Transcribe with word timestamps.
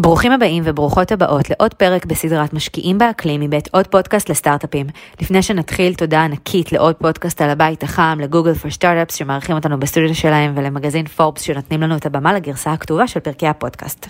ברוכים 0.00 0.32
הבאים 0.32 0.62
וברוכות 0.66 1.12
הבאות 1.12 1.50
לעוד 1.50 1.74
פרק 1.74 2.06
בסדרת 2.06 2.52
משקיעים 2.52 2.98
באקלים 2.98 3.40
מבית 3.40 3.68
עוד 3.72 3.86
פודקאסט 3.86 4.28
לסטארט-אפים. 4.28 4.86
לפני 5.20 5.42
שנתחיל, 5.42 5.94
תודה 5.94 6.24
ענקית 6.24 6.72
לעוד 6.72 6.94
פודקאסט 6.94 7.42
על 7.42 7.50
הבית 7.50 7.82
החם, 7.82 8.18
לגוגל 8.20 8.54
פור 8.54 8.70
סטארט-אפס 8.70 9.14
שמארחים 9.14 9.56
אותנו 9.56 9.80
בסטודיו 9.80 10.14
שלהם 10.14 10.52
ולמגזין 10.56 11.06
פורבס 11.06 11.40
שנותנים 11.40 11.82
לנו 11.82 11.96
את 11.96 12.06
הבמה 12.06 12.34
לגרסה 12.34 12.72
הכתובה 12.72 13.08
של 13.08 13.20
פרקי 13.20 13.46
הפודקאסט. 13.46 14.06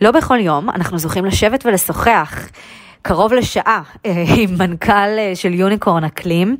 לא 0.00 0.10
בכל 0.10 0.40
יום 0.40 0.70
אנחנו 0.70 0.98
זוכים 0.98 1.24
לשבת 1.24 1.66
ולשוחח. 1.66 2.48
קרוב 3.02 3.32
לשעה 3.32 3.82
אה, 4.06 4.24
עם 4.36 4.50
מנכ"ל 4.58 5.18
אה, 5.18 5.32
של 5.34 5.54
יוניקורן 5.54 6.04
אקלים, 6.04 6.56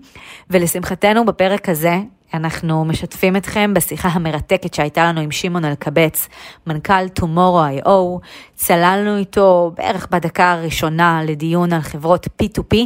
ולשמחתנו 0.50 1.24
בפרק 1.24 1.68
הזה 1.68 1.98
אנחנו 2.34 2.84
משתפים 2.84 3.36
אתכם 3.36 3.74
בשיחה 3.74 4.08
המרתקת 4.08 4.74
שהייתה 4.74 5.04
לנו 5.04 5.20
עם 5.20 5.30
שמעון 5.30 5.64
אלקבץ, 5.64 6.28
מנכ"ל 6.66 7.06
Tomorrow.io. 7.20 8.20
צללנו 8.54 9.16
איתו 9.16 9.72
בערך 9.76 10.06
בדקה 10.10 10.52
הראשונה 10.52 11.20
לדיון 11.24 11.72
על 11.72 11.80
חברות 11.80 12.26
P2P, 12.42 12.76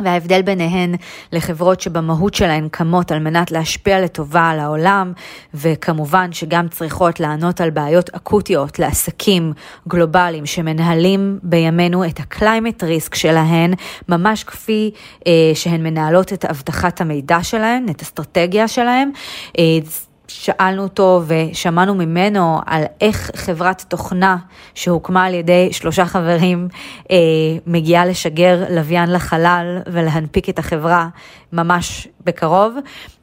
וההבדל 0.00 0.42
ביניהן 0.42 0.94
לחברות 1.32 1.80
שבמהות 1.80 2.34
שלהן 2.34 2.68
קמות 2.68 3.12
על 3.12 3.18
מנת 3.18 3.50
להשפיע 3.50 4.00
לטובה 4.00 4.50
על 4.50 4.60
העולם, 4.60 5.12
וכמובן 5.54 6.32
שגם 6.32 6.68
צריכות 6.68 7.20
לענות 7.20 7.60
על 7.60 7.70
בעיות 7.70 8.10
אקוטיות 8.10 8.78
לעסקים 8.78 9.52
גלובליים 9.88 10.46
שמנהלים 10.46 11.38
בימינו 11.42 12.04
את 12.04 12.20
ה-climate 12.20 12.82
risk 12.82 13.16
שלהן, 13.16 13.74
ממש 14.08 14.44
כפי 14.44 14.90
אה, 15.26 15.32
שהן 15.54 15.82
מנהלות 15.82 16.32
את 16.32 16.44
אבטחת 16.44 17.00
המידע 17.00 17.42
שלהן, 17.42 17.86
את 17.90 18.02
אסטרטגיה 18.02 18.68
שלהן. 18.68 19.10
אה, 19.58 19.78
שאלנו 20.40 20.82
אותו 20.82 21.22
ושמענו 21.26 21.94
ממנו 21.94 22.60
על 22.66 22.84
איך 23.00 23.30
חברת 23.36 23.84
תוכנה 23.88 24.36
שהוקמה 24.74 25.24
על 25.24 25.34
ידי 25.34 25.72
שלושה 25.72 26.04
חברים 26.04 26.68
אה, 27.10 27.16
מגיעה 27.66 28.06
לשגר 28.06 28.64
לוויין 28.70 29.12
לחלל 29.12 29.82
ולהנפיק 29.86 30.48
את 30.48 30.58
החברה 30.58 31.08
ממש 31.52 32.08
בקרוב. 32.24 32.76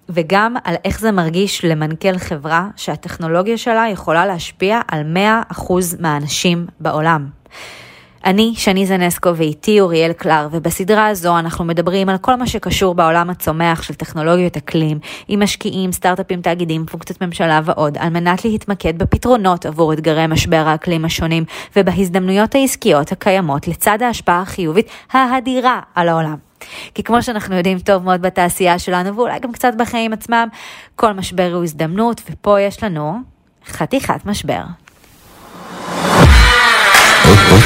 וגם 0.10 0.56
על 0.64 0.76
איך 0.86 1.00
זה 1.00 1.12
מרגיש 1.12 1.66
למנכ"ל 1.66 2.18
חברה 2.18 2.68
שהטכנולוגיה 2.76 3.58
שלה 3.58 3.86
יכולה 3.92 4.26
להשפיע 4.26 4.82
על 4.88 5.16
100% 5.54 5.72
מהאנשים 6.00 6.66
בעולם. 6.80 7.28
אני 8.26 8.54
שני 8.56 8.86
זנסקו 8.86 9.36
ואיתי 9.36 9.80
אוריאל 9.80 10.14
קלר, 10.14 10.48
ובסדרה 10.52 11.08
הזו 11.08 11.40
אנחנו 11.40 11.66
מדברים 11.66 12.10
על 12.10 12.18
כל 12.18 12.36
מה 12.36 12.48
שקשור 12.48 12.96
בעולם 12.96 13.30
הצומח 13.30 13.82
של 13.82 13.94
טכנולוגיות 13.94 14.58
אקלים, 14.58 15.00
עם 15.28 15.44
משקיעים, 15.44 15.92
סטארט-אפים, 15.92 16.42
תאגידים, 16.42 16.86
פונקציות 16.86 17.22
ממשלה 17.22 17.62
ועוד, 17.66 17.98
על 17.98 18.10
מנת 18.10 18.46
להתמקד 18.46 18.98
בפתרונות 18.98 19.66
עבור 19.66 19.94
אתגרי 19.94 20.28
משבר 20.28 20.64
האקלים 20.68 21.06
השונים, 21.06 21.44
ובהזדמנויות 21.76 22.56
העסקיות 22.56 23.12
הקיימות 23.12 23.68
לצד 23.68 24.02
ההשפעה 24.02 24.42
החיובית 24.42 24.90
האדירה 25.12 25.80
על 25.96 26.10
העולם. 26.10 26.36
כי 26.94 27.04
כמו 27.04 27.24
שאנחנו 27.24 27.56
יודעים 27.56 27.80
טוב 27.80 28.04
מאוד 28.04 28.22
בתעשייה 28.22 28.80
שלנו, 28.80 29.16
ואולי 29.16 29.40
גם 29.40 29.52
קצת 29.52 29.74
בחיים 29.78 30.14
עצמם, 30.14 30.48
כל 30.96 31.14
משבר 31.14 31.52
הוא 31.54 31.64
הזדמנות, 31.64 32.22
ופה 32.32 32.60
יש 32.60 32.84
לנו 32.84 33.14
חתיכת 33.66 34.26
משבר. 34.26 34.62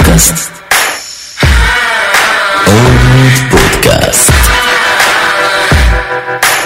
פודקאסט? 0.05 0.51
עוד 2.65 2.93
פודקאסט. 3.49 4.33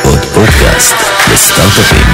עוד 0.03 0.19
פודקאסט 0.19 0.95
לסטארט-אפים. 1.33 2.07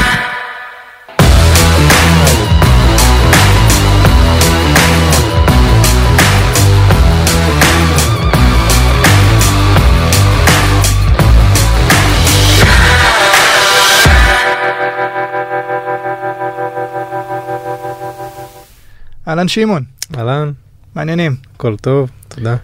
אהלן 19.28 19.47
שמעון, 19.47 19.84
אהלן, 20.18 20.52
מעניינים. 20.95 21.35
הכל 21.56 21.75
טוב, 21.78 22.09
תודה. 22.28 22.56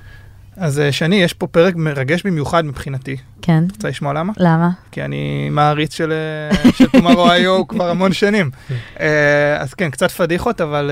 אז 0.58 0.80
אה, 0.80 0.92
שני, 0.92 1.16
יש 1.16 1.34
פה 1.34 1.48
פרק 1.48 1.76
מרגש 1.76 2.24
במיוחד 2.26 2.66
מבחינתי. 2.66 3.18
כן, 3.42 3.64
רוצה 3.76 3.88
לשמוע 3.88 4.14
למה? 4.14 4.34
למה? 4.38 4.70
כי 4.92 5.04
אני 5.04 5.50
מעריץ 5.52 5.94
של, 5.94 6.12
אה, 6.12 6.72
של 6.72 6.86
Tomorrow.io 6.86 7.66
כבר 7.70 7.90
המון 7.90 8.14
שנים. 8.14 8.52
אה, 9.00 9.58
אז 9.58 9.74
כן, 9.74 9.90
קצת 9.90 10.12
פדיחות, 10.12 10.62
אבל 10.62 10.92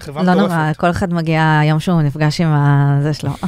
חברה 0.00 0.22
לא 0.22 0.32
מטורפת. 0.32 0.50
נורא, 0.50 0.72
כל 0.76 0.90
אחד 0.90 1.14
מגיע 1.14 1.60
יום 1.64 1.80
שהוא 1.80 2.02
נפגש 2.02 2.40
עם 2.40 2.48
הזה 2.52 3.14
שלו. 3.14 3.30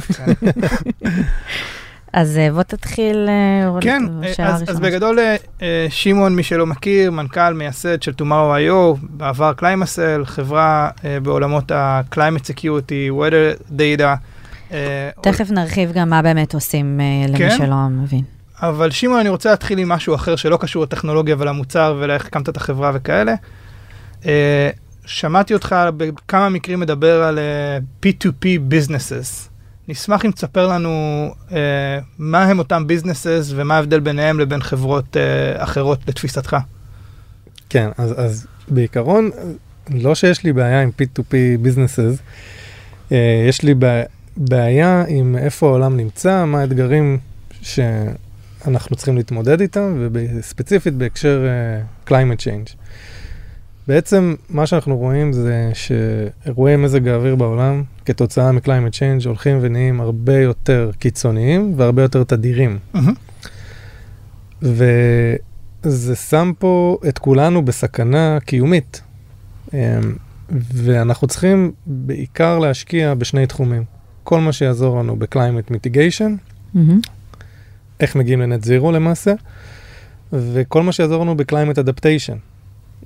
אז 2.13 2.37
אה, 2.37 2.51
בוא 2.51 2.63
תתחיל, 2.63 3.29
אה, 3.29 3.81
כן, 3.81 4.03
אז, 4.43 4.63
אז. 4.67 4.79
בגדול, 4.79 5.19
אה, 5.61 5.87
שמעון, 5.89 6.35
מי 6.35 6.43
שלא 6.43 6.65
מכיר, 6.65 7.11
מנכ"ל, 7.11 7.53
מייסד 7.53 8.01
של 8.01 8.11
Tomorrow.io, 8.21 8.97
בעבר 9.01 9.53
קליימסל, 9.53 10.21
חברה 10.25 10.89
בעולמות 11.23 11.71
ה-climate 11.71 12.43
security, 12.43 13.11
weather 13.11 13.71
data. 13.71 14.73
תכף 15.21 15.51
נרחיב 15.51 15.91
גם 15.91 16.09
מה 16.09 16.21
באמת 16.21 16.53
עושים 16.53 16.99
למי 17.27 17.37
כן? 17.37 17.57
שלא 17.57 17.75
מבין. 17.89 18.23
אבל 18.61 18.91
שמעון, 18.91 19.19
אני 19.19 19.29
רוצה 19.29 19.49
להתחיל 19.49 19.79
עם 19.79 19.89
משהו 19.89 20.15
אחר 20.15 20.35
שלא 20.35 20.57
קשור 20.57 20.83
לטכנולוגיה 20.83 21.35
ולמוצר 21.39 21.97
ולאיך 21.99 22.25
הקמת 22.25 22.49
את 22.49 22.57
החברה 22.57 22.91
וכאלה. 22.93 23.33
שמעתי 25.09 25.53
אותך 25.53 25.75
בכמה 25.97 26.49
מקרים 26.49 26.79
מדבר 26.79 27.23
על 27.23 27.39
אה, 27.39 27.77
P2P 28.05 28.45
businesses. 28.71 29.48
נשמח 29.89 30.25
אם 30.25 30.31
תספר 30.31 30.67
לנו 30.67 30.89
אה, 31.51 31.57
מה 32.19 32.43
הם 32.43 32.59
אותם 32.59 32.85
businesses 32.89 33.53
ומה 33.55 33.75
ההבדל 33.75 33.99
ביניהם 33.99 34.39
לבין 34.39 34.61
חברות 34.61 35.17
אה, 35.17 35.63
אחרות 35.63 35.99
לתפיסתך. 36.07 36.57
כן, 37.69 37.89
אז, 37.97 38.13
אז 38.17 38.47
בעיקרון, 38.67 39.29
לא 39.89 40.15
שיש 40.15 40.43
לי 40.43 40.53
בעיה 40.53 40.81
עם 40.81 40.89
P2P 41.01 41.33
businesses, 41.65 42.21
אה, 43.11 43.45
יש 43.49 43.61
לי 43.61 43.73
בע- 43.73 44.03
בעיה 44.37 45.03
עם 45.07 45.35
איפה 45.37 45.67
העולם 45.67 45.97
נמצא, 45.97 46.45
מה 46.45 46.61
האתגרים 46.61 47.17
שאנחנו 47.61 48.95
צריכים 48.95 49.17
להתמודד 49.17 49.61
איתם, 49.61 50.07
וספציפית 50.13 50.93
בהקשר 50.93 51.45
uh, 52.07 52.09
climate 52.09 52.39
change. 52.41 52.75
בעצם 53.89 54.35
מה 54.49 54.65
שאנחנו 54.67 54.97
רואים 54.97 55.33
זה 55.33 55.71
שאירועי 55.73 56.75
מזג 56.75 57.07
האוויר 57.07 57.35
בעולם, 57.35 57.83
כתוצאה 58.05 58.51
מ-climate 58.51 58.93
change, 58.93 59.27
הולכים 59.27 59.57
ונהיים 59.61 60.01
הרבה 60.01 60.39
יותר 60.39 60.91
קיצוניים 60.99 61.73
והרבה 61.77 62.01
יותר 62.01 62.23
תדירים. 62.23 62.79
וזה 64.61 66.15
שם 66.15 66.51
פה 66.59 66.97
את 67.07 67.17
כולנו 67.17 67.65
בסכנה 67.65 68.37
קיומית. 68.45 69.01
אמ, 69.73 69.79
ואנחנו 70.51 71.27
צריכים 71.27 71.71
בעיקר 71.85 72.59
להשקיע 72.59 73.13
בשני 73.13 73.47
תחומים. 73.47 73.83
כל 74.23 74.39
מה 74.39 74.51
שיעזור 74.51 74.99
לנו 74.99 75.17
mitigation, 75.71 76.31
מהמם. 76.73 76.99
איך 77.99 78.15
מגיעים 78.15 78.41
לנט 78.41 78.63
זירו 78.63 78.91
למעשה, 78.91 79.33
וכל 80.33 80.83
מה 80.83 80.91
שיעזור 80.91 81.23
לנו 81.23 81.37
ב-climate 81.37 81.77
adaptation. 81.77 82.48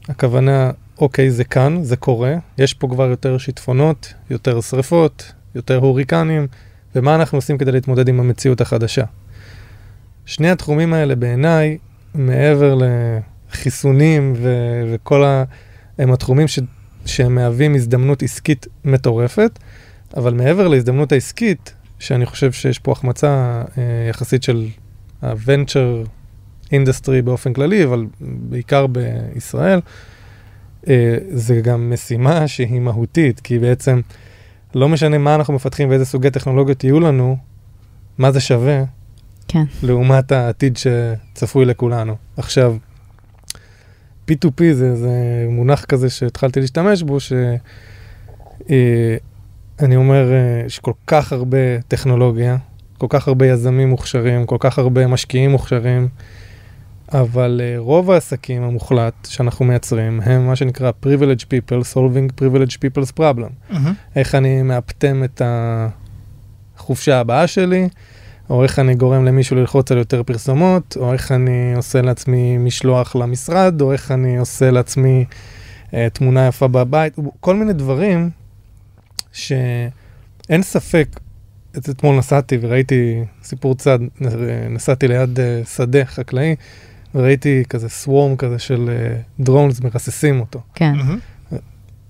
הכוונה, 0.10 0.72
אוקיי, 0.98 1.32
זה 1.32 1.44
כאן, 1.44 1.84
זה 1.84 1.96
קורה, 1.96 2.36
יש 2.58 2.74
פה 2.74 2.88
כבר 2.88 3.10
יותר 3.10 3.38
שיטפונות, 3.38 4.14
יותר 4.30 4.62
שריפות, 4.62 5.32
יותר 5.56 5.78
הוריקנים, 5.78 6.48
ומה 6.96 7.16
אנחנו 7.16 7.38
עושים 7.38 7.58
כדי 7.58 7.72
להתמודד 7.72 8.08
עם 8.08 8.20
המציאות 8.20 8.62
החדשה. 8.62 9.04
שני 10.26 10.50
התחומים 10.50 10.94
האלה 10.94 11.16
בעיניי, 11.16 11.78
מעבר 12.14 12.78
לחיסונים 13.50 14.34
ו- 14.38 14.84
וכל 14.94 15.24
ה... 15.24 15.44
הם 15.98 16.12
התחומים 16.14 16.48
ש... 16.48 16.60
שהם 17.06 17.36
מהווים 17.36 17.76
הזדמנות 17.76 18.24
עסקית 18.24 18.68
מטורפת, 18.86 19.60
אבל 20.18 20.34
מעבר 20.34 20.68
להזדמנות 20.68 21.12
העסקית, 21.12 21.74
שאני 22.00 22.26
חושב 22.26 22.52
שיש 22.52 22.80
פה 22.80 22.92
החמצה 22.92 23.64
אה, 23.78 23.84
יחסית 24.10 24.44
של 24.44 24.68
ה-venture 25.22 26.08
industry 26.74 27.22
באופן 27.24 27.54
כללי, 27.54 27.84
אבל 27.84 28.06
בעיקר 28.22 28.86
בישראל, 28.88 29.80
אה, 30.88 31.18
זה 31.30 31.62
גם 31.62 31.90
משימה 31.94 32.48
שהיא 32.48 32.80
מהותית, 32.80 33.40
כי 33.40 33.60
בעצם 33.60 34.02
לא 34.76 34.90
משנה 34.90 35.18
מה 35.18 35.36
אנחנו 35.36 35.54
מפתחים 35.54 35.90
ואיזה 35.90 36.06
סוגי 36.06 36.30
טכנולוגיות 36.30 36.84
יהיו 36.84 37.00
לנו, 37.00 37.38
מה 38.18 38.32
זה 38.32 38.40
שווה 38.40 38.84
כן. 39.48 39.64
לעומת 39.84 40.32
העתיד 40.32 40.78
שצפוי 40.78 41.66
לכולנו. 41.66 42.16
עכשיו, 42.38 42.76
P2P 44.32 44.64
זה, 44.74 44.96
זה 44.96 45.46
מונח 45.50 45.86
כזה 45.86 46.10
שהתחלתי 46.10 46.60
להשתמש 46.60 47.04
בו, 47.04 47.20
שאני 47.20 47.58
אה, 49.82 49.96
אומר 49.96 50.34
אה, 50.34 50.64
יש 50.66 50.80
כל 50.80 50.94
כך 51.08 51.34
הרבה 51.34 51.82
טכנולוגיה, 51.88 52.58
כל 52.98 53.08
כך 53.10 53.28
הרבה 53.28 53.48
יזמים 53.48 53.90
מוכשרים, 53.90 54.46
כל 54.46 54.58
כך 54.60 54.80
הרבה 54.80 55.08
משקיעים 55.08 55.52
מוכשרים, 55.52 56.08
אבל 57.14 57.62
uh, 57.64 57.80
רוב 57.80 58.12
העסקים 58.12 58.64
המוחלט 58.64 59.14
שאנחנו 59.30 59.66
מייצרים 59.66 60.22
הם 60.22 60.48
מה 60.48 60.56
שנקרא 60.56 60.92
privilege 61.06 61.42
people 61.44 61.84
solving 61.94 62.42
privilege 62.42 62.74
people's 62.76 63.12
problem. 63.20 63.50
מהמם. 63.70 63.94
איך 64.16 64.36
אני 64.36 64.62
מאפטם 64.62 65.24
את 65.24 65.42
החופשה 66.76 67.20
הבאה 67.20 67.48
שלי, 67.48 67.90
או 68.50 68.64
איך 68.64 68.80
אני 68.80 68.96
גורם 68.96 69.26
למישהו 69.26 69.56
ללחוץ 69.56 69.92
על 69.92 69.98
יותר 69.98 70.24
פרסומות, 70.24 70.98
או 71.00 71.14
איך 71.14 71.32
אני 71.32 71.74
עושה 71.76 72.02
לעצמי 72.02 72.58
משלוח 72.58 73.16
למשרד, 73.16 73.82
או 73.82 73.92
איך 73.94 74.12
אני 74.12 74.38
עושה 74.38 74.72
לעצמי 74.72 75.26
אה, 75.94 76.08
תמונה 76.14 76.48
יפה 76.48 76.68
בבית, 76.68 77.16
כל 77.40 77.56
מיני 77.56 77.74
דברים 77.74 78.30
שאין 79.32 79.82
ספק, 80.62 81.08
את- 81.78 81.90
אתמול 81.90 82.16
נסעתי 82.18 82.58
וראיתי 82.62 83.24
סיפור 83.44 83.76
צד, 83.76 84.00
נסעתי 84.70 85.08
ליד 85.08 85.40
אה, 85.40 85.62
שדה 85.76 86.06
חקלאי, 86.06 86.56
וראיתי 87.16 87.64
כזה 87.70 87.90
סוורם 87.90 88.36
כזה 88.36 88.60
של 88.60 88.90
דרונס 89.40 89.82
מרססים 89.82 90.40
אותו. 90.40 90.62
כן. 90.76 90.94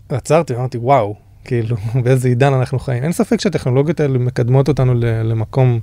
עצרתי, 0.09 0.55
אמרתי, 0.55 0.77
וואו, 0.77 1.15
כאילו, 1.43 1.77
באיזה 2.03 2.27
עידן 2.27 2.53
אנחנו 2.53 2.79
חיים. 2.79 3.03
אין 3.03 3.11
ספק 3.11 3.39
שהטכנולוגיות 3.39 3.99
האלה 3.99 4.17
מקדמות 4.17 4.67
אותנו 4.67 4.93
למקום 4.99 5.79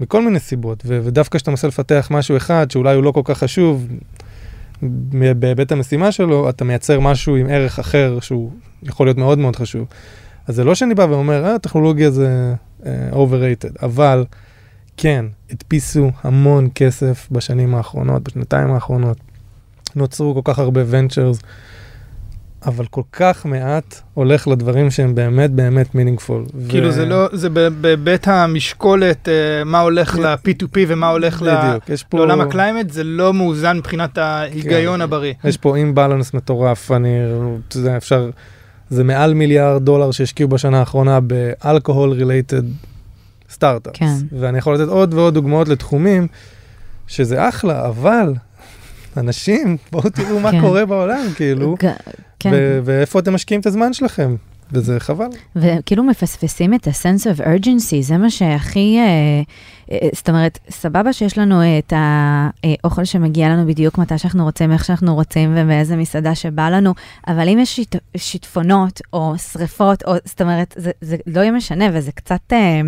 מכל 0.00 0.22
מיני 0.22 0.40
סיבות, 0.40 0.82
ו- 0.86 1.00
ודווקא 1.04 1.38
כשאתה 1.38 1.50
מנסה 1.50 1.68
לפתח 1.68 2.08
משהו 2.10 2.36
אחד, 2.36 2.70
שאולי 2.70 2.94
הוא 2.94 3.04
לא 3.04 3.12
כל 3.12 3.22
כך 3.24 3.38
חשוב, 3.38 3.86
בהיבט 5.12 5.72
המשימה 5.72 6.12
שלו, 6.12 6.48
אתה 6.50 6.64
מייצר 6.64 7.00
משהו 7.00 7.36
עם 7.36 7.46
ערך 7.50 7.78
אחר 7.78 8.20
שהוא 8.20 8.50
יכול 8.82 9.06
להיות 9.06 9.18
מאוד 9.18 9.38
מאוד 9.38 9.56
חשוב. 9.56 9.86
אז 10.46 10.54
זה 10.54 10.64
לא 10.64 10.74
שאני 10.74 10.94
בא 10.94 11.02
ואומר, 11.02 11.44
אה, 11.44 11.58
טכנולוגיה 11.58 12.10
זה 12.10 12.54
uh, 12.80 12.84
overrated, 13.12 13.82
אבל 13.82 14.24
כן, 14.96 15.24
הדפיסו 15.50 16.10
המון 16.22 16.68
כסף 16.74 17.28
בשנים 17.30 17.74
האחרונות, 17.74 18.22
בשנתיים 18.22 18.70
האחרונות. 18.70 19.16
נוצרו 19.96 20.34
כל 20.34 20.52
כך 20.52 20.58
הרבה 20.58 20.80
ventures, 20.86 21.38
אבל 22.66 22.86
כל 22.86 23.02
כך 23.12 23.46
מעט 23.46 24.00
הולך 24.14 24.48
לדברים 24.48 24.90
שהם 24.90 25.14
באמת 25.14 25.50
באמת 25.50 25.94
meaningful. 25.94 26.44
כאילו 26.68 26.92
זה 26.92 27.04
לא, 27.06 27.26
זה 27.32 27.48
ב- 27.50 27.68
בהיבט 27.80 28.28
המשקולת, 28.28 29.28
אה, 29.28 29.64
מה 29.64 29.80
הולך 29.80 30.18
ל-P2P 30.18 30.76
ומה 30.88 31.08
הולך 31.08 31.42
ל- 31.42 31.56
בדיוק, 31.56 31.88
יש 31.88 32.02
פה... 32.02 32.16
לעולם 32.18 32.40
ה 32.40 32.46
climate, 32.46 32.90
זה 32.90 33.04
לא 33.04 33.34
מאוזן 33.34 33.76
מבחינת 33.76 34.18
ההיגיון 34.18 34.96
כן. 34.96 35.00
הבריא. 35.00 35.34
יש 35.44 35.56
פה 35.56 35.76
imbalance 35.76 36.34
מטורף, 36.34 36.90
אני, 36.90 37.08
אתה 37.68 37.76
יודע, 37.78 37.96
אפשר, 37.96 38.30
זה 38.90 39.04
מעל 39.04 39.34
מיליארד 39.34 39.84
דולר 39.84 40.10
שהשקיעו 40.10 40.48
בשנה 40.48 40.78
האחרונה 40.80 41.20
ב 41.20 41.31
alcohol 41.31 42.10
related 42.12 42.62
startups. 43.54 43.98
כן. 43.98 44.14
ואני 44.40 44.58
יכול 44.58 44.74
לתת 44.74 44.88
עוד 44.88 45.14
ועוד 45.14 45.34
דוגמאות 45.34 45.68
לתחומים 45.68 46.26
שזה 47.06 47.48
אחלה, 47.48 47.86
אבל 47.86 48.34
אנשים, 49.16 49.76
בואו 49.92 50.10
תראו 50.10 50.40
מה 50.40 50.50
כן. 50.50 50.60
קורה 50.60 50.86
בעולם, 50.86 51.26
כאילו, 51.36 51.76
כן. 52.38 52.50
ואיפה 52.84 53.18
אתם 53.18 53.34
משקיעים 53.34 53.60
את 53.60 53.66
הזמן 53.66 53.92
שלכם, 53.92 54.36
וזה 54.72 55.00
חבל. 55.00 55.28
וכאילו 55.56 56.04
מפספסים 56.04 56.74
את 56.74 56.86
ה-sense 56.86 57.22
of 57.36 57.40
urgency, 57.40 58.02
זה 58.02 58.16
מה 58.16 58.30
שהכי, 58.30 58.98
אה, 58.98 59.42
זאת 60.12 60.28
אומרת, 60.28 60.58
סבבה 60.70 61.12
שיש 61.12 61.38
לנו 61.38 61.60
אה, 61.60 61.78
את 61.78 61.92
האוכל 61.96 63.04
שמגיע 63.04 63.48
לנו 63.48 63.66
בדיוק 63.66 63.98
מתי 63.98 64.18
שאנחנו 64.18 64.44
רוצים, 64.44 64.72
איך 64.72 64.84
שאנחנו 64.84 65.14
רוצים 65.14 65.54
ובאיזה 65.56 65.96
מסעדה 65.96 66.34
שבא 66.34 66.68
לנו, 66.68 66.94
אבל 67.28 67.48
אם 67.48 67.58
יש 67.58 67.76
שיט, 67.76 67.96
שיטפונות 68.16 69.00
או 69.12 69.34
שריפות, 69.52 70.02
או, 70.06 70.14
זאת 70.24 70.40
אומרת, 70.40 70.74
זה, 70.78 70.90
זה 71.00 71.16
לא 71.26 71.40
יהיה 71.40 71.52
משנה, 71.52 71.84
וזה 71.92 72.12
קצת... 72.12 72.52
אה, 72.52 72.80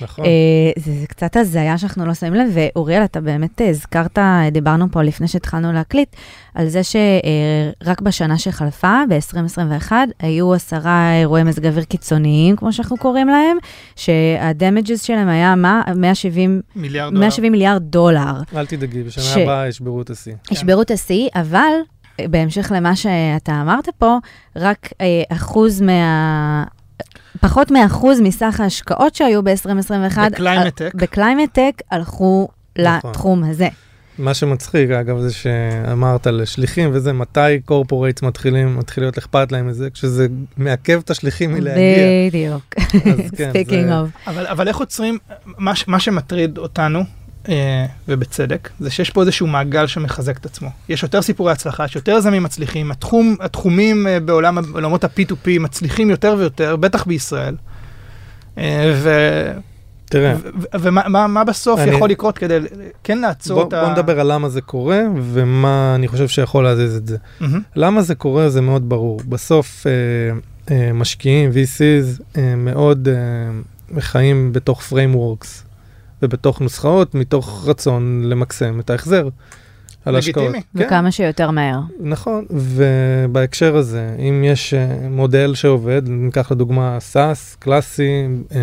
נכון. 0.00 0.24
אה, 0.24 0.30
זה, 0.76 0.92
זה 1.00 1.06
קצת 1.06 1.36
הזיה 1.36 1.78
שאנחנו 1.78 2.06
לא 2.06 2.14
שמים 2.14 2.34
לב, 2.34 2.48
ואוריאל, 2.52 3.04
אתה 3.04 3.20
באמת 3.20 3.60
אה, 3.60 3.68
הזכרת, 3.68 4.18
אה, 4.18 4.48
דיברנו 4.52 4.86
פה 4.90 5.02
לפני 5.02 5.28
שהתחלנו 5.28 5.72
להקליט, 5.72 6.16
על 6.54 6.68
זה 6.68 6.80
שרק 6.82 8.00
בשנה 8.00 8.38
שחלפה, 8.38 9.02
ב-2021, 9.08 9.92
היו 10.20 10.54
עשרה 10.54 11.14
אירועי 11.20 11.42
מזג 11.42 11.66
אוויר 11.66 11.84
קיצוניים, 11.84 12.56
כמו 12.56 12.72
שאנחנו 12.72 12.96
קוראים 12.96 13.28
להם, 13.28 13.56
שה-damages 13.96 14.98
שלהם 15.02 15.28
היה 15.28 15.54
מה? 15.54 15.82
170, 16.24 16.60
מיליארד 16.76 17.10
דולר. 17.12 17.20
170 17.20 17.52
מיליארד 17.52 17.82
דולר. 17.82 18.32
אל 18.56 18.66
תדאגי, 18.66 19.02
בשנה 19.02 19.24
ש- 19.24 19.36
הבאה 19.36 19.68
ישברו 19.68 20.02
את 20.02 20.10
השיא. 20.10 20.32
ישברו 20.50 20.82
את 20.82 20.90
השיא, 20.90 21.28
אבל 21.34 21.72
אה, 22.20 22.28
בהמשך 22.28 22.72
למה 22.74 22.96
שאתה 22.96 23.60
אמרת 23.62 23.88
פה, 23.98 24.18
רק 24.56 24.88
אה, 25.00 25.06
אחוז 25.28 25.80
מה... 25.80 26.64
פחות 27.40 27.70
מאחוז 27.70 28.20
מסך 28.20 28.60
ההשקעות 28.60 29.14
שהיו 29.14 29.42
ב-2021, 29.44 30.18
בקליימט-טק. 30.32 30.94
בקליימט-טק 30.94 31.82
הלכו 31.90 32.48
נכון. 32.78 33.10
לתחום 33.10 33.44
הזה. 33.44 33.68
מה 34.18 34.34
שמצחיק, 34.34 34.90
אגב, 34.90 35.20
זה 35.20 35.32
שאמרת 35.32 36.26
על 36.26 36.44
שליחים 36.44 36.90
וזה, 36.92 37.12
מתי 37.12 37.60
corporates 37.64 38.22
מתחילים, 38.22 38.78
מתחיל 38.78 39.04
להיות 39.04 39.18
אכפת 39.18 39.52
להם 39.52 39.66
מזה, 39.66 39.90
כשזה 39.90 40.26
מעכב 40.56 41.00
את 41.04 41.10
השליחים 41.10 41.52
מלהגיע. 41.52 42.06
בדיוק. 42.28 42.74
אז 42.78 43.30
כן, 43.68 43.88
of. 43.88 44.30
אבל, 44.30 44.46
אבל 44.46 44.68
איך 44.68 44.76
עוצרים, 44.76 45.18
מה, 45.46 45.72
מה 45.86 46.00
שמטריד 46.00 46.58
אותנו, 46.58 47.04
אה, 47.48 47.86
ובצדק, 48.08 48.70
זה 48.80 48.90
שיש 48.90 49.10
פה 49.10 49.20
איזשהו 49.20 49.46
מעגל 49.46 49.86
שמחזק 49.86 50.38
את 50.38 50.46
עצמו. 50.46 50.70
יש 50.88 51.02
יותר 51.02 51.22
סיפורי 51.22 51.52
הצלחה, 51.52 51.84
יש 51.84 51.96
יותר 51.96 52.16
יזמים 52.18 52.42
מצליחים, 52.42 52.90
התחום, 52.90 53.36
התחומים 53.40 54.06
אה, 54.06 54.20
בעולם, 54.20 54.58
בעולמות 54.72 55.04
ה-P2P 55.04 55.48
מצליחים 55.60 56.10
יותר 56.10 56.34
ויותר, 56.38 56.76
בטח 56.76 57.04
בישראל. 57.04 57.56
אה, 58.58 58.92
ו... 58.94 59.10
תראה, 60.10 60.34
ומה 60.80 61.08
מה- 61.08 61.26
מה 61.26 61.44
בסוף 61.44 61.80
אני- 61.80 61.90
יכול 61.90 62.10
לקרות 62.10 62.38
כדי 62.38 62.58
כן 63.04 63.18
לעצור 63.18 63.60
בוא, 63.60 63.68
את 63.68 63.72
ה... 63.72 63.84
בוא 63.84 63.92
נדבר 63.92 64.20
על 64.20 64.32
למה 64.32 64.48
זה 64.48 64.60
קורה 64.60 65.00
ומה 65.22 65.92
אני 65.94 66.08
חושב 66.08 66.28
שיכול 66.28 66.64
להזיז 66.64 66.96
את 66.96 67.06
זה. 67.06 67.16
מהמם. 67.40 67.60
למה 67.76 68.02
זה 68.02 68.14
קורה 68.14 68.48
זה 68.48 68.60
מאוד 68.60 68.88
ברור. 68.88 69.20
בסוף 69.28 69.86
אה, 69.86 69.92
אה, 70.76 70.92
משקיעים, 70.92 71.50
VCs, 71.50 72.22
אה, 72.38 72.56
מאוד 72.56 73.08
אה, 73.08 74.00
חיים 74.00 74.52
בתוך 74.52 74.92
frameworks 74.92 75.46
ובתוך 76.22 76.60
נוסחאות 76.60 77.14
מתוך 77.14 77.64
רצון 77.68 78.22
למקסם 78.24 78.80
את 78.80 78.90
ההחזר. 78.90 79.28
על 80.04 80.16
השקעות. 80.16 80.46
לגיטימי. 80.48 80.64
כן, 80.78 80.84
וכמה 80.86 81.10
שיותר 81.10 81.50
מהר. 81.50 81.80
נכון, 82.00 82.44
ובהקשר 82.50 83.76
הזה, 83.76 84.16
אם 84.18 84.44
יש 84.44 84.74
אה, 84.74 84.86
מודל 85.10 85.54
שעובד, 85.54 86.02
ניקח 86.08 86.52
לדוגמה 86.52 86.98
SAS, 87.12 87.56
קלאסי, 87.58 88.26
אה, 88.54 88.58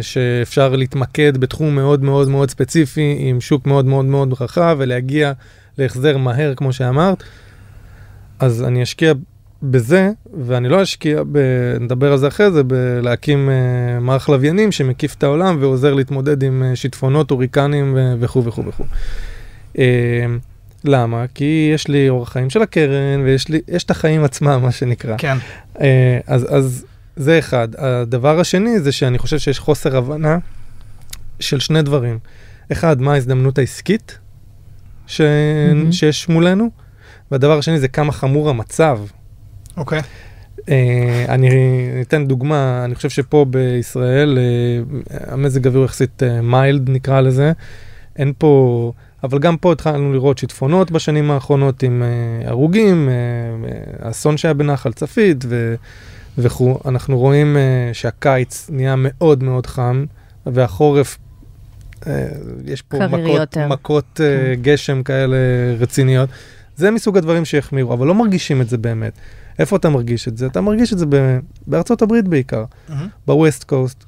שאפשר 0.00 0.76
להתמקד 0.76 1.36
בתחום 1.36 1.74
מאוד 1.74 2.02
מאוד 2.02 2.28
מאוד 2.28 2.50
ספציפי, 2.50 3.16
עם 3.18 3.40
שוק 3.40 3.66
מאוד 3.66 3.84
מאוד 3.84 4.04
מאוד 4.04 4.34
רחב, 4.40 4.76
ולהגיע 4.78 5.32
להחזר 5.78 6.16
מהר, 6.16 6.54
כמו 6.54 6.72
שאמרת, 6.72 7.22
אז 8.38 8.62
אני 8.62 8.82
אשקיע 8.82 9.12
בזה, 9.62 10.10
ואני 10.46 10.68
לא 10.68 10.82
אשקיע, 10.82 11.22
ב, 11.32 11.38
נדבר 11.80 12.12
על 12.12 12.18
זה 12.18 12.28
אחרי 12.28 12.50
זה, 12.50 12.62
בלהקים 12.62 13.50
אה, 13.50 14.00
מערך 14.00 14.28
לוויינים 14.28 14.72
שמקיף 14.72 15.14
את 15.14 15.22
העולם 15.22 15.56
ועוזר 15.60 15.94
להתמודד 15.94 16.42
עם 16.42 16.62
אה, 16.62 16.76
שיטפונות, 16.76 17.30
הוריקנים 17.30 17.98
וכו' 18.20 18.44
וכו' 18.44 18.64
וכו'. 18.66 18.84
אה, 19.78 20.26
למה? 20.84 21.24
כי 21.34 21.70
יש 21.74 21.88
לי 21.88 22.08
אורח 22.08 22.32
חיים 22.32 22.50
של 22.50 22.62
הקרן, 22.62 23.20
ויש 23.24 23.48
לי, 23.48 23.60
יש 23.68 23.84
את 23.84 23.90
החיים 23.90 24.24
עצמם, 24.24 24.60
מה 24.62 24.72
שנקרא. 24.72 25.14
כן. 25.18 25.36
אה, 25.80 26.18
אז, 26.26 26.56
אז 26.56 26.84
זה 27.16 27.38
אחד. 27.38 27.68
הדבר 27.78 28.40
השני 28.40 28.80
זה 28.80 28.92
שאני 28.92 29.18
חושב 29.18 29.38
שיש 29.38 29.58
חוסר 29.58 29.96
הבנה 29.96 30.38
של 31.40 31.60
שני 31.60 31.82
דברים. 31.82 32.18
אחד, 32.72 33.00
מה 33.00 33.12
ההזדמנות 33.12 33.58
העסקית 33.58 34.18
ש... 35.06 35.20
מהמם. 35.20 35.92
שיש 35.92 36.28
מולנו, 36.28 36.70
והדבר 37.30 37.58
השני 37.58 37.80
זה 37.80 37.88
כמה 37.88 38.12
חמור 38.12 38.50
המצב. 38.50 39.00
אוקיי. 39.76 40.00
אה, 40.68 41.24
אני 41.28 41.48
אתן 42.00 42.26
דוגמה, 42.26 42.82
אני 42.84 42.94
חושב 42.94 43.08
שפה 43.08 43.46
בישראל 43.50 44.38
אה, 44.38 45.32
המזג 45.32 45.66
אוויר 45.66 45.84
יחסית 45.84 46.22
מיילד 46.42 46.90
נקרא 46.90 47.20
לזה, 47.20 47.52
אין 48.16 48.32
פה, 48.38 48.92
אבל 49.24 49.38
גם 49.38 49.56
פה 49.56 49.72
התחלנו 49.72 50.12
לראות 50.12 50.38
שיטפונות 50.38 50.90
בשנים 50.90 51.30
האחרונות 51.30 51.82
עם 51.82 52.02
אה, 52.02 52.48
הרוגים, 52.48 53.08
אה, 53.08 53.14
אה, 54.04 54.10
אסון 54.10 54.36
שהיה 54.36 54.54
בנחל 54.54 54.92
צפית 54.92 55.44
ו, 55.48 55.74
וכו', 56.42 56.78
אנחנו 56.84 57.18
רואים 57.18 57.56
אה, 57.56 57.90
שהקיץ 57.92 58.70
נהיה 58.72 58.94
מאוד 58.98 59.42
מאוד 59.42 59.66
חם 59.66 60.04
והחורף, 60.46 61.18
אה, 62.06 62.28
יש 62.64 62.82
פה 62.82 63.06
מכות, 63.06 63.40
יותר. 63.40 63.68
מכות 63.68 64.20
אה, 64.20 64.54
כן. 64.54 64.62
גשם 64.62 65.02
כאלה 65.02 65.36
רציניות, 65.78 66.28
זה 66.76 66.90
מסוג 66.90 67.16
הדברים 67.16 67.44
שהחמירו, 67.44 67.92
אבל 67.92 68.06
לא 68.06 68.14
מרגישים 68.14 68.60
את 68.60 68.68
זה 68.68 68.78
באמת. 68.78 69.12
איפה 69.58 69.76
אתה 69.76 69.88
מרגיש 69.88 70.28
את 70.28 70.36
זה? 70.36 70.46
אתה 70.46 70.60
מרגיש 70.60 70.92
את 70.92 70.98
זה 70.98 71.06
ב- 71.08 71.38
בארצות 71.66 72.02
הברית 72.02 72.28
בעיקר, 72.28 72.64
מהמם. 72.88 73.08
בווסט 73.26 73.64
קוסט. 73.64 74.04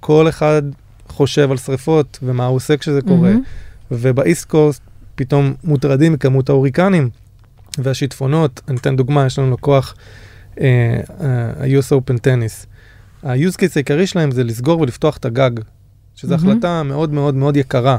כל 0.00 0.28
אחד 0.28 0.62
חושב 1.08 1.50
על 1.50 1.56
שריפות 1.56 2.18
ומה 2.22 2.46
הוא 2.46 2.56
עושה 2.56 2.76
כשזה 2.76 3.00
קורה, 3.00 3.30
מהמם. 3.30 3.42
ובאיסט 3.90 4.44
קוסט 4.44 4.82
פתאום 5.14 5.54
מוטרדים 5.64 6.12
מכמות 6.12 6.48
ההוריקנים 6.48 7.10
והשיטפונות. 7.78 8.60
אני 8.68 8.76
אתן 8.76 8.96
דוגמה, 8.96 9.26
יש 9.26 9.38
לנו 9.38 9.52
לקוח, 9.52 9.94
ה-US 10.60 11.92
Open 11.92 12.16
Tennis. 12.26 12.66
ה-use 13.22 13.56
case 13.56 13.72
העיקרי 13.76 14.06
שלהם 14.06 14.30
זה 14.30 14.44
לסגור 14.44 14.80
ולפתוח 14.80 15.16
את 15.16 15.24
הגג, 15.24 15.50
שזו 16.14 16.36
מהמם. 16.36 16.50
החלטה 16.50 16.82
מאוד 16.82 17.12
מאוד 17.12 17.34
מאוד 17.34 17.56
יקרה 17.56 17.98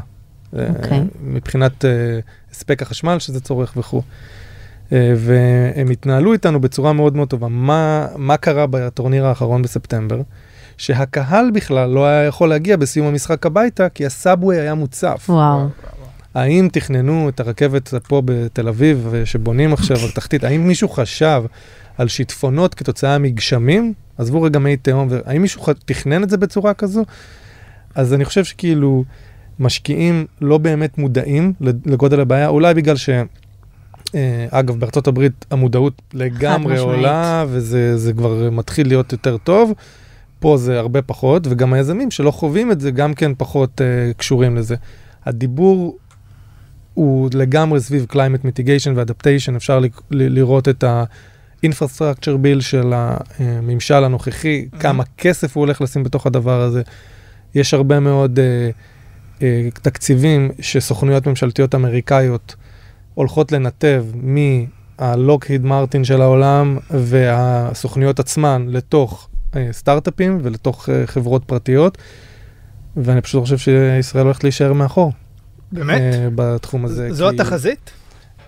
אוקיי. 0.54 1.04
מבחינת 1.24 1.86
אה, 1.86 2.20
הספק 2.52 2.82
החשמל 2.82 3.20
שזה 3.20 3.40
צורך 3.40 3.74
וכו'. 3.78 4.02
אה, 4.92 5.14
והם 5.18 5.90
התנהלו 5.90 6.34
איתנו 6.34 6.62
בצורה 6.62 6.94
מאוד 6.94 7.16
מאוד 7.16 7.30
טובה. 7.30 7.48
מה, 7.48 8.08
מה 8.16 8.38
קרה 8.38 8.68
בטורניר 8.68 9.26
האחרון 9.26 9.62
בספטמבר? 9.62 10.22
שהקהל 10.78 11.52
בכלל 11.52 11.90
לא 11.90 12.06
היה 12.06 12.24
יכול 12.24 12.50
להגיע 12.50 12.78
בסיום 12.78 13.08
המשחק 13.08 13.46
הביתה, 13.46 13.90
כי 13.90 14.06
הסאבווי 14.06 14.60
היה 14.60 14.74
מוצף. 14.74 15.26
וואו. 15.30 15.68
האם 16.34 16.68
תכננו 16.72 17.30
את 17.30 17.40
הרכבת 17.40 17.94
פה 18.08 18.22
בתל 18.26 18.68
אביב, 18.68 19.14
שבונים 19.26 19.74
עכשיו 19.74 19.98
על 19.98 20.12
תחתית, 20.12 20.44
האם 20.44 20.68
מישהו 20.68 20.90
חשב 20.90 21.44
על 21.98 22.08
שיטפונות 22.08 22.74
כתוצאה 22.74 23.18
מגשמים? 23.18 23.94
עזבו 24.18 24.42
רגע 24.42 24.60
מי 24.60 24.78
תהום, 24.78 25.10
האם 25.26 25.42
מישהו 25.42 25.74
תכנן 25.86 26.24
את 26.24 26.30
זה 26.30 26.38
בצורה 26.38 26.74
כזו? 26.74 27.04
אז 27.96 28.14
אני 28.14 28.26
חושב 28.26 28.44
שכאילו 28.44 29.04
משקיעים 29.60 30.26
לא 30.42 30.58
באמת 30.58 30.98
מודעים 30.98 31.54
לגודל 31.86 32.20
הבעיה, 32.20 32.48
אולי 32.48 32.74
בגלל 32.74 32.96
ש... 32.96 33.10
אה, 34.16 34.48
אגב, 34.52 34.80
בארצות 34.80 35.08
הברית 35.08 35.46
המודעות 35.52 36.02
לגמרי. 36.14 36.80
עולה, 36.80 37.46
וזה 37.48 37.98
זה 37.98 38.14
כבר 38.14 38.50
מתחיל 38.52 38.88
להיות 38.88 39.12
יותר 39.12 39.38
טוב. 39.38 39.74
פה 40.40 40.58
זה 40.58 40.80
הרבה 40.80 41.02
פחות, 41.02 41.48
וגם 41.50 41.74
היזמים 41.74 42.12
שלא 42.12 42.32
חווים 42.32 42.72
את 42.72 42.82
זה 42.82 42.92
גם 42.92 43.14
כן 43.14 43.32
פחות 43.38 43.82
uh, 43.82 44.14
קשורים 44.18 44.56
לזה. 44.56 44.76
הדיבור 45.26 45.98
הוא 46.94 47.30
לגמרי 47.34 47.80
סביב 47.80 48.06
climate 48.12 48.46
mitigation 48.46 48.92
ו-adaptation, 48.96 49.56
אפשר 49.56 49.80
ל- 49.80 49.86
ל- 50.12 50.36
לראות 50.36 50.70
את 50.70 50.84
ה-infrastructure 51.64 52.38
bill 52.46 52.62
של 52.62 52.94
הממשל 52.96 54.04
הנוכחי, 54.04 54.68
Mhm. 54.74 54.78
כמה 54.80 55.04
כסף 55.18 55.56
הוא 55.58 55.62
הולך 55.62 55.82
לשים 55.82 56.04
בתוך 56.04 56.28
הדבר 56.28 56.62
הזה. 56.62 56.82
יש 57.56 57.74
הרבה 57.74 58.00
מאוד 58.00 58.40
uh, 58.40 59.40
uh, 59.40 59.42
תקציבים 59.82 60.52
שסוכנויות 60.60 61.28
ממשלתיות 61.28 61.76
אמריקאיות 61.76 62.56
הולכות 63.14 63.52
לנתב 63.52 64.06
מהלוקהיד 65.00 65.66
מרטין 65.66 66.04
של 66.04 66.22
העולם 66.22 66.78
והסוכנויות 66.90 68.20
עצמן 68.20 68.66
לתוך 68.70 69.30
אה, 69.56 69.68
סטארט-אפים 69.72 70.40
ולתוך 70.44 70.90
אה, 70.90 71.08
חברות 71.08 71.44
פרטיות, 71.46 71.98
ואני 72.98 73.22
פשוט 73.22 73.42
חושב 73.44 73.58
שישראל 73.58 74.26
הולכת 74.26 74.44
להישאר 74.44 74.74
מאחור. 74.74 75.12
באמת? 75.72 76.02
אה, 76.02 76.28
בתחום 76.36 76.86
הזה. 76.86 77.14
זו 77.14 77.30
כי- 77.30 77.36
התחזית? 77.36 77.92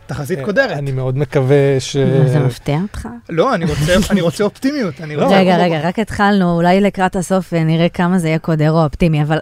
תחזית 0.07 0.39
אה, 0.39 0.45
קודרת. 0.45 0.71
אני 0.77 0.91
מאוד 0.91 1.17
מקווה 1.17 1.79
ש... 1.79 1.97
זה 2.25 2.39
מפתיע 2.39 2.79
אותך? 2.81 3.07
לא, 3.29 3.55
אני 3.55 3.65
רוצה- 3.65 3.93
אני 4.12 4.21
רוצה 4.21 4.43
אופטימיות. 4.43 5.01
אני. 5.01 5.15
רוצה- 5.15 5.39
רגע, 5.39 5.57
רגע, 5.57 5.79
רק 5.88 6.00
התחלנו, 6.00 6.55
אולי 6.55 6.81
לקראת 6.81 7.15
הסוף 7.15 7.53
אה, 7.53 7.63
נראה 7.63 7.89
כמה 7.89 8.19
זה 8.19 8.27
יהיה 8.27 8.39
קודר 8.39 8.71
או 8.71 8.83
אופטימי, 8.83 9.21
אבל 9.24 9.38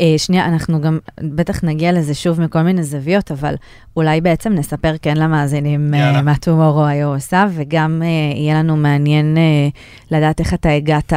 אה, 0.00 0.14
שנייה, 0.16 0.46
אנחנו 0.46 0.80
גם 0.80 0.98
בטח 1.20 1.64
נגיע 1.64 1.92
לזה 1.92 2.14
שוב 2.14 2.40
מכל 2.40 2.62
מיני 2.62 2.82
זוויות, 2.82 3.30
אבל 3.30 3.54
אולי 3.96 4.20
בעצם 4.20 4.52
נספר 4.52 4.94
כן 5.02 5.16
למאזינים 5.16 5.94
אה. 5.94 6.22
מה 6.22 6.34
טומורו 6.40 6.84
היו 6.84 7.14
עושה, 7.14 7.44
וגם 7.54 8.02
אה, 8.04 8.08
יהיה 8.38 8.54
לנו 8.58 8.76
מעניין 8.76 9.36
אה, 9.36 9.68
לדעת 10.16 10.40
איך 10.40 10.54
אתה 10.54 10.68
הגעת 10.70 11.12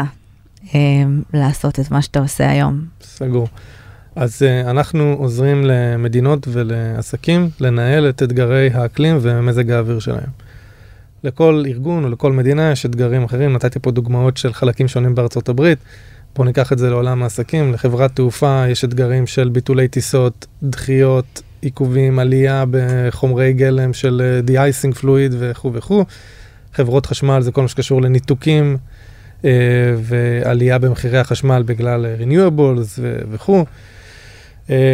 אה, 0.75 0.79
לעשות 1.33 1.79
את 1.79 1.91
מה 1.91 2.01
שאתה 2.01 2.19
עושה 2.19 2.49
היום. 2.49 2.81
סגור. 3.01 3.47
אז 4.17 4.41
uh, 4.41 4.69
אנחנו 4.69 5.15
עוזרים 5.19 5.65
למדינות 5.65 6.47
ולעסקים 6.51 7.49
לנהל 7.59 8.09
את 8.09 8.23
אתגרי 8.23 8.69
האקלים 8.73 9.17
ומזג 9.21 9.71
האוויר 9.71 9.99
שלהם. 9.99 10.29
לכל 11.23 11.63
ארגון 11.67 12.03
או 12.03 12.09
לכל 12.09 12.31
מדינה 12.31 12.71
יש 12.71 12.85
אתגרים 12.85 13.23
אחרים, 13.23 13.53
נתתי 13.53 13.79
פה 13.79 13.91
דוגמאות 13.91 14.37
של 14.37 14.53
חלקים 14.53 14.87
שונים 14.87 15.15
בארצות 15.15 15.49
הברית. 15.49 15.79
בואו 16.35 16.47
ניקח 16.47 16.73
את 16.73 16.77
זה 16.77 16.89
לעולם 16.89 17.23
העסקים. 17.23 17.73
לחברת 17.73 18.15
תעופה 18.15 18.63
יש 18.69 18.83
אתגרים 18.85 19.27
של 19.27 19.49
ביטולי 19.49 19.87
טיסות, 19.87 20.45
דחיות, 20.63 21.41
עיכובים, 21.61 22.19
עלייה 22.19 22.63
בחומרי 22.71 23.53
גלם 23.53 23.93
של 23.93 24.21
אה, 24.23 24.39
de-icing 24.47 24.97
fluid 24.99 25.33
וכו' 25.39 25.73
וכו'. 25.73 26.03
חברות 26.73 27.05
חשמל 27.05 27.41
זה 27.41 27.51
כל 27.51 27.61
מה 27.61 27.67
שקשור 27.67 28.01
לניתוקים 28.01 28.77
אה, 29.45 29.51
ועלייה 30.01 30.77
במחירי 30.77 31.17
החשמל 31.17 31.63
בגלל 31.65 32.05
אה, 32.05 32.47
ו- 32.99 33.19
וכו'. 33.31 33.65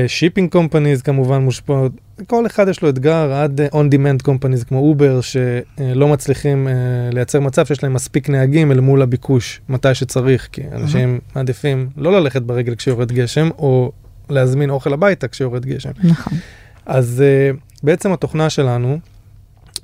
shipping 0.08 0.52
companies 0.52 1.02
כמובן 1.02 1.42
מושפעות, 1.42 1.92
כל 2.28 2.46
אחד 2.46 2.68
יש 2.68 2.82
לו 2.82 2.90
אתגר, 2.90 3.34
עד 3.34 3.62
אה, 3.62 3.68
on-demand 3.68 4.28
companies 4.28 4.66
כמו 4.68 4.80
Uber, 4.80 5.20
שלא 5.22 6.08
מצליחים 6.08 6.68
אה, 6.68 6.74
לייצר 7.14 7.40
מצב 7.40 7.66
שיש 7.66 7.84
להם 7.84 7.94
מספיק 7.94 8.30
נהגים 8.30 8.72
אל 8.72 8.80
מול 8.80 9.02
הביקוש, 9.02 9.62
מתי 9.70 9.96
שצריך, 9.96 10.50
כי 10.52 10.62
אנשים 10.72 11.20
מעדיפים 11.36 11.90
לא 11.98 12.20
ללכת 12.20 12.42
ברגל 12.42 12.76
כשיורד 12.76 13.12
גשם, 13.12 13.50
או 13.58 13.92
להזמין 14.30 14.70
אוכל 14.70 14.94
הביתה 14.94 15.28
כשיורד 15.28 15.66
גשם. 15.66 15.92
נכון. 16.04 16.38
אז 16.86 17.24
uh, 17.24 17.58
בעצם 17.84 18.14
התוכנה 18.14 18.50
שלנו 18.50 19.00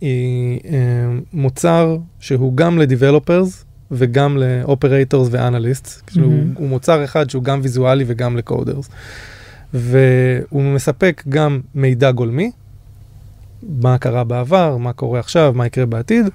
היא 0.02 0.60
uh, 0.60 0.66
מוצר 1.34 1.98
שהוא 2.20 2.58
גם 2.58 2.80
ל-Developers 2.80 3.64
וגם 3.92 4.38
ל-Operators 4.38 5.28
ו-Analysts. 5.32 5.88
Mm-hmm. 5.88 6.22
הוא, 6.22 6.34
הוא 6.56 6.70
מוצר 6.70 7.04
אחד 7.04 7.30
שהוא 7.30 7.44
גם 7.44 7.60
ויזואלי 7.64 8.04
וגם 8.08 8.38
ל-Coders. 8.38 8.90
והוא 9.74 10.64
מספק 10.64 11.24
גם 11.30 11.60
מידע 11.76 12.12
גולמי, 12.12 12.52
מה 13.64 13.98
קרה 13.98 14.24
בעבר, 14.24 14.78
מה 14.78 14.94
קורה 14.94 15.20
עכשיו, 15.20 15.54
מה 15.56 15.66
יקרה 15.66 15.86
בעתיד, 15.86 16.26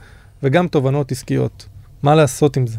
וגם 0.43 0.69
תובנות 0.69 1.13
עסקיות, 1.13 1.67
מה 2.03 2.15
לעשות 2.15 2.57
עם 2.57 2.67
זה. 2.67 2.79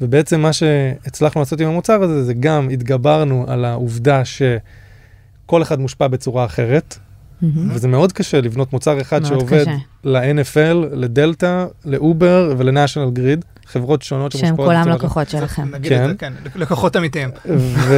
ובעצם 0.00 0.40
מה 0.40 0.52
שהצלחנו 0.52 1.40
לעשות 1.40 1.60
עם 1.60 1.68
המוצר 1.68 2.02
הזה, 2.02 2.24
זה 2.24 2.34
גם 2.34 2.68
התגברנו 2.70 3.44
על 3.48 3.64
העובדה 3.64 4.22
שכל 4.24 5.62
אחד 5.62 5.80
מושפע 5.80 6.08
בצורה 6.08 6.44
אחרת, 6.44 6.98
מהמם. 7.42 7.70
וזה 7.74 7.88
מאוד 7.88 8.12
קשה 8.12 8.40
לבנות 8.40 8.72
מוצר 8.72 9.00
אחד 9.00 9.24
שעובד 9.24 9.62
קשה. 9.62 9.76
ל-NFL, 10.04 10.94
לדלתא, 10.96 11.66
לאובר 11.84 12.54
ולנשיונל 12.58 13.10
גריד, 13.10 13.44
חברות 13.66 14.02
שונות 14.02 14.32
שהם 14.32 14.40
שמושפעות 14.40 14.68
כולם 14.68 14.80
בצורה 14.80 14.96
לקוחות 14.96 15.28
שלכם. 15.28 15.74
נגיד 15.74 15.92
את 15.92 15.98
כן. 15.98 16.08
זה, 16.08 16.14
כן, 16.18 16.32
לקוחות 16.60 16.96
אמיתיים. 16.96 17.30
ו, 17.56 17.94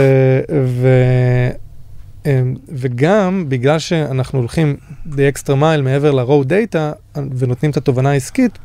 ו, 0.64 0.88
וגם 2.68 3.44
בגלל 3.48 3.78
שאנחנו 3.78 4.38
הולכים 4.38 4.76
the 5.06 5.36
extra 5.36 5.52
mile 5.60 5.82
מעבר 5.82 6.10
ל-raw 6.10 6.48
data 6.48 7.18
ונותנים 7.38 7.70
את 7.70 7.76
התובנה 7.76 8.10
העסקית, 8.10 8.58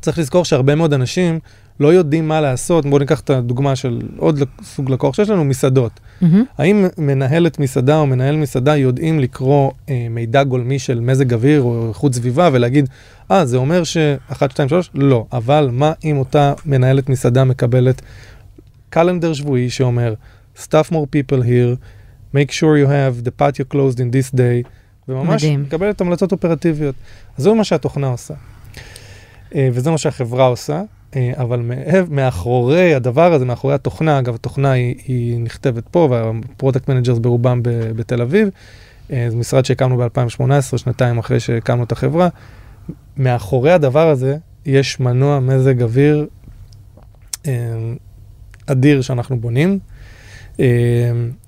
צריך 0.00 0.18
לזכור 0.18 0.44
שהרבה 0.44 0.74
מאוד 0.74 0.92
אנשים 0.92 1.38
לא 1.80 1.92
יודעים 1.92 2.28
מה 2.28 2.40
לעשות. 2.40 2.86
בואו 2.86 2.98
ניקח 2.98 3.20
את 3.20 3.30
הדוגמה 3.30 3.76
של 3.76 4.00
עוד 4.16 4.42
סוג 4.62 4.90
לקוח 4.90 5.14
שיש 5.14 5.30
לנו, 5.30 5.44
מסעדות. 5.44 6.00
מהמם. 6.20 6.44
האם 6.58 6.86
מנהלת 6.98 7.58
מסעדה 7.58 7.98
או 7.98 8.06
מנהל 8.06 8.36
מסעדה 8.36 8.76
יודעים 8.76 9.20
לקרוא 9.20 9.70
אה, 9.88 10.06
מידע 10.10 10.44
גולמי 10.44 10.78
של 10.78 11.00
מזג 11.00 11.34
אוויר 11.34 11.62
או 11.62 11.88
איכות 11.88 12.14
סביבה 12.14 12.50
ולהגיד, 12.52 12.88
אה, 13.30 13.46
זה 13.46 13.56
אומר 13.56 13.84
ש-1, 13.84 14.50
2, 14.50 14.68
3? 14.68 14.90
לא. 14.94 15.26
אבל 15.32 15.68
מה 15.72 15.92
אם 16.04 16.16
אותה 16.16 16.54
מנהלת 16.66 17.08
מסעדה 17.08 17.44
מקבלת 17.44 18.02
calendar 18.90 19.32
שבועי 19.32 19.70
שאומר, 19.70 20.14
staff 20.56 20.90
more 20.90 21.06
people 21.16 21.42
here, 21.42 21.76
make 22.34 22.50
sure 22.50 22.76
you 22.76 22.86
have 22.86 23.24
the 23.24 23.30
patio 23.30 23.64
closed 23.74 23.98
in 23.98 24.10
this 24.12 24.34
day, 24.34 24.68
וממש 25.08 25.44
מדהים. 25.44 25.62
מקבלת 25.62 26.00
המלצות 26.00 26.32
אופרטיביות. 26.32 26.94
אז 27.38 27.44
זה 27.44 27.52
מה 27.52 27.64
שהתוכנה 27.64 28.06
עושה. 28.06 28.34
אה, 29.54 29.68
וזה 29.72 29.90
מה 29.90 29.98
שהחברה 29.98 30.46
עושה. 30.46 30.82
אה, 31.16 31.32
אבל 31.36 31.62
מאחורי 32.10 32.94
הדבר 32.94 33.32
הזה, 33.32 33.44
מאחורי 33.44 33.74
התוכנה, 33.74 34.18
אגב, 34.18 34.34
התוכנה 34.34 34.70
היא, 34.72 34.94
היא 35.06 35.38
נכתבת 35.40 35.88
פה, 35.88 36.08
וה 36.10 36.27
product 36.27 36.88
managers 36.88 37.18
ברובם 37.18 37.60
בתל 37.96 38.22
אביב. 38.22 38.48
אה, 39.12 39.26
זה 39.30 39.36
משרד 39.36 39.64
שהקמנו 39.64 39.96
ב-2018, 39.96 40.78
שנתיים 40.78 41.18
אחרי 41.18 41.40
שהקמנו 41.40 41.84
את 41.84 41.92
החברה. 41.92 42.28
מאחורי 43.16 43.72
הדבר 43.72 44.08
הזה 44.08 44.36
יש 44.66 45.00
מנוע 45.00 45.40
מזג 45.40 45.82
אוויר 45.82 46.26
אדיר 48.66 49.02
שאנחנו 49.02 49.40
בונים, 49.40 49.78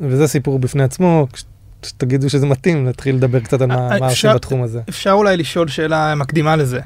וזה 0.00 0.26
סיפור 0.26 0.58
בפני 0.58 0.82
עצמו. 0.82 1.26
כש- 1.32 1.44
כשתגידו 1.82 2.30
שזה 2.30 2.46
מתאים, 2.46 2.88
נתחיל 2.88 3.16
לדבר 3.16 3.40
קצת 3.40 3.60
על 3.60 3.68
מה, 3.68 3.90
אה, 3.92 4.08
עושים 4.08 4.30
בתחום 4.34 4.62
הזה. 4.62 4.80
אפשר 4.88 5.10
אולי 5.10 5.36
לשאול 5.36 5.68
שאלה 5.68 6.14
מקדימה 6.14 6.56
לזה. 6.56 6.80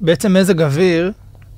בעצם 0.00 0.32
מזג 0.36 0.62
אוויר 0.62 1.12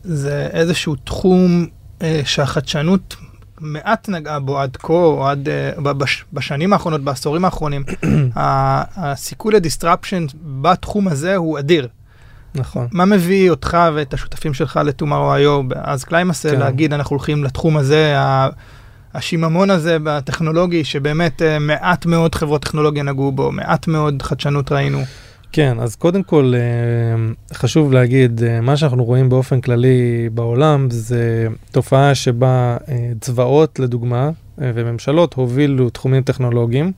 זה 0.04 0.48
איזשהו 0.52 0.94
תחום 0.96 1.66
אה, 2.02 2.20
שהחדשנות 2.24 3.16
מעט 3.60 4.08
נגעה 4.08 4.40
בו 4.40 4.58
עד 4.58 4.76
כה, 4.76 4.92
או 4.92 5.28
עד 5.28 5.48
אה, 5.48 5.92
בש, 5.92 6.24
בשנים 6.32 6.72
האחרונות, 6.72 7.00
בעשורים 7.04 7.44
האחרונים. 7.44 7.84
הסיכוי 8.96 9.54
ל 9.54 9.61
disruption 9.61 10.26
בתחום 10.62 11.08
הזה 11.08 11.36
הוא 11.36 11.58
אדיר. 11.58 11.88
נכון. 12.54 12.88
מה 12.92 13.04
מביא 13.04 13.50
אותך 13.50 13.76
ואת 13.94 14.14
השותפים 14.14 14.54
שלך 14.54 14.80
ל-Tomorrow.io, 14.84 15.74
אז 15.74 16.04
ClimaCell, 16.04 16.50
כן. 16.50 16.58
להגיד 16.60 16.92
אנחנו 16.92 17.16
הולכים 17.16 17.44
לתחום 17.44 17.76
הזה, 17.76 18.14
השיממון 19.14 19.70
הזה 19.70 19.96
בטכנולוגי, 20.02 20.84
שבאמת 20.84 21.42
אה, 21.42 21.58
מעט 21.58 22.06
מאוד 22.06 22.34
חברות 22.34 22.62
טכנולוגיה 22.62 23.02
נגעו 23.02 23.32
בו, 23.32 23.52
מעט 23.52 23.86
מאוד 23.88 24.22
חדשנות 24.22 24.72
ראינו. 24.72 25.02
כן, 25.52 25.76
אז 25.80 25.96
קודם 25.96 26.22
כל 26.22 26.52
אה, 26.56 27.32
חשוב 27.56 27.92
להגיד, 27.92 28.42
אה, 28.42 28.60
מה 28.60 28.76
שאנחנו 28.76 29.04
רואים 29.04 29.28
באופן 29.28 29.60
כללי 29.60 30.28
בעולם 30.34 30.90
זה 30.90 31.46
תופעה 31.70 32.14
שבה 32.14 32.76
צבאות, 33.20 33.78
לדוגמה, 33.78 34.30
וממשלות 34.58 35.34
הובילו 35.34 35.90
תחומים 35.90 36.22
טכנולוגיים, 36.22 36.92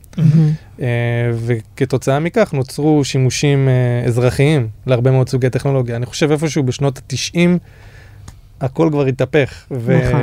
אה, 0.81 0.87
וכתוצאה 1.35 2.19
מכך 2.19 2.53
נוצרו 2.53 3.05
שימושים 3.05 3.69
אזרחיים 4.07 4.69
להרבה 4.87 5.11
מאוד 5.11 5.29
סוגי 5.29 5.51
טכנולוגיה. 5.51 5.97
אני 5.97 6.07
חושב 6.07 6.31
איפשהו 6.31 6.63
בשנות 6.63 6.99
ה-90 6.99 7.59
הכל 8.61 8.89
כבר 8.93 9.07
התהפך. 9.07 9.67
נכון. 9.71 10.23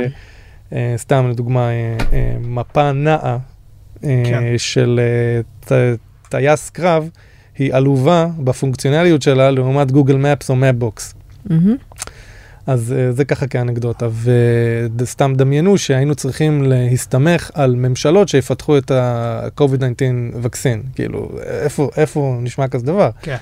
וסתם 0.94 1.30
לדוגמה, 1.30 1.68
אה, 1.68 1.96
אה, 2.12 2.34
מפה 2.40 2.92
נעה 2.92 3.38
אה, 4.04 4.22
כן. 4.24 4.42
של 4.56 5.00
אה, 5.70 5.94
טייס 6.28 6.70
קרב, 6.70 7.08
היא 7.58 7.74
עלובה 7.74 8.26
בפונקציונליות 8.38 9.22
שלה 9.22 9.50
לעומת 9.50 9.90
גוגל 9.90 10.16
מפס 10.16 10.50
או 10.50 10.56
מפבוקס. 10.56 11.14
אז 12.66 12.94
זה 13.10 13.24
ככה 13.24 13.46
כאנקדוטה, 13.46 14.08
וסתם 14.98 15.32
דמיינו 15.36 15.78
שהיינו 15.78 16.14
צריכים 16.14 16.62
להסתמך 16.62 17.50
על 17.54 17.74
ממשלות 17.74 18.28
שיפתחו 18.28 18.78
את 18.78 18.90
ה-COVID-19 18.90 20.36
vaccine, 20.42 20.82
כאילו, 20.94 21.30
איפה, 21.44 21.90
איפה 21.96 22.38
נשמע 22.40 22.68
כזה 22.68 22.86
דבר? 22.86 23.10
כן. 23.22 23.36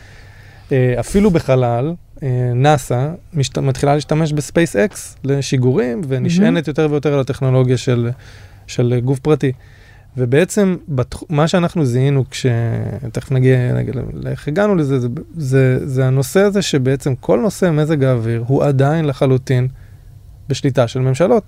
אפילו 1.01 1.31
בחלל, 1.31 1.93
נאסא 2.55 3.09
משת... 3.35 3.59
מתחילה 3.59 3.95
להשתמש 3.95 4.33
ב 4.33 4.77
SpaceX 4.77 5.17
לשיגורים, 5.25 6.01
ונשענת 6.09 6.69
יותר 6.69 6.89
ויותר 6.91 7.15
על 7.15 7.21
הטכנולוגיה 7.21 7.77
של, 7.77 8.11
של 8.67 9.01
גוף 9.05 9.19
פרטי. 9.19 9.53
ובעצם 10.17 10.77
בתח... 10.89 11.23
מה 11.29 11.49
שאנחנו 11.49 11.85
זיהינו 11.85 12.25
כש... 12.31 12.47
תכף 13.13 13.33
נגיע, 13.33 13.73
נגיע 13.73 13.95
לאיך 14.13 14.49
הגענו 14.49 14.77
לזה, 14.77 15.01
זה, 15.01 15.09
זה, 15.37 15.89
זה 15.89 16.07
הנושא 16.07 16.41
הזה 16.41 16.63
שבעצם 16.63 17.15
כל 17.15 17.41
נושא 17.41 17.71
מזג 17.71 18.05
האוויר 18.05 18.45
הוא 18.47 18.65
עדיין 18.65 19.05
לחלוטין 19.05 19.69
בשליטה 20.49 20.89
של 20.89 21.01
ממשלות. 21.01 21.45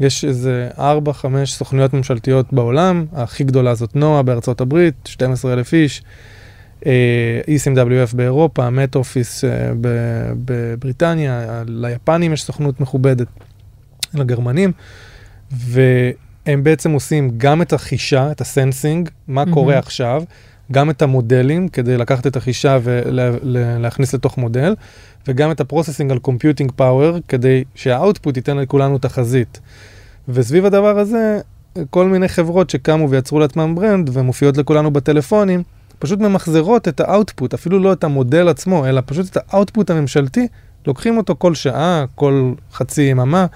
יש 0.00 0.24
איזה 0.24 0.68
4-5 0.76 0.80
סוכנויות 1.44 1.94
ממשלתיות 1.94 2.52
בעולם, 2.52 3.06
הכי 3.12 3.44
גדולה 3.44 3.74
זאת 3.74 3.96
נועה 3.96 4.22
בארצות 4.22 4.60
הברית, 4.60 4.94
12,000 5.04 5.72
איש, 5.72 6.02
אה, 6.86 7.40
ECMWF 7.46 8.16
באירופה, 8.16 8.70
מט 8.70 8.94
אופיס 8.94 9.44
אה, 9.44 9.72
בבריטניה, 10.44 11.62
ליפנים 11.66 12.32
יש 12.32 12.42
סוכנות 12.42 12.80
מכובדת, 12.80 13.26
לגרמנים, 14.14 14.72
והם 15.52 16.62
בעצם 16.62 16.90
עושים 16.90 17.30
גם 17.36 17.62
את 17.62 17.72
החישה, 17.72 18.30
את 18.30 18.40
הסנסינג, 18.40 19.08
מה 19.28 19.34
מהמם. 19.44 19.54
קורה 19.54 19.78
עכשיו, 19.78 20.22
גם 20.72 20.90
את 20.90 21.02
המודלים, 21.02 21.68
כדי 21.68 21.96
לקחת 21.96 22.26
את 22.26 22.36
החישה 22.36 22.78
ולהכניס 22.82 24.14
לתוך 24.14 24.38
מודל, 24.38 24.74
וגם 25.28 25.50
את 25.50 25.60
ה 25.60 25.64
processing 25.64 26.10
על 26.10 26.18
computing 26.18 26.72
power, 26.76 27.18
כדי 27.28 27.64
שה 27.74 27.95
output 27.95 28.36
ייתן 28.36 28.56
לכולנו 28.56 28.98
תחזית. 28.98 29.60
וסביב 30.28 30.64
הדבר 30.64 30.98
הזה, 30.98 31.40
כל 31.90 32.06
מיני 32.06 32.28
חברות 32.28 32.70
שקמו 32.70 33.10
ויצרו 33.10 33.38
לעצמם 33.40 33.74
brand 33.74 34.10
ומופיעות 34.12 34.56
לכולנו 34.56 34.90
בטלפונים, 34.90 35.62
פשוט 36.04 36.20
ממחזרות 36.20 36.88
את 36.88 37.00
ה 37.00 37.07
output, 37.07 37.54
אפילו 37.54 37.78
לא 37.78 37.92
את 37.92 38.04
המודל 38.04 38.48
עצמו, 38.48 38.86
אלא 38.86 39.02
פשוט 39.06 39.26
את 39.30 39.38
ה 39.48 39.54
output 39.54 39.90
הממשלתי, 39.90 40.48
לוקחים 40.86 41.16
אותו 41.16 41.34
כל 41.38 41.54
שעה, 41.54 42.04
כל 42.14 42.52
חצי 42.72 43.02
יממה, 43.02 43.46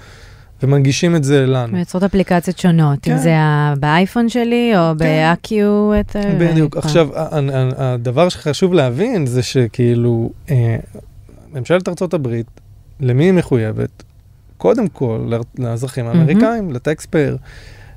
ומנגישים 0.63 1.15
את 1.15 1.23
זה 1.23 1.45
לנו. 1.45 1.73
מייצרות 1.73 2.03
אפליקציות 2.03 2.57
שונות, 2.57 3.07
אם 3.07 3.13
כן. 3.13 3.17
זה 3.17 3.37
ה- 3.37 3.73
באייפון 3.79 4.29
שלי 4.29 4.71
או 4.77 4.95
ב 4.97 5.13
Accu. 5.13 5.91
את 5.99 6.15
ה- 6.15 6.21
בדיוק. 6.39 6.77
עכשיו, 6.77 7.09
הדבר 7.77 8.29
שחשוב 8.29 8.73
להבין 8.73 9.25
זה 9.25 9.43
שכאילו, 9.43 10.29
אה, 10.49 10.77
ממשלת 11.53 11.87
הברית, 12.13 12.47
למי 12.99 13.23
היא 13.23 13.33
מחויבת? 13.33 14.03
קודם 14.57 14.87
כל, 14.87 15.31
לאזרחים 15.57 16.07
האמריקאים, 16.07 16.71
לטקספייר. 16.71 17.37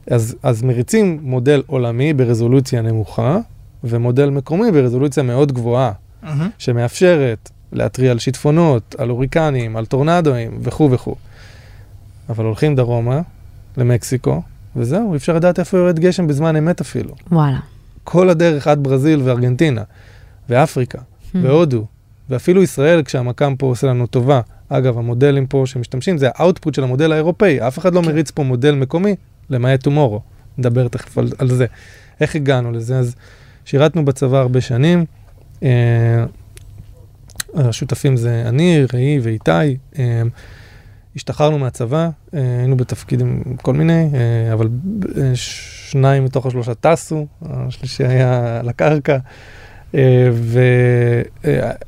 אז, 0.06 0.36
אז 0.42 0.62
מריצים 0.62 1.18
מודל 1.22 1.62
עולמי 1.66 2.12
ברזולוציה 2.12 2.82
נמוכה, 2.82 3.38
ומודל 3.84 4.30
מקומי 4.30 4.72
ברזולוציה 4.72 5.22
מאוד 5.22 5.52
גבוהה, 5.52 5.92
מהמם. 6.22 6.50
שמאפשרת 6.58 7.50
להתריע 7.72 8.10
על 8.10 8.18
שיטפונות, 8.18 8.94
על 8.98 9.08
הוריקנים, 9.08 9.76
על 9.76 9.86
טורנדואים 9.86 10.58
וכו' 10.60 10.90
וכו'. 10.90 11.14
אבל 12.28 12.44
הולכים 12.44 12.76
דרומה, 12.76 13.20
למקסיקו, 13.76 14.42
וזהו, 14.76 15.12
אי 15.12 15.16
אפשר 15.16 15.34
לדעת 15.34 15.58
איפה 15.58 15.78
יורד 15.78 15.98
גשם 15.98 16.26
בזמן 16.26 16.56
אמת 16.56 16.80
אפילו. 16.80 17.14
וואלה. 17.32 17.58
כל 18.04 18.30
הדרך 18.30 18.66
עד 18.66 18.82
ברזיל 18.82 19.22
וארגנטינה, 19.24 19.82
ואפריקה, 20.48 20.98
Hmm. 20.98 21.38
והודו, 21.42 21.86
ואפילו 22.30 22.62
ישראל, 22.62 23.02
כשהמקם 23.02 23.56
פה 23.56 23.66
עושה 23.66 23.86
לנו 23.86 24.06
טובה. 24.06 24.40
אגב, 24.68 24.98
המודלים 24.98 25.46
פה 25.46 25.62
שמשתמשים, 25.66 26.18
זה 26.18 26.28
האאוטפוט 26.34 26.74
של 26.74 26.84
המודל 26.84 27.12
האירופאי, 27.12 27.66
אף 27.68 27.78
אחד 27.78 27.94
לא 27.94 28.00
כן. 28.00 28.06
מריץ 28.06 28.30
פה 28.30 28.42
מודל 28.42 28.74
מקומי, 28.74 29.16
למעט 29.50 29.82
טומורו. 29.82 30.20
נדבר 30.58 30.88
תכף 30.88 31.18
על, 31.18 31.28
על 31.38 31.48
זה. 31.48 31.66
איך 32.20 32.36
הגענו 32.36 32.72
לזה? 32.72 32.98
אז 32.98 33.14
שירתנו 33.64 34.04
בצבא 34.04 34.38
הרבה 34.38 34.60
שנים. 34.60 35.04
אה, 35.62 36.24
השותפים 37.54 38.16
זה 38.16 38.44
אני, 38.46 38.84
ראי 38.92 39.18
ואיתי. 39.22 39.76
אה, 39.98 40.22
השתחררנו 41.16 41.58
מהצבא, 41.58 42.10
אה, 42.34 42.40
היינו 42.58 42.76
בתפקידים 42.76 43.42
כל 43.62 43.72
מיני, 43.74 44.10
אבל 44.52 44.68
שניים 45.34 46.24
מתוך 46.24 46.46
השלושה 46.46 46.74
טסו, 46.74 47.26
השלישי 47.42 48.04
היה 48.04 48.60
על 48.60 48.68
הקרקע, 48.68 49.18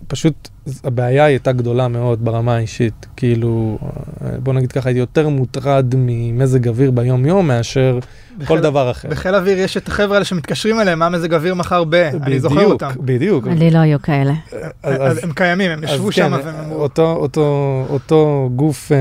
ופשוט 0.03 0.49
הבעיה 0.85 1.25
הייתה 1.25 1.53
גדולה 1.53 1.89
מאוד 1.89 2.25
ברמה 2.25 2.57
האישית. 2.57 3.07
כאילו, 3.17 3.79
בוא 4.43 4.53
נגיד 4.53 4.73
ככה, 4.73 4.89
הייתי 4.89 5.01
יותר 5.01 5.29
מוטרד 5.29 5.95
ממזג 5.99 6.69
אוויר 6.69 6.91
ביום-יום 6.91 7.47
מאשר 7.49 7.99
כל 8.39 8.45
בחיל- 8.45 8.61
דבר 8.61 8.91
אחר. 8.91 9.09
בחיל 9.09 9.35
האוויר 9.35 9.59
יש 9.59 9.77
את 9.77 9.89
החבר'ה 9.89 10.15
האלה 10.15 10.25
שמתקשרים 10.25 10.81
אליהם, 10.81 10.99
מה 10.99 11.09
מזג 11.09 11.35
אוויר 11.35 11.55
מחר 11.55 11.85
ב... 11.89 11.95
אני 11.95 12.41
זוכר 12.41 12.55
בדיוק, 12.55 12.73
אותם. 12.73 12.91
בדיוק. 13.01 13.47
לי 13.49 13.71
לא 13.71 13.79
היו 13.79 14.03
כאלה. 14.03 14.33
אז- 14.83 14.97
אז 15.01 15.25
הם 15.25 15.33
קיימים, 15.33 15.71
הם 15.71 15.85
ישבו 15.85 16.09
אז 16.09 16.15
שם 16.15 16.23
כן, 16.41 16.47
והם 16.47 16.55
אמרו... 16.65 16.77
אותו, 16.83 17.13
אותו, 17.13 17.47
אותו 17.91 18.51
גוף 18.57 18.93
אה, 18.93 18.99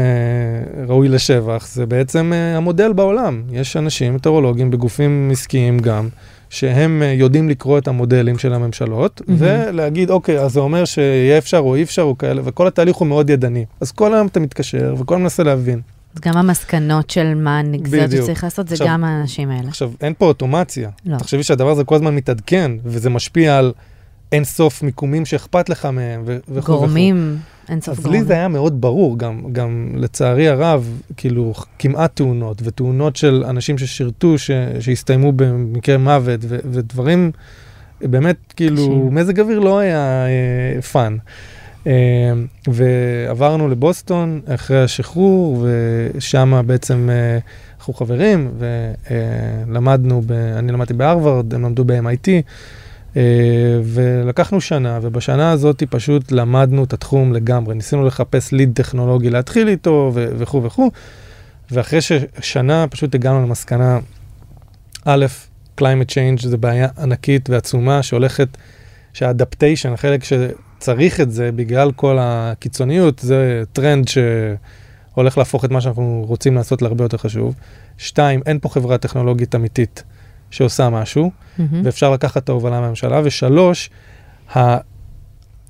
ראוי 0.87 1.09
לשבח, 1.09 1.67
זה 1.71 1.85
בעצם 1.85 2.31
אה, 2.33 2.57
המודל 2.57 2.93
בעולם. 2.93 3.41
יש 3.51 3.77
אנשים, 3.77 4.15
מטאורולוגים 4.15 4.71
בגופים 4.71 5.29
עסקיים 5.31 5.79
גם, 5.79 6.07
שהם 6.53 7.01
אה, 7.03 7.13
יודעים 7.13 7.49
לקרוא 7.49 7.77
את 7.77 7.87
המודלים 7.87 8.37
של 8.37 8.53
הממשלות, 8.53 9.21
מהמם. 9.27 9.37
ולהגיד, 9.41 10.09
אוקיי, 10.09 10.39
אז 10.39 10.53
זה 10.53 10.59
אומר 10.59 10.85
שיהיה 10.85 11.37
אפשר 11.37 11.57
או 11.57 11.75
אי 11.75 11.83
אפשר 11.83 12.01
או 12.01 12.17
כאלה, 12.17 12.41
וכל 12.45 12.67
התהליך 12.67 12.95
הוא 12.95 13.07
מאוד 13.07 13.29
ידני. 13.29 13.65
אז 13.81 13.91
כל 13.91 14.13
היום 14.13 14.27
אתה 14.27 14.39
מתקשר 14.39 14.95
וכל 14.97 15.17
מנסה 15.17 15.43
להבין. 15.43 15.81
אז 16.15 16.21
גם 16.21 16.37
המסקנות 16.37 17.09
של 17.09 17.33
מה 17.35 17.59
הנגזרת. 17.59 18.11
שצריך 18.11 18.43
לעשות, 18.43 18.67
זה 18.67 18.73
עכשיו- 18.75 18.87
גם 18.87 19.03
האנשים 19.03 19.49
האלה. 19.49 19.67
עכשיו, 19.67 19.91
אין 20.01 20.13
פה 20.17 20.25
אוטומציה. 20.25 20.89
לא. 21.05 21.17
תחשבי 21.17 21.43
שהדבר 21.43 21.69
הזה 21.69 21.83
כל 21.83 21.95
הזמן 21.95 22.15
מתעדכן, 22.15 22.71
וזה 22.85 23.09
משפיע 23.09 23.57
על 23.57 23.73
אין 24.31 24.43
סוף 24.43 24.83
מיקומים 24.83 25.25
שאכפת 25.25 25.69
לך 25.69 25.85
מהם, 25.85 26.21
וכו' 26.25 26.53
וכו'. 26.55 26.73
גורמים, 26.77 27.37
אין 27.69 27.81
סוף 27.81 27.97
אז 27.97 28.03
גורמים. 28.03 28.21
לי 28.21 28.27
זה 28.27 28.33
היה 28.33 28.47
מאוד 28.47 28.81
ברור, 28.81 29.17
גם, 29.17 29.41
גם 29.51 29.89
לצערי 29.95 30.47
הרב, 30.47 31.01
כאילו, 31.17 31.53
כמעט 31.79 32.15
תאונות, 32.15 32.61
ותאונות 32.63 33.15
של 33.15 33.43
אנשים 33.49 33.77
ששירתו, 33.77 34.37
ש, 34.37 34.51
שהסתיימו 34.79 35.31
במקרה 35.31 35.97
מוות, 35.97 36.39
ו, 36.43 36.57
ודברים, 36.71 37.31
באמת, 38.01 38.37
כאילו, 38.55 38.77
קשים. 38.77 39.15
מזג 39.15 39.39
אוויר 39.39 39.59
לא 39.59 39.79
היה 39.79 40.25
אה, 40.25 40.81
fun. 40.81 41.17
אה, 41.87 41.93
ועברנו 42.67 43.67
לבוסטון 43.67 44.41
אחרי 44.47 44.83
השחרור, 44.83 45.65
ושם 45.65 46.61
בעצם 46.65 47.09
אה, 47.09 47.37
אנחנו 47.77 47.93
חברים, 47.93 48.51
ולמדנו, 49.67 50.21
ב, 50.25 50.31
אני 50.31 50.71
למדתי 50.71 50.93
בהרווארד, 50.93 51.53
הם 51.53 51.63
למדו 51.65 51.83
ב-MIT. 51.85 52.27
Uh, 53.13 53.15
ולקחנו 53.83 54.61
שנה, 54.61 54.99
ובשנה 55.01 55.51
הזאת 55.51 55.83
פשוט 55.89 56.31
למדנו 56.31 56.83
את 56.83 56.93
התחום 56.93 57.33
לגמרי. 57.33 57.75
ניסינו 57.75 58.05
לחפש 58.05 58.51
lead 58.51 58.71
טכנולוגי 58.75 59.29
להתחיל 59.29 59.67
איתו 59.67 60.11
וכו' 60.13 60.63
וכו', 60.63 60.91
ואחרי 61.71 61.99
ששנה 62.01 62.85
פשוט 62.87 63.15
הגענו 63.15 63.41
למסקנה, 63.41 63.99
א', 65.05 65.25
climate 65.81 66.09
change 66.09 66.47
זה 66.47 66.57
בעיה 66.57 66.87
ענקית 66.97 67.49
ועצומה 67.49 68.03
שהולכת, 68.03 68.47
שה 69.13 69.30
adaptation, 69.30 69.93
החלק 69.93 70.21
שצריך 70.23 71.21
את 71.21 71.31
זה 71.31 71.51
בגלל 71.51 71.91
כל 71.91 72.17
הקיצוניות, 72.21 73.19
זה 73.19 73.63
טרנד 73.73 74.07
שהולך 74.07 75.37
להפוך 75.37 75.65
את 75.65 75.71
מה 75.71 75.81
שאנחנו 75.81 76.25
רוצים 76.27 76.55
לעשות 76.55 76.81
להרבה 76.81 77.05
יותר 77.05 77.17
חשוב. 77.17 77.55
שתיים, 77.97 78.41
אין 78.45 78.59
פה 78.59 78.69
חברה 78.69 78.97
טכנולוגית 78.97 79.55
אמיתית 79.55 80.03
שעושה 80.53 80.89
משהו. 80.89 81.31
מהמם. 81.57 81.81
ואפשר 81.85 82.11
לקחת 82.11 82.43
את 82.43 82.49
ההובלה 82.49 82.81
מהממשלה, 82.81 83.21
ושלוש, 83.23 83.89
ה... 84.55 84.77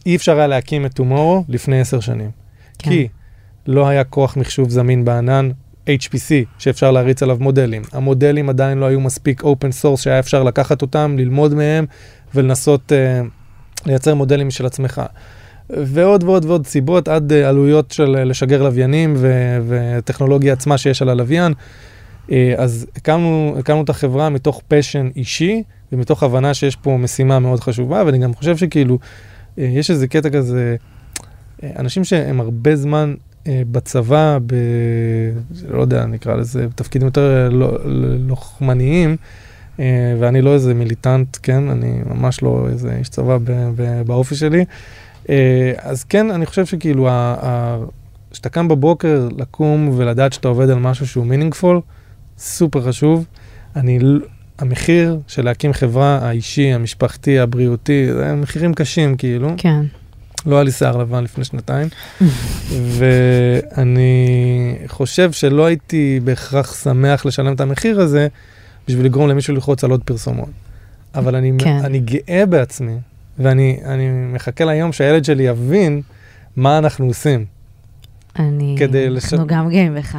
אי 0.06 0.16
אפשר 0.16 0.38
היה 0.38 0.48
להקים 0.48 0.86
את 0.86 0.94
טומורו 0.94 1.44
לפני 1.50 1.80
עשר 1.80 2.00
שנים. 2.00 2.32
כן. 2.80 2.90
כי 2.90 3.08
לא 3.68 3.88
היה 3.88 4.04
כוח 4.04 4.38
מחשוב 4.38 4.70
זמין 4.70 5.06
בענן, 5.06 5.50
HPC, 5.88 6.32
שאפשר 6.58 6.92
להריץ 6.92 7.24
עליו 7.24 7.38
מודלים. 7.40 7.82
המודלים 7.92 8.50
עדיין 8.50 8.78
לא 8.78 8.86
היו 8.86 9.00
מספיק 9.00 9.44
open 9.44 9.84
source 9.84 9.98
שהיה 9.98 10.20
אפשר 10.20 10.44
לקחת 10.44 10.82
אותם, 10.82 11.16
ללמוד 11.18 11.54
מהם 11.54 11.86
ולנסות 12.36 12.92
uh, 12.92 13.86
לייצר 13.86 14.16
מודלים 14.16 14.52
של 14.52 14.66
עצמך. 14.66 15.02
ועוד 15.70 16.24
ועוד 16.24 16.46
ועוד 16.46 16.68
סיבות, 16.68 17.08
עד 17.08 17.34
אה, 17.34 17.50
עלויות 17.50 17.92
של 17.92 18.16
אה, 18.16 18.24
לשגר 18.24 18.64
לוויינים 18.64 19.14
ו- 19.18 19.58
וטכנולוגיה 19.68 20.54
עצמה 20.54 20.78
שיש 20.78 21.02
על 21.02 21.10
הלוויין. 21.10 21.54
אה, 22.32 22.54
אז 22.58 22.88
הקמנו, 22.96 23.56
הקמנו 23.60 23.84
את 23.84 23.90
החברה 23.90 24.30
מתוך 24.30 24.62
פשן 24.68 25.10
אישי 25.16 25.64
ומתוך 25.92 26.24
הבנה 26.24 26.54
שיש 26.54 26.76
פה 26.76 26.98
משימה 26.98 27.40
מאוד 27.40 27.60
חשובה, 27.60 28.04
ואני 28.06 28.18
גם 28.18 28.34
חושב 28.34 28.58
שכאילו, 28.58 29.00
אה, 29.60 29.64
יש 29.64 29.92
איזה 29.92 30.08
קטע 30.08 30.30
כזה, 30.30 30.76
אה, 31.64 31.70
אנשים 31.80 32.04
שהם 32.04 32.40
הרבה 32.40 32.76
זמן 32.76 33.14
בצבא, 33.72 34.38
ב... 34.46 34.56
לא 35.68 35.82
יודע, 35.82 36.06
נקרא 36.06 36.36
לזה, 36.36 36.68
בתפקידים 36.68 37.06
יותר 37.06 37.50
לא- 37.52 37.78
לוחמניים, 38.28 39.16
ואני 40.20 40.42
לא 40.42 40.54
איזה 40.54 40.74
מיליטנט, 40.74 41.38
כן? 41.44 41.70
אני 41.70 42.00
ממש 42.06 42.42
לא 42.42 42.68
איזה 42.70 42.96
איש 43.00 43.10
צבא 43.10 43.38
באופי 44.06 44.36
שלי. 44.36 44.66
אז 45.78 46.04
כן, 46.04 46.32
אני 46.32 46.46
חושב 46.46 46.66
שכאילו, 46.66 47.10
כשאתה 48.32 48.50
קם 48.50 48.68
בבוקר, 48.68 49.28
לקום 49.38 49.90
ולדעת 49.96 50.34
שאתה 50.34 50.48
עובד 50.48 50.70
על 50.70 50.80
משהו 50.80 51.08
שהוא 51.08 51.26
מינינגפול, 51.26 51.82
סופר 52.38 52.82
חשוב. 52.82 53.26
אני, 53.76 54.00
המחיר 54.60 55.20
של 55.28 55.46
להקים 55.46 55.74
חברה, 55.74 56.20
האישי, 56.22 56.74
המשפחתי, 56.74 57.40
הבריאותי, 57.40 58.14
זה 58.14 58.36
מחירים 58.36 58.74
קשים 58.74 59.18
כאילו. 59.18 59.50
כן. 59.58 59.82
לא 60.46 60.56
היה 60.56 60.64
לי 60.64 60.72
שיער 60.72 60.98
לבן 60.98 61.24
לפני 61.24 61.44
שנתיים, 61.44 61.88
ואני 62.98 64.76
חושב 64.88 65.32
שלא 65.32 65.66
הייתי 65.66 66.20
בהכרח 66.24 66.84
שמח 66.84 67.26
לשלם 67.26 67.54
את 67.54 67.62
המחיר 67.62 68.00
הזה 68.00 68.28
בשביל 68.88 69.06
לגרום 69.06 69.30
למישהו 69.30 69.54
ללחוץ 69.54 69.84
על 69.84 69.92
עוד 69.92 70.04
פרסומות. 70.04 70.50
אבל 71.16 71.36
אני, 71.36 71.52
כן. 71.60 71.78
אני 71.84 72.00
גאה 72.00 72.46
בעצמי, 72.46 72.96
ואני 73.40 73.80
אני 73.86 74.10
מחכה 74.34 74.66
ליום 74.66 74.92
שהילד 74.92 75.26
שלי 75.26 75.44
יבין 75.44 76.02
מה 76.56 76.78
אנחנו 76.78 77.06
עושים. 77.06 77.46
אני... 78.40 78.76
כדי 78.80 79.10
לש- 79.10 79.34
אנחנו 79.34 79.48
גם 79.48 79.70
גאים 79.70 79.96
בך. 79.96 80.18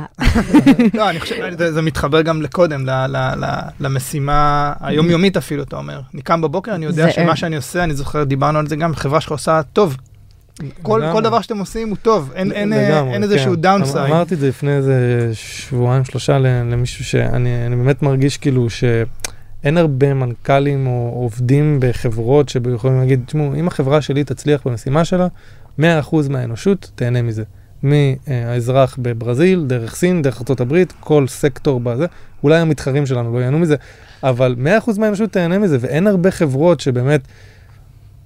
לא, 0.94 1.11
אני 1.11 1.20
חושב, 1.20 1.35
זה, 1.59 1.72
זה 1.72 1.83
מתחבר 1.83 2.22
גם 2.22 2.42
לקודם, 2.42 2.87
ל, 2.87 2.90
ל, 3.07 3.16
ל, 3.16 3.46
למשימה 3.81 4.72
היומיומית 4.81 5.37
אפילו, 5.37 5.62
אתה 5.62 5.77
אומר. 5.77 6.00
אני 6.14 6.22
קם 6.22 6.40
בבוקר, 6.40 6.74
אני 6.74 6.85
יודע 6.85 7.11
שמה 7.11 7.37
שאני 7.37 7.57
עושה, 7.57 7.85
אני 7.85 7.94
זוכר, 7.94 8.24
דיברנו 8.24 8.59
על 8.59 8.66
זה 8.66 8.77
גם, 8.77 8.94
חברה 8.94 9.20
שלך 9.20 9.33
עושה 9.33 9.61
טוב. 9.72 9.96
כל. 10.83 11.03
כל 11.12 11.22
דבר 11.22 11.40
שאתם 11.40 11.59
עושים 11.59 11.88
הוא 11.88 11.96
טוב, 12.03 12.33
אין, 12.35 12.53
אין, 12.53 12.70
לגמרי, 12.70 13.12
אין 13.14 13.22
איזשהו 13.22 13.55
כן. 13.55 13.61
downside. 13.61 13.96
אמ- 14.05 14.12
אמרתי 14.12 14.35
את 14.35 14.40
זה 14.40 14.48
לפני 14.48 14.77
איזה 14.77 14.94
שבועיים, 15.33 16.05
שלושה 16.05 16.38
ל- 16.38 16.46
למישהו 16.46 17.05
שאני 17.05 17.66
אני 17.66 17.77
באמת 17.77 18.03
מרגיש 18.03 18.38
כאילו 18.38 18.70
שאין 18.70 19.79
הרבה 19.79 20.14
מנכ"לים 20.14 20.87
או 20.87 21.12
עובדים 21.14 21.79
בחברות 21.81 22.48
שיכולים 22.48 22.98
להגיד, 23.00 23.20
תשמעו, 23.27 23.55
אם 23.55 23.68
החברה 23.68 24.03
שלי 24.03 24.24
תצליח 24.24 24.61
במשימה 24.66 25.05
שלה, 25.05 25.27
100% 25.81 25.83
מהאנושות 26.31 26.90
תהנה 26.94 27.22
מזה. 27.22 27.42
מהאזרח 27.85 28.99
בברזיל, 29.03 29.64
דרך 29.66 29.94
סין, 29.94 30.23
דרך 30.23 30.42
ארה"ב, 30.51 30.83
כל 31.01 31.27
סקטור 31.29 31.81
בזה, 31.81 32.07
אולי 32.42 32.59
המתחרים 32.59 33.07
שלנו 33.07 33.35
לא 33.35 33.38
ייהנו 33.38 33.59
מזה, 33.59 33.77
אבל 34.23 34.57
100% 34.87 34.99
מהאנושות 34.99 35.31
תהנה 35.31 35.59
מזה, 35.59 35.79
ואין 35.81 36.07
הרבה 36.07 36.31
חברות 36.31 36.81
שבאמת 36.81 37.20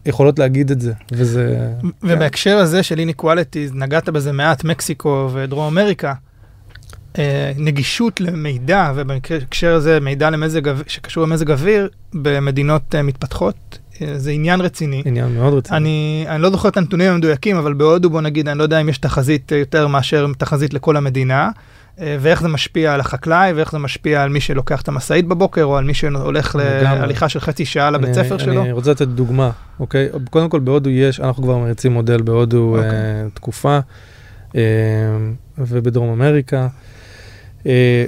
יכולות 0.06 0.38
להגיד 0.38 0.70
את 0.70 0.80
זה, 0.80 0.92
וזה... 1.12 1.68
ובהקשר 2.02 2.56
הזה 2.56 2.82
של 2.82 2.98
איניקואליטי, 2.98 3.68
נגעת 3.72 4.08
בזה 4.08 4.32
מעט, 4.32 4.64
מקסיקו 4.64 5.30
ודרום 5.32 5.66
אמריקה, 5.78 6.14
אה, 7.18 7.52
נגישות 7.56 8.20
למידע, 8.20 8.92
ובהקשר 8.94 9.74
הזה 9.74 10.00
מידע 10.00 10.30
למזג, 10.30 10.60
שקשור 10.86 11.22
למזג 11.24 11.50
אוויר, 11.50 11.88
במדינות 12.14 12.94
אה, 12.94 13.02
מתפתחות, 13.02 13.78
זה 14.16 14.30
עניין 14.30 14.60
רציני. 14.60 15.02
עניין 15.06 15.34
מאוד 15.34 15.54
רציני. 15.54 15.76
אני, 15.76 16.24
אני 16.28 16.42
לא 16.42 16.50
זוכר 16.50 16.68
את 16.68 16.76
הנתונים 16.76 17.12
המדויקים, 17.12 17.56
אבל 17.56 17.72
בהודו 17.72 18.10
בוא 18.10 18.20
נגיד, 18.20 18.48
אני 18.48 18.58
לא 18.58 18.62
יודע 18.62 18.80
אם 18.80 18.88
יש 18.88 18.98
תחזית 18.98 19.52
אה, 19.52 19.58
יותר 19.58 19.86
מאשר 19.86 20.26
תחזית 20.38 20.74
לכל 20.74 20.96
המדינה, 20.96 21.50
אה, 22.00 22.16
ואיך 22.20 22.42
זה 22.42 22.48
משפיע 22.48 22.94
על 22.94 23.00
החקלאי, 23.00 23.52
ואיך 23.52 23.72
זה 23.72 23.78
משפיע 23.78 24.22
על 24.22 24.28
מי 24.30 24.40
שלוקח 24.40 24.82
את 24.82 24.88
המשאית 24.88 25.26
בבוקר, 25.26 25.64
או 25.64 25.76
על 25.76 25.84
מי 25.84 25.94
שהולך. 25.94 26.56
להליכה 26.82 27.28
של 27.28 27.40
חצי 27.40 27.64
שעה 27.64 27.90
לבית 27.90 28.06
אני- 28.06 28.14
ספר 28.14 28.38
שלו. 28.38 28.62
אני 28.62 28.72
רוצה 28.72 28.90
לתת 28.90 29.08
דוגמה, 29.08 29.50
אוקיי? 29.80 30.08
קודם 30.30 30.48
כל 30.48 30.60
בהודו 30.60 30.90
יש, 30.90 31.20
אנחנו 31.20 31.42
כבר 31.42 31.58
מריצים 31.58 31.92
מודל 31.92 32.22
בהודו 32.22 32.76
אוקיי. 32.76 32.90
אה, 32.90 33.26
תקופה, 33.34 33.78
אה, 34.56 34.60
ובדרום 35.58 36.08
אמריקה, 36.10 36.68
אה, 37.66 38.04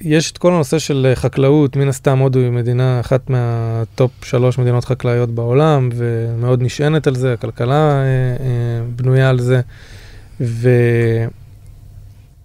ויש 0.00 0.30
את 0.32 0.38
כל 0.38 0.52
הנושא 0.52 0.78
של 0.78 1.06
אה, 1.10 1.16
חקלאות, 1.16 1.76
מן 1.76 1.88
הסתם 1.88 2.18
הודו 2.18 2.38
היא 2.40 2.50
מדינה, 2.50 3.00
אחת 3.00 3.30
מהטופ 3.30 4.10
שלוש 4.24 4.58
מדינות 4.58 4.84
חקלאיות 4.84 5.30
בעולם, 5.30 5.88
ומאוד 5.94 6.62
נשענת 6.62 7.06
על 7.06 7.14
זה, 7.14 7.32
הכלכלה 7.32 7.74
אה, 7.92 8.02
אה, 8.02 8.06
בנויה 8.96 9.30
על 9.30 9.38
זה, 9.40 9.60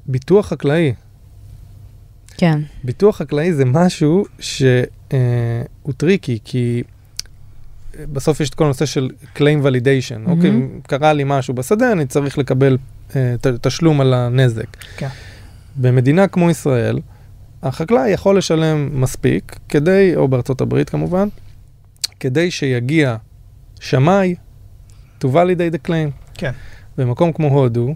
וביטוח 0.07 0.47
חקלאי, 0.47 0.93
כן. 2.37 2.59
ביטוח 2.83 3.17
חקלאי 3.17 3.53
זה 3.53 3.65
משהו 3.65 4.25
שהוא 4.39 5.13
טריקי, 5.97 6.39
כי 6.43 6.83
אה, 7.99 8.03
בסוף 8.13 8.39
יש 8.39 8.49
את 8.49 8.55
כל 8.55 8.63
הנושא 8.63 8.85
של 8.85 9.09
claim 9.35 9.39
validation. 9.63 10.27
Mhm. 10.27 10.29
אוקיי, 10.29 10.51
קרה 10.87 11.13
לי 11.13 11.23
משהו 11.25 11.53
בשדה, 11.53 11.91
אני 11.91 12.05
צריך 12.05 12.37
לקבל 12.37 12.77
אה, 13.15 13.35
ת- 13.41 13.47
תשלום 13.47 14.01
על 14.01 14.13
הנזק. 14.13 14.67
כן. 14.97 15.07
במדינה 15.75 16.27
כמו 16.27 16.49
ישראל, 16.49 16.99
החקלאי 17.63 18.09
יכול 18.09 18.37
לשלם 18.37 19.01
מספיק 19.01 19.59
כדי, 19.69 20.15
או 20.15 20.27
בארצות 20.27 20.61
הברית 20.61 20.89
כמובן, 20.89 21.27
כדי 22.19 22.51
שיגיע 22.51 23.15
שמאי 23.79 24.35
to 25.21 25.27
validate 25.27 25.73
the 25.73 25.87
claim. 25.87 26.11
כן. 26.33 26.51
במקום 26.97 27.31
כמו 27.31 27.47
הודו, 27.47 27.95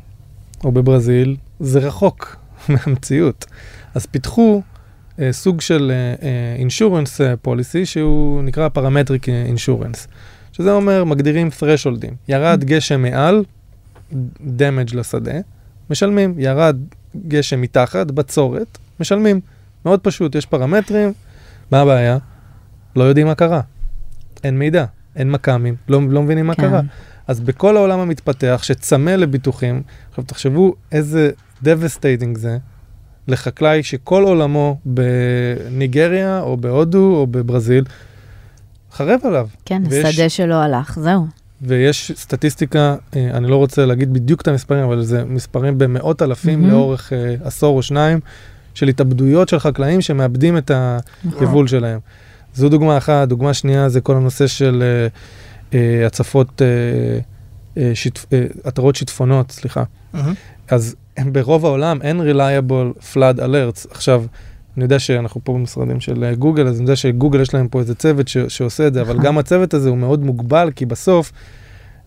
או 0.63 0.71
בברזיל, 0.71 1.35
זה 1.59 1.79
רחוק 1.79 2.35
מהמציאות. 2.69 3.45
אז 3.93 4.05
פיתחו 4.05 4.61
אה, 5.19 5.33
סוג 5.33 5.61
של 5.61 5.91
אה, 6.21 6.55
אינשורנס 6.59 7.21
פוליסי 7.41 7.85
שהוא 7.85 8.43
נקרא 8.43 8.69
פרמטריק 8.69 9.29
אינשורנס, 9.29 10.07
שזה 10.51 10.71
אומר 10.71 11.03
מגדירים 11.03 11.49
thresholdים. 11.59 12.13
ירד 12.27 12.63
גשם 12.63 13.01
מעל, 13.01 13.43
damage 14.41 14.95
לשדה, 14.95 15.39
משלמים. 15.89 16.35
ירד 16.37 16.77
גשם 17.27 17.61
מתחת, 17.61 18.11
בצורת, 18.11 18.77
משלמים. 18.99 19.41
מאוד 19.85 19.99
פשוט, 19.99 20.35
יש 20.35 20.45
פרמטרים, 20.45 21.13
מה 21.71 21.79
הבעיה? 21.79 22.17
לא 22.95 23.03
יודעים 23.03 23.27
מה 23.27 23.35
קרה. 23.35 23.61
אין 24.43 24.59
מידע, 24.59 24.85
אין 25.15 25.31
מכ"מים, 25.31 25.75
לא, 25.89 26.01
לא 26.09 26.21
מבינים 26.23 26.47
מה 26.47 26.55
כן. 26.55 26.61
קרה. 26.69 26.81
אז 27.27 27.39
בכל 27.39 27.77
העולם 27.77 27.99
המתפתח, 27.99 28.59
שצמא 28.63 29.09
לביטוחים, 29.09 29.81
עכשיו 30.09 30.23
תחשבו 30.23 30.73
איזה 30.91 31.31
devastating 31.63 32.37
זה 32.37 32.57
לחקלאי 33.27 33.83
שכל 33.83 34.23
עולמו 34.23 34.77
בניגריה 34.85 36.39
או 36.39 36.57
בהודו 36.57 37.15
או 37.15 37.27
בברזיל, 37.27 37.83
חרב 38.91 39.19
עליו. 39.23 39.47
כן, 39.65 39.83
ויש- 39.89 40.05
השדה 40.05 40.29
שלו 40.29 40.55
הלך, 40.55 40.99
זהו. 40.99 41.25
ויש 41.61 42.11
סטטיסטיקה, 42.15 42.95
אה, 43.15 43.29
אני 43.33 43.47
לא 43.47 43.55
רוצה 43.55 43.85
להגיד 43.85 44.13
בדיוק 44.13 44.41
את 44.41 44.47
המספרים, 44.47 44.83
אבל 44.83 45.01
זה 45.03 45.25
מספרים 45.25 45.77
במאות 45.77 46.21
אלפים 46.21 46.61
מהמם. 46.61 46.71
לאורך 46.73 47.13
אה, 47.13 47.35
עשור 47.43 47.77
או 47.77 47.81
שניים, 47.83 48.19
של 48.73 48.87
התאבדויות 48.87 49.49
של 49.49 49.59
חקלאים 49.59 50.01
שמאבדים 50.01 50.57
את 50.57 50.71
היבול 51.39 51.67
שלהם. 51.67 51.99
זו 52.55 52.69
דוגמה 52.69 52.97
אחת. 52.97 53.27
דוגמה 53.27 53.53
שנייה 53.53 53.89
זה 53.89 54.01
כל 54.01 54.15
הנושא 54.15 54.47
של 54.47 54.83
אה, 54.83 55.07
אה, 55.79 56.05
הצפות, 56.07 56.61
אה, 56.61 56.67
אה, 57.83 57.91
שיטפ- 57.95 58.25
אה, 58.33 58.45
עטרות 58.63 58.95
שיטפונות, 58.95 59.51
סליחה. 59.51 59.83
מהמם. 60.13 60.33
אז 60.69 60.95
הם 61.17 61.33
ברוב 61.33 61.65
העולם 61.65 62.01
אין 62.01 62.21
reliable 62.21 63.13
flood 63.13 63.37
alerts. 63.39 63.87
עכשיו, 63.91 64.23
אני 64.77 64.83
יודע 64.85 64.99
שאנחנו 64.99 65.41
פה 65.43 65.53
במשרדים 65.53 65.99
של 65.99 66.23
אה, 66.23 66.35
גוגל, 66.35 66.67
אז 66.67 66.75
אני 66.77 66.83
יודע 66.83 66.95
שגוגל 66.95 67.41
יש 67.41 67.53
להם 67.53 67.67
פה 67.67 67.79
איזה 67.79 67.95
צוות 67.95 68.27
ש- 68.27 68.37
שעושה 68.37 68.87
את 68.87 68.93
זה, 68.93 69.01
אבל 69.01 69.19
גם 69.19 69.37
הצוות 69.37 69.73
הזה 69.73 69.89
הוא 69.89 69.97
מאוד 69.97 70.23
מוגבל, 70.25 70.71
כי 70.75 70.85
בסוף 70.85 71.31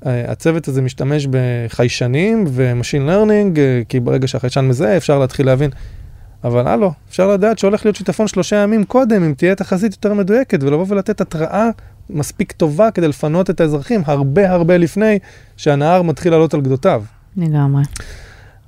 אה, 0.06 0.30
הצוות 0.32 0.68
הזה 0.68 0.82
משתמש 0.82 1.26
בחיישנים 1.30 2.44
ו 2.52 2.59
machine 2.59 3.06
learning, 3.06 3.58
אה, 3.60 3.82
כי 3.88 4.00
ברגע 4.00 4.28
שהחיישן 4.28 4.64
מזהה 4.68 4.96
אפשר 4.96 5.18
להתחיל 5.18 5.46
להבין. 5.46 5.70
אבל 6.46 6.68
הלו, 6.68 6.92
אפשר 7.08 7.28
לדעת 7.28 7.58
שהולך 7.58 7.84
להיות 7.84 7.96
שיטפון 7.96 8.28
שלושה 8.28 8.56
ימים 8.56 8.84
קודם, 8.84 9.24
אם 9.24 9.34
תהיה 9.36 9.54
תחזית 9.54 9.92
יותר 9.92 10.14
מדויקת, 10.14 10.62
ולבוא 10.62 10.84
ולתת 10.88 11.20
התראה 11.20 11.68
מספיק 12.10 12.52
טובה 12.52 12.90
כדי 12.90 13.08
לפנות 13.08 13.50
את 13.50 13.60
האזרחים 13.60 14.02
הרבה 14.06 14.50
הרבה 14.50 14.76
לפני 14.76 15.18
שהנהר 15.56 16.02
מתחיל 16.02 16.32
לעלות 16.32 16.54
על 16.54 16.60
גדותיו. 16.60 17.02
לגמרי. 17.36 17.82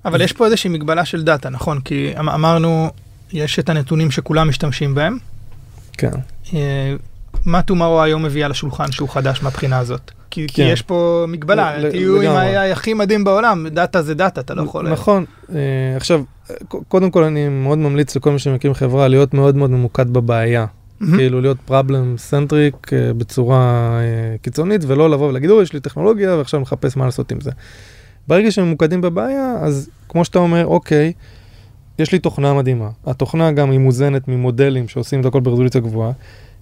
אבל 0.04 0.20
יש 0.20 0.32
פה 0.32 0.44
איזושהי 0.44 0.70
מגבלה 0.70 1.04
של 1.04 1.24
data, 1.24 1.50
נכון? 1.50 1.80
כי 1.80 2.12
אמ- 2.20 2.28
אמרנו, 2.28 2.90
יש 3.32 3.58
את 3.58 3.68
הנתונים 3.68 4.10
שכולם 4.10 4.48
משתמשים 4.48 4.94
בהם. 4.94 5.18
כן. 5.92 6.10
אה, 6.54 6.94
מה 7.44 7.62
Tomorrow 7.62 8.02
היום 8.02 8.22
מביאה 8.22 8.48
לשולחן 8.48 8.92
שהוא 8.92 9.08
חדש 9.08 9.42
מהבחינה 9.42 9.78
הזאת? 9.78 10.10
כי, 10.30 10.46
כי 10.48 10.54
כן. 10.54 10.68
יש 10.72 10.82
פה 10.82 11.24
מגבלה, 11.28 11.78
ל- 11.78 11.90
תהיו 11.90 12.16
עם 12.16 12.22
לגמרי. 12.22 12.56
ה-AI 12.56 12.72
הכי 12.72 12.94
מדהים 12.94 13.24
בעולם, 13.24 13.66
data 13.68 14.02
זה 14.02 14.14
data, 14.14 14.40
אתה 14.40 14.54
לא 14.54 14.62
יכול... 14.62 14.88
נכון. 14.88 15.24
אה, 15.54 15.56
עכשיו, 15.96 16.22
קודם 16.88 17.10
כל 17.10 17.24
אני 17.24 17.48
מאוד 17.48 17.78
ממליץ 17.78 18.16
לכל 18.16 18.30
מי 18.32 18.38
שמקים 18.38 18.74
חברה 18.74 19.08
להיות 19.08 19.34
מאוד 19.34 19.56
מאוד 19.56 19.70
ממוקד 19.70 20.10
בבעיה. 20.12 20.66
מהמם. 21.00 21.16
כאילו 21.16 21.40
להיות 21.40 21.56
problem 21.64 22.14
centric 22.18 22.90
בצורה 23.16 23.60
אה, 24.00 24.36
קיצונית, 24.42 24.80
ולא 24.86 25.10
לבוא 25.10 25.28
ולהגיד, 25.28 25.50
"אוי, 25.50 25.62
יש 25.62 25.72
לי 25.72 25.80
טכנולוגיה 25.80 26.36
ועכשיו 26.36 26.60
מחפש 26.60 26.96
מה 26.96 27.04
לעשות 27.04 27.32
עם 27.32 27.40
זה. 27.40 27.50
ברגע 28.28 28.50
שממוקדים 28.50 29.00
בבעיה, 29.00 29.54
אז 29.60 29.90
כמו 30.08 30.24
שאתה 30.24 30.38
אומר, 30.38 30.66
אוקיי, 30.66 31.12
יש 31.98 32.12
לי 32.12 32.18
תוכנה 32.18 32.54
מדהימה. 32.54 32.88
התוכנה 33.06 33.52
גם 33.52 33.70
היא 33.70 33.78
מוזנת 33.78 34.28
ממודלים 34.28 34.88
שעושים 34.88 35.20
את 35.20 35.26
הכל 35.26 35.40
ברזולוציה 35.40 35.80
גבוהה, 35.80 36.12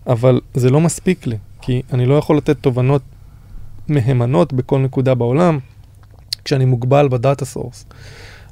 אבל 0.06 0.40
זה 0.54 0.70
לא 0.70 0.80
מספיק 0.80 1.26
לי, 1.26 1.36
כי 1.60 1.82
אני 1.92 2.06
לא 2.06 2.14
יכול 2.14 2.36
לתת 2.36 2.56
תובנות 2.60 3.02
מהימנות 3.88 4.52
בכל 4.52 4.78
נקודה 4.78 5.14
בעולם, 5.14 5.58
כשאני 6.44 6.64
מוגבל 6.64 7.08
ב 7.08 7.15
data 7.15 7.44
source. 7.44 7.86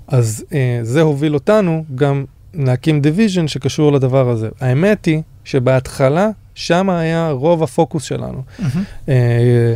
אז 0.09 0.45
אה, 0.53 0.79
זה 0.83 1.03
הוביל 1.03 1.35
אותנו 1.35 1.85
גם 1.95 2.25
להקים 2.55 3.01
division 3.01 3.49
שקשור 3.49 3.93
לדבר 3.93 4.31
הזה. 4.31 4.49
האמת 4.61 5.05
היא 5.05 5.23
שבהתחלה, 5.45 6.31
שם 6.55 6.91
היה 6.91 7.31
רוב 7.31 7.63
הפוקוס 7.63 8.03
שלנו. 8.05 8.43
מהמם. 8.59 8.85
אה, 9.09 9.75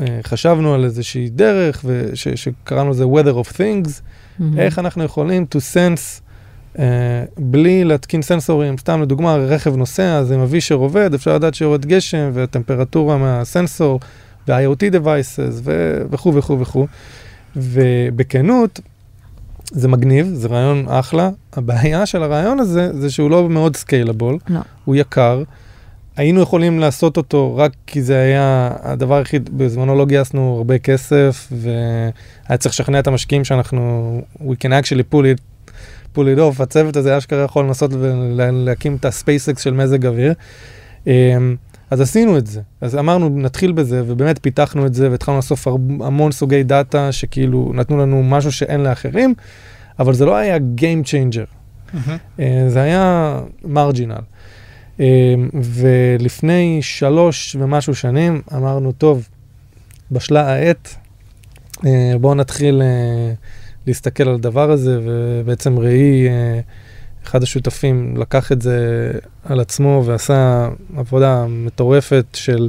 אה, 0.00 0.18
חשבנו 0.22 0.74
על 0.74 0.84
איזושהי 0.84 1.28
דרך 1.28 1.84
וש, 1.84 2.28
שקראנו 2.28 2.90
לזה 2.90 3.04
weather 3.04 3.46
of 3.46 3.52
things, 3.52 3.90
מהמם. 4.38 4.58
איך 4.58 4.78
אנחנו 4.78 5.04
יכולים 5.04 5.46
to 5.54 5.58
sense 5.74 6.28
uh, 6.76 6.80
בלי 7.38 7.84
להתקין 7.84 8.22
סנסורים, 8.22 8.78
סתם 8.78 9.02
לדוגמה 9.02 9.36
רכב 9.36 9.76
נוסע, 9.76 10.24
זה 10.24 10.34
עם 10.34 10.40
אבישר 10.40 10.74
עובד, 10.74 11.14
אפשר 11.14 11.34
לדעת 11.34 11.54
שיורד 11.54 11.86
גשם 11.86 12.30
והטמפרטורה 12.34 13.18
מהסנסור 13.18 14.00
וה-IoT 14.48 14.94
devices 14.94 15.68
וכו' 16.10 16.34
וכו' 16.34 16.60
וכו'. 16.60 16.86
ובכנות, 17.56 18.80
זה 19.64 19.88
מגניב, 19.88 20.30
זה 20.34 20.48
רעיון 20.48 20.84
אחלה. 20.88 21.30
הבעיה 21.52 22.06
של 22.06 22.22
הרעיון 22.22 22.60
הזה 22.60 23.00
זה 23.00 23.10
שהוא 23.10 23.30
לא 23.30 23.48
מאוד 23.48 23.76
סקיילבול, 23.76 24.38
לא. 24.48 24.60
הוא 24.84 24.96
יקר. 24.96 25.42
היינו 26.16 26.40
יכולים 26.40 26.80
לעשות 26.80 27.16
אותו 27.16 27.56
רק 27.56 27.72
כי 27.86 28.02
זה 28.02 28.20
היה 28.20 28.70
הדבר 28.82 29.14
היחיד, 29.14 29.50
בזמנו 29.58 29.94
לא 29.94 30.06
גייסנו 30.06 30.54
הרבה 30.56 30.78
כסף, 30.78 31.48
והיה 31.52 32.56
צריך 32.58 32.74
לשכנע 32.74 32.98
את 32.98 33.06
המשקיעים 33.06 33.44
שאנחנו, 33.44 34.22
we 34.40 34.64
can 34.64 34.70
actually 34.70 35.14
pull 35.14 35.22
it, 35.22 35.70
pull 36.14 36.18
it 36.36 36.38
off, 36.38 36.62
הצוות 36.62 36.96
הזה 36.96 37.18
אשכרה 37.18 37.44
יכול 37.44 37.64
לנסות 37.64 37.90
ולהקים 37.92 38.96
את 38.96 39.04
הספייסקס 39.04 39.62
של 39.62 39.74
מזג 39.74 40.06
אוויר. 40.06 40.32
אז 41.90 42.00
עשינו 42.00 42.38
את 42.38 42.46
זה, 42.46 42.60
אז 42.80 42.96
אמרנו 42.96 43.28
נתחיל 43.28 43.72
בזה, 43.72 44.02
ובאמת 44.06 44.38
פיתחנו 44.42 44.86
את 44.86 44.94
זה, 44.94 45.10
והתחלנו 45.10 45.36
לאסוף 45.36 45.66
המון 46.00 46.32
סוגי 46.32 46.62
דאטה 46.62 47.12
שכאילו 47.12 47.72
נתנו 47.74 47.98
לנו 47.98 48.22
משהו 48.22 48.52
שאין 48.52 48.80
לאחרים, 48.80 49.34
אבל 49.98 50.14
זה 50.14 50.24
לא 50.24 50.36
היה 50.36 50.56
Game 50.56 51.04
Changer. 51.06 51.46
מהמם. 51.92 52.16
אה, 52.40 52.64
זה 52.68 52.82
היה 52.82 53.40
מרג'ינל. 53.64 54.20
אה, 55.00 55.34
ולפני 55.54 56.78
שלוש 56.82 57.56
ומשהו 57.60 57.94
שנים 57.94 58.42
אמרנו, 58.56 58.92
טוב, 58.92 59.28
בשלה 60.12 60.52
העת, 60.52 60.94
אה, 61.86 62.12
בואו 62.20 62.34
נתחיל 62.34 62.82
להסתכל 63.86 64.28
על 64.28 64.34
הדבר 64.34 64.70
הזה, 64.70 65.00
ובעצם 65.04 65.78
ראי, 65.78 66.28
אחד 67.28 67.42
השותפים, 67.42 68.16
לקח 68.16 68.52
את 68.52 68.62
זה 68.62 69.10
על 69.44 69.60
עצמו 69.60 70.02
ועשה 70.06 70.68
עבודה 70.96 71.46
מטורפת 71.48 72.24
של 72.32 72.68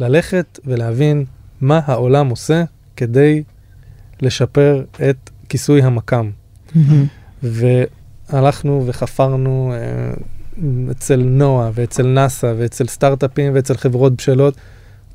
ללכת 0.00 0.58
ולהבין 0.64 1.24
מה 1.60 1.80
העולם 1.84 2.28
עושה 2.28 2.64
כדי 2.96 3.42
לשפר 4.22 4.84
את 5.10 5.30
כיסוי 5.48 5.82
המכ"ם. 5.82 6.30
מהמם. 6.74 7.06
והלכנו 7.42 8.84
וחפרנו 8.86 9.72
אה, 9.74 10.12
אצל 10.90 11.22
NOAA 11.22 11.70
ואצל 11.74 12.06
נאסא 12.06 12.54
ואצל 12.58 12.86
סטארט-אפים 12.86 13.54
ואצל 13.54 13.76
חברות 13.76 14.16
בשלות. 14.16 14.56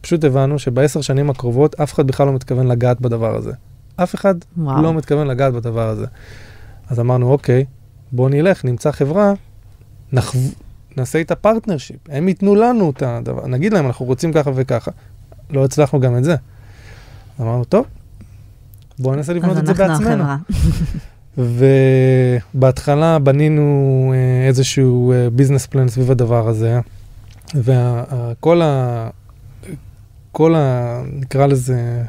פשוט 0.02 0.24
הבנו 0.24 0.60
שבעשר 0.60 1.02
שנים 1.02 1.30
הקרובות 1.30 1.80
אף 1.80 1.94
אחד 1.94 2.08
בכלל 2.08 2.28
לא 2.28 2.34
מתכוון 2.34 2.68
לגעת 2.68 3.02
בדבר 3.02 3.36
הזה. 3.36 3.52
אף 3.96 4.16
אחד 4.16 4.36
וואו. 4.58 4.84
לא 4.84 4.94
מתכוון 4.94 5.28
לגעת 5.28 5.54
בדבר 5.54 5.90
הזה. 5.90 6.06
אז 6.90 7.00
אמרנו, 7.00 7.32
אוקיי, 7.32 7.66
בוא 8.12 8.30
נלך, 8.30 8.66
נמצא 8.66 8.92
חברה, 8.92 9.34
נחו... 10.12 10.40
נעשה 10.98 11.20
איתה 11.20 11.36
partnership, 11.36 11.98
הם 12.10 12.28
ייתנו 12.28 12.56
לנו 12.56 12.90
את 12.90 13.04
הדבר, 13.06 13.48
נגיד 13.48 13.74
להם, 13.74 13.86
אנחנו 13.86 14.06
רוצים 14.06 14.34
ככה 14.34 14.52
וככה. 14.56 14.92
לא 15.50 15.66
הצלחנו 15.66 16.00
גם 16.00 16.18
את 16.18 16.24
זה. 16.24 16.36
אמרנו, 17.42 17.64
טוב, 17.64 17.86
בואו 19.00 19.16
ננסה 19.16 19.34
לבנות 19.34 19.58
את 19.58 19.66
זה 19.66 19.74
בעצמנו. 19.74 20.24
ובהתחלה 22.54 23.20
בנינו 23.20 24.14
אה, 24.16 24.48
איזשהו 24.48 25.14
business 25.34 25.66
plan 25.66 25.88
סביב 25.88 26.12
הדבר 26.12 26.48
הזה, 26.48 26.80
וכל 27.56 28.62
ה... 28.62 29.10
כל 30.32 30.56
ה... 30.56 31.02
נקרא 31.14 31.46
לזה 31.46 32.04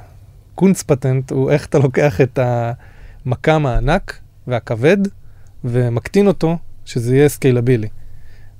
קונץ 0.55 0.83
פטנט, 0.83 1.31
הוא 1.33 1.51
איך 1.51 1.67
אתה 1.67 1.79
לוקח 1.79 2.21
את 2.21 2.39
המכ"ם 3.27 3.67
הענק 3.67 4.19
והכבד 4.47 4.99
ומקטין 5.65 6.27
אותו, 6.27 6.59
שזה 6.85 7.17
יהיה 7.17 7.29
scalable. 7.29 7.89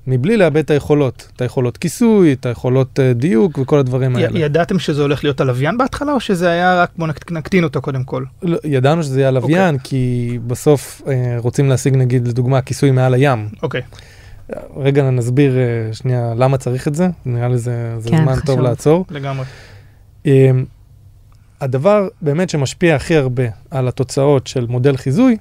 מבלי 0.07 0.37
לאבד 0.37 0.57
את 0.57 0.69
היכולות, 0.71 1.31
את 1.35 1.41
היכולות 1.41 1.77
כיסוי, 1.77 2.33
את 2.33 2.45
היכולות 2.45 2.99
אה, 2.99 3.13
דיוק 3.13 3.57
וכל 3.57 3.79
הדברים 3.79 4.17
י- 4.17 4.23
האלה. 4.25 4.39
ידעתם 4.39 4.79
שזה 4.79 5.01
הולך 5.01 5.23
להיות 5.23 5.41
הלוויין 5.41 5.77
בהתחלה, 5.77 6.13
או 6.13 6.19
שזה 6.19 6.49
היה 6.49 6.81
רק 6.81 6.89
בוא 6.97 7.07
נק- 7.07 7.31
נקטין 7.31 7.63
אותו 7.63 7.81
קודם 7.81 8.03
כל? 8.03 8.23
לא, 8.41 8.57
ידענו 8.63 9.03
שזה 9.03 9.19
יהיה 9.21 9.31
לוויין, 9.31 9.77
כי 9.77 10.39
בסוף 10.47 11.01
אה, 11.07 11.13
רוצים 11.37 11.69
להשיג 11.69 11.95
נגיד 11.95 12.27
לדוגמה 12.27 12.61
כיסוי 12.61 12.91
מעל 12.91 13.13
הים. 13.13 13.49
אוקיי. 13.63 13.81
רגע 14.77 15.09
נסביר 15.09 15.57
אה, 15.57 15.63
שנייה 15.93 16.33
למה 16.37 16.57
צריך 16.57 16.87
את 16.87 16.95
זה, 16.95 17.07
נראה 17.25 17.47
לי 17.47 17.57
זה, 17.57 17.95
זה 17.99 18.09
כן, 18.09 18.17
זמן 18.17 18.33
חשוב. 18.35 18.45
טוב 18.45 18.59
לעצור. 18.59 19.05
לגמרי. 19.09 19.45
אה, 20.25 20.51
הדבר 21.61 22.07
באמת 22.21 22.49
שמשפיע 22.49 22.95
הכי 22.95 23.15
הרבה 23.15 23.43
על 23.71 23.87
התוצאות 23.87 24.47
של 24.47 24.65
מודל 24.69 24.97
חיזוי, 24.97 25.37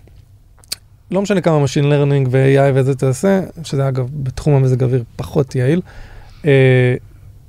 לא 1.10 1.22
משנה 1.22 1.40
כמה 1.40 1.64
Machine 1.64 1.84
Learning 1.84 2.28
ו-AI 2.30 2.72
וזה 2.74 2.94
תעשה, 2.94 3.40
שזה 3.62 3.88
אגב 3.88 4.08
בתחום 4.12 4.54
המזג 4.54 4.82
אוויר 4.82 5.04
פחות 5.16 5.54
יעיל, 5.54 5.80
אה, 6.44 6.94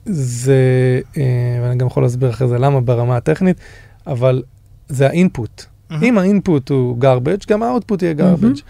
זה, 0.06 1.02
אה, 1.18 1.60
ואני 1.64 1.76
גם 1.76 1.88
יכול 1.88 2.04
להסביר 2.04 2.30
אחרי 2.30 2.48
זה 2.48 2.58
למה 2.58 2.82
ברמה 2.82 3.18
הטכנית, 3.18 3.58
אבל 4.08 4.44
זה 4.90 5.08
האינפוט. 5.08 5.66
מהמם. 5.90 6.04
אם 6.04 6.18
האינפוט 6.18 6.70
הוא 6.70 6.98
garbage, 7.02 7.46
גם 7.50 7.64
האוטפוט 7.64 8.02
יהיה 8.02 8.14
garbage. 8.18 8.62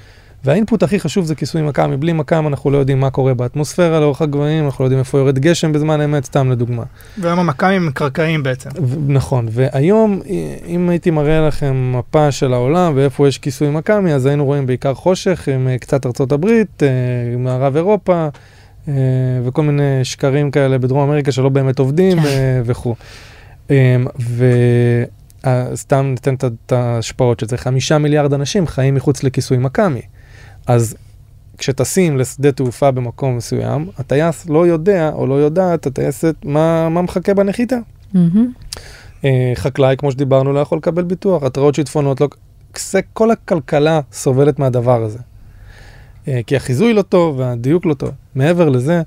והאינפוט 0.44 0.84
הכי 0.84 1.00
חשוב 1.00 1.26
זה 1.26 1.36
כיסוי 1.36 1.62
מכ"מי, 1.62 1.98
בלי 1.98 2.14
מכ"ם 2.14 2.48
אנחנו 2.48 2.72
לא 2.72 2.78
יודעים 2.78 3.00
מה 3.00 3.10
קורה 3.10 3.34
באטמוספירה 3.34 4.00
לאורך 4.00 4.22
הגבהים, 4.22 4.66
אנחנו 4.66 4.84
לא 4.84 4.86
יודעים 4.86 5.00
איפה 5.00 5.18
יורד 5.18 5.40
גשם 5.40 5.72
בזמן 5.72 6.02
אמת, 6.02 6.26
סתם 6.26 6.52
לדוגמה. 6.52 6.84
והיום 7.18 7.40
המכ"מים 7.40 7.86
הם 7.86 7.92
קרקעיים 7.92 8.44
בעצם. 8.44 8.70
ו- 8.84 8.96
נכון, 9.08 9.48
והיום 9.52 10.22
אם 10.68 10.90
הייתי 10.90 11.12
מראה 11.12 11.48
לכם 11.48 11.94
מפה 11.96 12.32
של 12.32 12.54
העולם 12.54 12.94
ואיפה 12.96 13.28
יש 13.28 13.38
כיסוי 13.38 13.70
מכ"מי, 13.70 14.14
אז 14.14 14.26
היינו 14.26 14.46
רואים 14.46 14.66
בעיקר 14.66 14.94
חושך 14.94 15.48
עם 15.48 15.78
קצת 15.80 16.06
ארצות 16.06 16.32
הברית, 16.32 16.84
אה, 16.84 16.88
מערב 17.38 17.76
אירופה 17.76 18.28
וכל 19.46 19.64
מיני 19.64 20.00
שקרים 20.04 20.52
כאלה 20.52 20.78
בדרום 20.78 21.10
אמריקה 21.10 21.32
שלא 21.32 21.50
באמת 21.50 21.80
עובדים 21.80 22.22
כן. 22.22 22.62
וכו'. 22.66 22.96
אה, 23.72 23.98
וסתם 25.74 26.06
ניתן 26.06 26.36
את 26.36 26.72
ההשפעות 26.72 27.40
של 27.40 27.48
זה, 27.48 27.58
חמישה 27.58 27.98
מיליארד 27.98 28.34
אנשים 28.34 28.68
חיים 28.68 28.96
מחוץ 28.96 29.24
לכיסוי 29.24 29.58
מכ"מי. 29.58 30.02
אז 30.70 30.96
כשטסים 31.58 32.18
לשדה 32.18 32.52
תעופה 32.52 32.92
במקום 32.92 33.38
מסוים, 33.38 33.90
הטייס 33.98 34.50
לא 34.50 34.68
יודע 34.68 35.10
או 35.14 35.28
לא 35.28 35.34
יודעת, 35.34 35.88
הטייסת, 35.88 36.36
מה, 36.44 36.90
מה 36.90 37.02
מחכה 37.02 37.34
בנחיתה. 37.34 37.78
אה, 39.26 39.52
חקלאי, 39.56 39.98
כמו 39.98 40.12
שדיברנו, 40.12 40.54
לא 40.54 40.60
יכול 40.60 40.78
לקבל 40.78 41.04
ביטוח, 41.04 41.44
התראות 41.44 41.76
שיטפונות, 41.76 42.22
לא... 42.22 42.28
כל 43.14 43.32
הכלכלה 43.32 44.00
סובלת 44.12 44.60
מהדבר 44.60 45.04
הזה. 45.04 45.20
אה, 46.28 46.40
כי 46.48 46.56
החיזוי 46.56 46.94
לא 46.94 47.02
טוב 47.02 47.40
והדיוק 47.40 47.86
לא 47.86 47.94
טוב. 47.94 48.12
מעבר 48.36 48.70
לזה, 48.70 49.02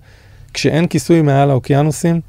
כשאין 0.55 0.87
כיסוי 0.87 1.23
מעל 1.23 1.51
האוקיינוסים, 1.51 2.21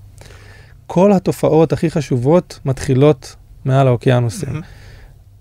כל 0.88 1.12
התופעות 1.14 1.74
הכי 1.74 1.92
חשובות 1.92 2.60
מתחילות 2.66 3.36
מעל 3.66 3.88
האוקיינוסים. 3.88 4.50
מהמם. 4.50 4.62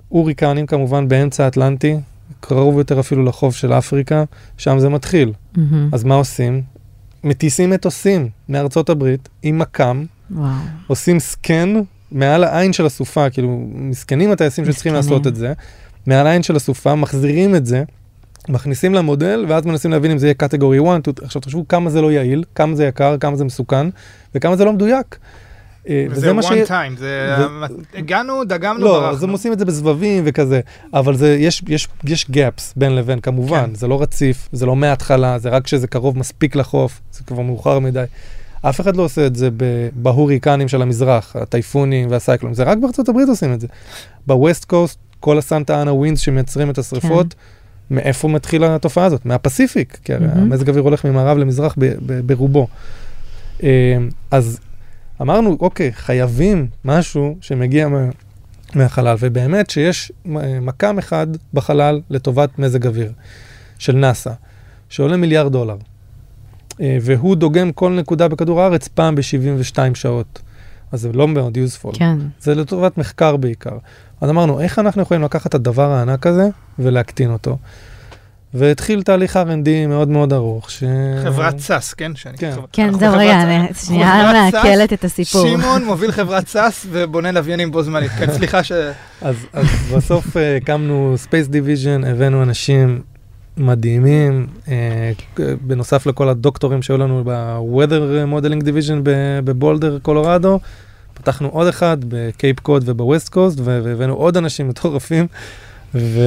הוריקנים 0.09 0.67
כמובן 0.67 1.09
באמצע 1.09 1.45
האטלנטי, 1.45 1.97
קרוב 2.43 2.79
יותר 2.79 3.01
אפילו 3.01 3.25
לחוף 3.25 3.57
של 3.57 3.73
אפריקה, 3.73 4.25
שם 4.57 4.79
זה 4.79 4.89
מתחיל. 4.89 5.33
מהמם. 5.57 5.89
אז 5.93 6.05
מה 6.05 6.15
עושים? 6.15 6.63
מטיסים 7.25 7.71
מטוסים 7.71 8.29
מארצות 8.49 8.91
הברית 8.91 9.29
עם 9.43 9.59
מכ"ם, 9.59 10.05
וואו. 10.31 10.51
עושים 10.87 11.21
סקן 11.21 11.75
מעל 12.13 12.45
העין 12.45 12.73
של 12.73 12.87
הסופה, 12.87 13.31
כאילו 13.31 13.67
מסכנים 13.73 14.31
הטייסים 14.31 14.65
שצריכים. 14.65 14.95
לעשות 14.95 15.27
את 15.27 15.37
זה, 15.37 15.53
מעל 16.07 16.27
העין 16.27 16.43
של 16.43 16.57
הסופה, 16.57 16.95
מחזירים 16.95 17.55
את 17.55 17.67
זה, 17.67 17.85
מכניסים 18.49 18.95
למודל, 18.95 19.45
ואז 19.49 19.67
מנסים 19.67 19.91
להבין 19.91 20.11
אם 20.11 20.19
זה 20.19 20.27
יהיה 20.27 20.35
קטגורי 20.35 20.79
1, 20.79 21.01
2, 21.03 21.15
עכשיו 21.23 21.43
תחשבו 21.43 21.69
כמה 21.69 21.91
זה 21.91 22.01
לא 22.01 22.13
יעיל, 22.13 22.45
כמה 22.55 22.77
זה 22.77 22.85
יקר, 22.85 23.17
כמה 23.21 23.37
זה 23.37 23.45
מסוכן, 23.45 23.87
וכמה 24.35 24.57
זה 24.57 24.65
לא 24.65 24.73
מדויק. 24.73 25.19
אה, 25.89 26.07
וזה 26.11 26.31
one 26.33 26.43
ש- 26.43 26.71
time, 26.71 26.99
זה... 26.99 27.37
ו- 27.39 27.99
הגענו, 27.99 28.45
דגמנו, 28.45 28.81
לא, 28.85 28.97
אז 29.09 29.13
ברחנו. 29.13 29.27
הם 29.27 29.33
עושים 29.33 29.53
את 29.53 29.59
זה 29.59 29.65
בסבבים 29.65 30.23
וכזה, 30.27 30.61
אבל 30.95 31.17
זה, 31.17 31.37
יש, 31.41 31.63
יש, 31.69 31.89
יש 32.05 32.27
gaps 32.33 32.63
בין 32.77 32.97
לבין, 32.97 33.21
כמובן, 33.21 33.67
כן. 33.67 33.75
זה 33.75 33.89
לא 33.89 34.03
רציף, 34.03 34.49
זה 34.53 34.67
לא 34.67 34.77
מההתחלה, 34.77 35.39
זה 35.39 35.49
רק 35.49 35.65
כשזה 35.65 35.87
קרוב 35.87 36.19
מספיק 36.19 36.57
לחוף, 36.57 37.01
זה 37.13 37.25
כבר 37.25 37.41
מאוחר 37.43 37.79
מדי. 37.79 38.05
אף 38.63 38.81
אחד 38.81 38.97
לא 38.97 39.03
עושה 39.03 39.27
את 39.27 39.37
זה 39.37 39.49
בהוריקנים 39.95 40.69
של 40.69 40.83
המזרח, 40.83 41.37
הטייפונים 41.37 42.11
והסייקלונים, 42.11 42.55
זה 42.55 42.63
רק 42.63 42.79
בארצות 42.79 43.09
הברית 43.09 43.29
עושים 43.29 43.53
את 43.53 43.61
זה. 43.61 43.67
בווסט 44.27 44.65
קוסט, 44.65 44.99
כל 45.21 45.39
הסנטה 45.39 45.83
אנה 45.83 45.93
ווינס 45.93 46.21
שמייצרים 46.21 46.71
את 46.71 46.79
השריפות, 46.79 47.35
מאיפה 47.91 48.29
מתחילה 48.29 48.75
התופעה 48.75 49.05
הזאת? 49.05 49.27
מהפסיפיק, 49.27 49.99
כי 50.05 50.15
הרי 50.15 50.27
מהמם. 50.27 50.41
המזג 50.53 50.69
האוויר 50.69 50.83
הולך 50.85 51.05
ממערב 51.05 51.39
למזרח 51.39 51.75
ב- 51.79 51.85
ב- 52.07 52.21
ברובו. 52.27 52.67
אה, 53.63 53.69
אז 54.31 54.61
אמרנו, 55.21 55.57
אוקיי, 55.61 55.93
חייבים 55.93 56.67
משהו 56.85 57.37
שמגיע 57.41 57.89
מה- 57.89 58.09
מהחלל, 58.75 59.17
ובאמת 59.21 59.71
שיש 59.71 60.13
מקם 60.61 60.99
אחד 60.99 61.27
בחלל 61.55 62.01
לטובת 62.11 62.59
מזג 62.59 62.87
אוויר 62.87 63.13
של 63.79 63.97
נאסא, 63.97 64.31
שעולה 64.89 65.17
מיליארד 65.17 65.53
דולר, 65.53 65.77
אה, 66.81 66.99
והוא 67.03 67.37
דוגם 67.37 67.73
כל 67.73 67.93
נקודה 67.93 68.29
בכדור 68.29 68.61
הארץ 68.63 68.89
פעם 68.89 69.15
ב-72 69.15 69.95
שעות. 69.95 70.43
אז 70.93 71.01
זה 71.01 71.13
לא 71.13 71.29
מאוד 71.29 71.57
useful. 71.59 71.99
כן. 71.99 72.17
זה 72.41 72.55
לטובת 72.55 72.99
מחקר 72.99 73.37
בעיקר. 73.37 73.79
אז 74.21 74.31
אמרנו, 74.31 74.61
איך 74.61 74.79
אנחנו 74.79 75.03
יכולים 75.03 75.23
לקחת 75.23 75.47
את 75.47 75.55
הדבר 75.55 75.91
הענק 75.91 76.27
הזה 76.27 76.49
ולהקטין 76.79 77.31
אותו? 77.31 77.59
והתחיל 78.55 79.03
תהליך 79.03 79.37
R&D 79.37 79.89
מאוד 79.89 80.09
מאוד 80.09 80.33
ארוך, 80.33 80.71
ש... 80.71 80.85
חברת 81.25 81.59
סאס, 81.59 81.95
כן? 81.95 82.13
שאני- 82.17 82.39
כן. 82.39 82.51
חברה- 82.53 82.67
כן, 82.73 82.93
זהו, 82.99 83.13
רגע, 83.19 83.45
שנייה 83.87 84.33
מעכלת 84.53 84.93
את 84.93 85.05
הסיפור. 85.05 85.47
שמעון 85.49 85.85
מוביל 85.91 86.13
חברת 86.13 86.49
SaaS 86.49 86.87
ובונה 86.91 87.33
לוויינים 87.33 87.71
בו 87.73 87.83
זמנית. 87.83 88.11
כן, 88.11 88.33
סליחה 88.33 88.63
ש... 88.65 88.73
אז, 89.23 89.37
אז 89.53 89.67
בסוף 89.97 90.37
אה, 90.37 90.57
הקמנו 90.57 91.15
Space 91.25 91.49
Division, 91.53 92.07
הבאנו 92.07 92.43
אנשים 92.43 93.01
מדהימים, 93.57 94.47
אה, 94.69 95.13
בנוסף 95.61 96.07
לכל 96.07 96.29
הדוקטורים 96.29 96.83
שהיו 96.83 96.99
לנו 96.99 97.23
ב-Weather 97.27 97.93
Modeling 98.33 98.63
Division 98.65 98.95
ב- 99.03 99.11
בבולדר, 99.45 99.99
קולורדו. 100.03 100.61
פתחנו 101.15 101.49
עוד 101.49 101.67
אחד 101.69 101.97
בקייפ 102.09 102.61
קוד 102.61 102.83
ובווסט 102.87 103.29
קוסט, 103.29 103.59
והבאנו 103.65 104.15
עוד 104.15 104.37
אנשים 104.37 104.69
מטורפים, 104.69 105.27
ו... 105.95 106.21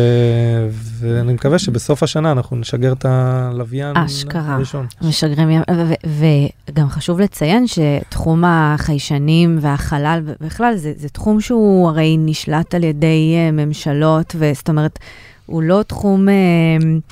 ואני 1.00 1.34
מקווה 1.34 1.60
שבסוף 1.60 2.04
השנה 2.04 2.32
אנחנו 2.32 2.56
נשגר 2.58 2.94
את 2.94 3.06
הלוויין 3.06 3.98
אשכרה. 3.98 4.56
הראשון. 4.56 4.88
משגרים, 5.02 5.50
ים- 5.50 5.62
ו- 5.72 5.94
ו- 6.08 6.26
וגם 6.70 6.90
חשוב 6.90 7.20
לציין 7.20 7.66
שתחום 7.68 8.44
החיישנים 8.48 9.58
והחלל, 9.62 10.22
בכלל, 10.42 10.76
זה, 10.76 10.94
זה 10.98 11.10
תחום 11.10 11.42
שהוא 11.42 11.90
הרי 11.90 12.16
נשלט 12.20 12.76
על 12.76 12.84
ידי 12.84 13.36
אה, 13.36 13.52
ממשלות, 13.52 14.36
וזאת 14.40 14.70
אומרת, 14.70 15.00
הוא 15.46 15.64
לא 15.64 15.84
תחום... 15.88 16.30
אה, 16.30 16.34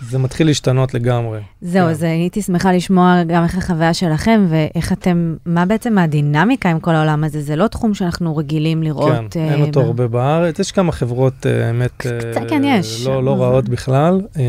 זה 0.09 0.17
מתחיל 0.17 0.47
להשתנות 0.47 0.93
לגמרי. 0.93 1.39
זהו, 1.61 1.85
כן. 1.85 1.91
אז 1.91 2.03
הייתי 2.03 2.41
שמחה 2.41 2.71
לשמוע 2.73 3.23
גם 3.27 3.43
איך 3.43 3.57
החוויה 3.57 3.93
שלכם, 3.93 4.45
ואיך 4.49 4.91
אתם, 4.91 5.35
מה 5.45 5.65
בעצם 5.65 5.97
הדינמיקה 5.97 6.69
עם 6.69 6.79
כל 6.79 6.95
העולם 6.95 7.23
הזה? 7.23 7.41
זה 7.41 7.55
לא 7.55 7.67
תחום 7.67 7.93
שאנחנו 7.93 8.37
רגילים 8.37 8.83
לראות. 8.83 9.11
כן, 9.29 9.39
אה, 9.39 9.53
אין 9.53 9.61
אותו 9.61 9.81
ב- 9.81 9.85
הרבה 9.85 10.07
בארץ, 10.07 10.59
יש 10.59 10.71
כמה 10.71 10.91
חברות, 10.91 11.33
אה, 11.45 11.67
האמת, 11.67 11.91
קצת 11.97 12.07
אה, 12.37 12.49
כן 12.49 12.61
יש, 12.65 13.05
לא, 13.05 13.23
לא 13.23 13.35
זה- 13.37 13.43
רעות 13.43 13.69
בכלל, 13.69 14.21
אה, 14.37 14.43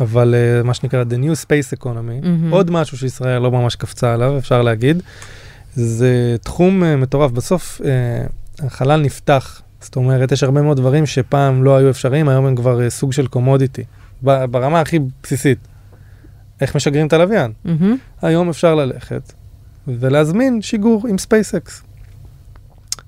אבל 0.00 0.34
אה, 0.34 0.62
מה 0.62 0.74
שנקרא 0.74 1.04
The 1.04 1.24
New 1.24 1.44
Space 1.46 1.78
Economy, 1.82 1.86
מהמם. 2.22 2.50
עוד 2.52 2.70
משהו 2.70 2.98
שישראל 2.98 3.42
לא 3.42 3.50
ממש 3.50 3.76
קפצה 3.76 4.14
עליו, 4.14 4.38
אפשר 4.38 4.62
להגיד, 4.62 5.02
זה 5.74 6.12
תחום 6.42 6.84
אה, 6.84 6.96
מטורף. 6.96 7.30
בסוף 7.30 7.80
אה, 7.84 8.26
החלל 8.66 9.00
נפתח, 9.00 9.62
זאת 9.80 9.96
אומרת, 9.96 10.32
יש 10.32 10.42
הרבה 10.42 10.62
מאוד 10.62 10.76
דברים 10.76 11.06
שפעם 11.06 11.64
לא 11.64 11.76
היו 11.76 11.90
אפשריים, 11.90 12.28
היום 12.28 12.46
הם 12.46 12.56
כבר 12.56 12.82
אה, 12.82 12.90
סוג 12.90 13.12
של 13.12 13.26
commodity, 13.26 13.84
ברמה 14.22 14.80
הכי 14.80 14.98
בסיסית. 15.22 15.58
איך 16.60 16.76
משגרים 16.76 17.06
את 17.06 17.12
הלוויין? 17.12 17.52
מהמם. 17.64 17.96
היום 18.22 18.48
אפשר 18.48 18.74
ללכת 18.74 19.32
ולהזמין 19.88 20.62
שיגור 20.62 21.06
עם 21.08 21.18
SpaceX. 21.18 21.82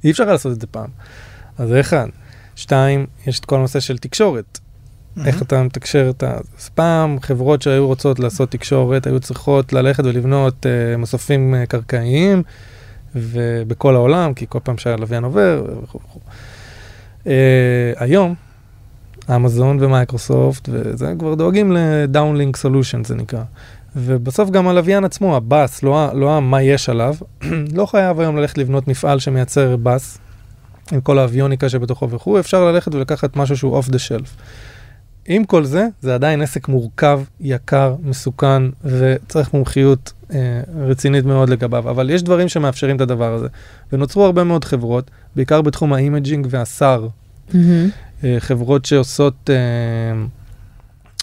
אי 0.05 0.11
אפשר 0.11 0.25
לעשות 0.25 0.53
את 0.53 0.61
זה 0.61 0.67
פעם. 0.67 0.89
אז 1.59 1.69
זה 1.69 1.81
אחד. 1.81 2.07
שתיים, 2.57 3.07
יש 3.27 3.41
את 3.41 3.45
כל 3.45 3.57
הנושא 3.57 3.81
של 3.81 3.99
תקשורת. 3.99 4.59
איך 5.25 5.43
אתה 5.43 5.63
מתקשר 5.63 6.11
את 6.11 6.23
ה... 6.23 6.39
אז 6.59 6.69
פעם 6.69 7.21
חברות 7.21 7.63
שהיו 7.63 7.87
רוצות 7.87 8.19
לעשות 8.19 8.51
תקשורת 8.51 9.07
היו 9.07 9.21
צריכות 9.21 9.73
ללכת 9.73 10.05
ולבנות 10.05 10.67
uh, 10.67 10.99
מסופים 10.99 11.55
uh, 11.55 11.67
קרקעיים 11.67 12.43
ובכל 13.15 13.95
העולם, 13.95 14.35
כי 14.35 14.47
כל 14.49 14.59
פעם 14.63 14.79
שהלוויין 14.79 15.25
עובר 15.25 15.65
וכו' 15.83 16.01
וכו'. 16.05 16.21
Uh, 17.25 17.29
היום, 17.97 18.35
אמזון 19.35 19.77
ומייקרוסופט 19.81 20.69
וזה 20.73 21.13
כבר 21.19 21.35
דואגים 21.35 21.73
ל-downlink 21.73 22.57
solution 22.57 23.07
זה 23.07 23.15
נקרא. 23.15 23.43
ובסוף 23.97 24.51
גם 24.51 24.69
הלוויין 24.69 25.05
עצמו, 25.05 25.37
ה 25.37 25.46
bus, 25.46 25.83
לא, 25.83 26.11
לא 26.15 26.43
מה 26.43 26.63
יש 26.63 26.89
עליו, 26.89 27.15
לא 27.79 27.87
חייב 27.87 28.21
היום 28.21 28.37
ללכת 28.37 28.59
לבנות 28.59 28.89
מפעל 28.89 29.19
שמייצר 29.19 29.77
bus, 29.77 30.19
עם 30.93 31.01
כל 31.01 31.19
האביוניקה 31.19 31.69
שבתוכו 31.69 32.11
וכו', 32.11 32.41
אפשר 32.41 32.65
ללכת 32.65 32.95
ולקחת 32.95 33.37
משהו 33.37 33.57
שהוא 33.57 33.75
off 33.77 33.89
the 33.89 33.99
shelf. 33.99 34.37
עם 35.27 35.45
כל 35.45 35.65
זה, 35.65 35.87
זה 36.01 36.15
עדיין 36.15 36.43
עסק 36.43 36.69
מורכב, 36.69 37.21
יקר, 37.41 37.95
מסוכן, 38.03 38.63
וצריך 38.85 39.55
מומחיות 39.55 40.13
אה, 40.33 40.61
רצינית 40.77 41.25
מאוד 41.25 41.49
לגביו, 41.49 41.91
אבל 41.91 42.11
יש 42.11 42.23
דברים 42.23 42.49
שמאפשרים 42.49 42.97
את 42.97 43.01
הדבר 43.01 43.35
הזה. 43.35 43.47
ונוצרו 43.93 44.25
הרבה 44.25 44.45
מאוד 44.45 44.65
חברות, 44.65 45.11
בעיקר 45.37 45.63
בתחום 45.63 45.93
ה 45.93 45.99
imaging 45.99 46.47
וה 46.51 46.70
SAR, 46.70 47.09
מהמם. 47.55 47.89
אה, 48.25 48.37
חברות 48.39 48.85
שעושות, 48.85 49.51
אה, 49.51 49.57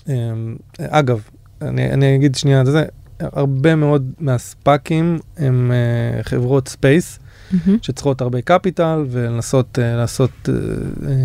אה, 0.09 0.33
אגב, 0.79 1.21
אני, 1.61 1.93
אני 1.93 2.15
אגיד 2.15 2.35
שנייה 2.35 2.61
את 2.61 2.65
זה, 2.65 2.85
הרבה 3.19 3.75
מאוד 3.75 4.11
מה 4.19 4.44
SPACים 4.44 5.19
הם 5.37 5.71
אה, 5.71 6.23
חברות 6.23 6.67
space, 6.67 7.19
מהמם. 7.51 7.77
שצריכות 7.81 8.21
הרבה 8.21 8.41
capital 8.41 9.05
ולנסות 9.09 9.77
uh, 9.77 9.81
לעשות 9.97 10.31
uh, 10.45 10.49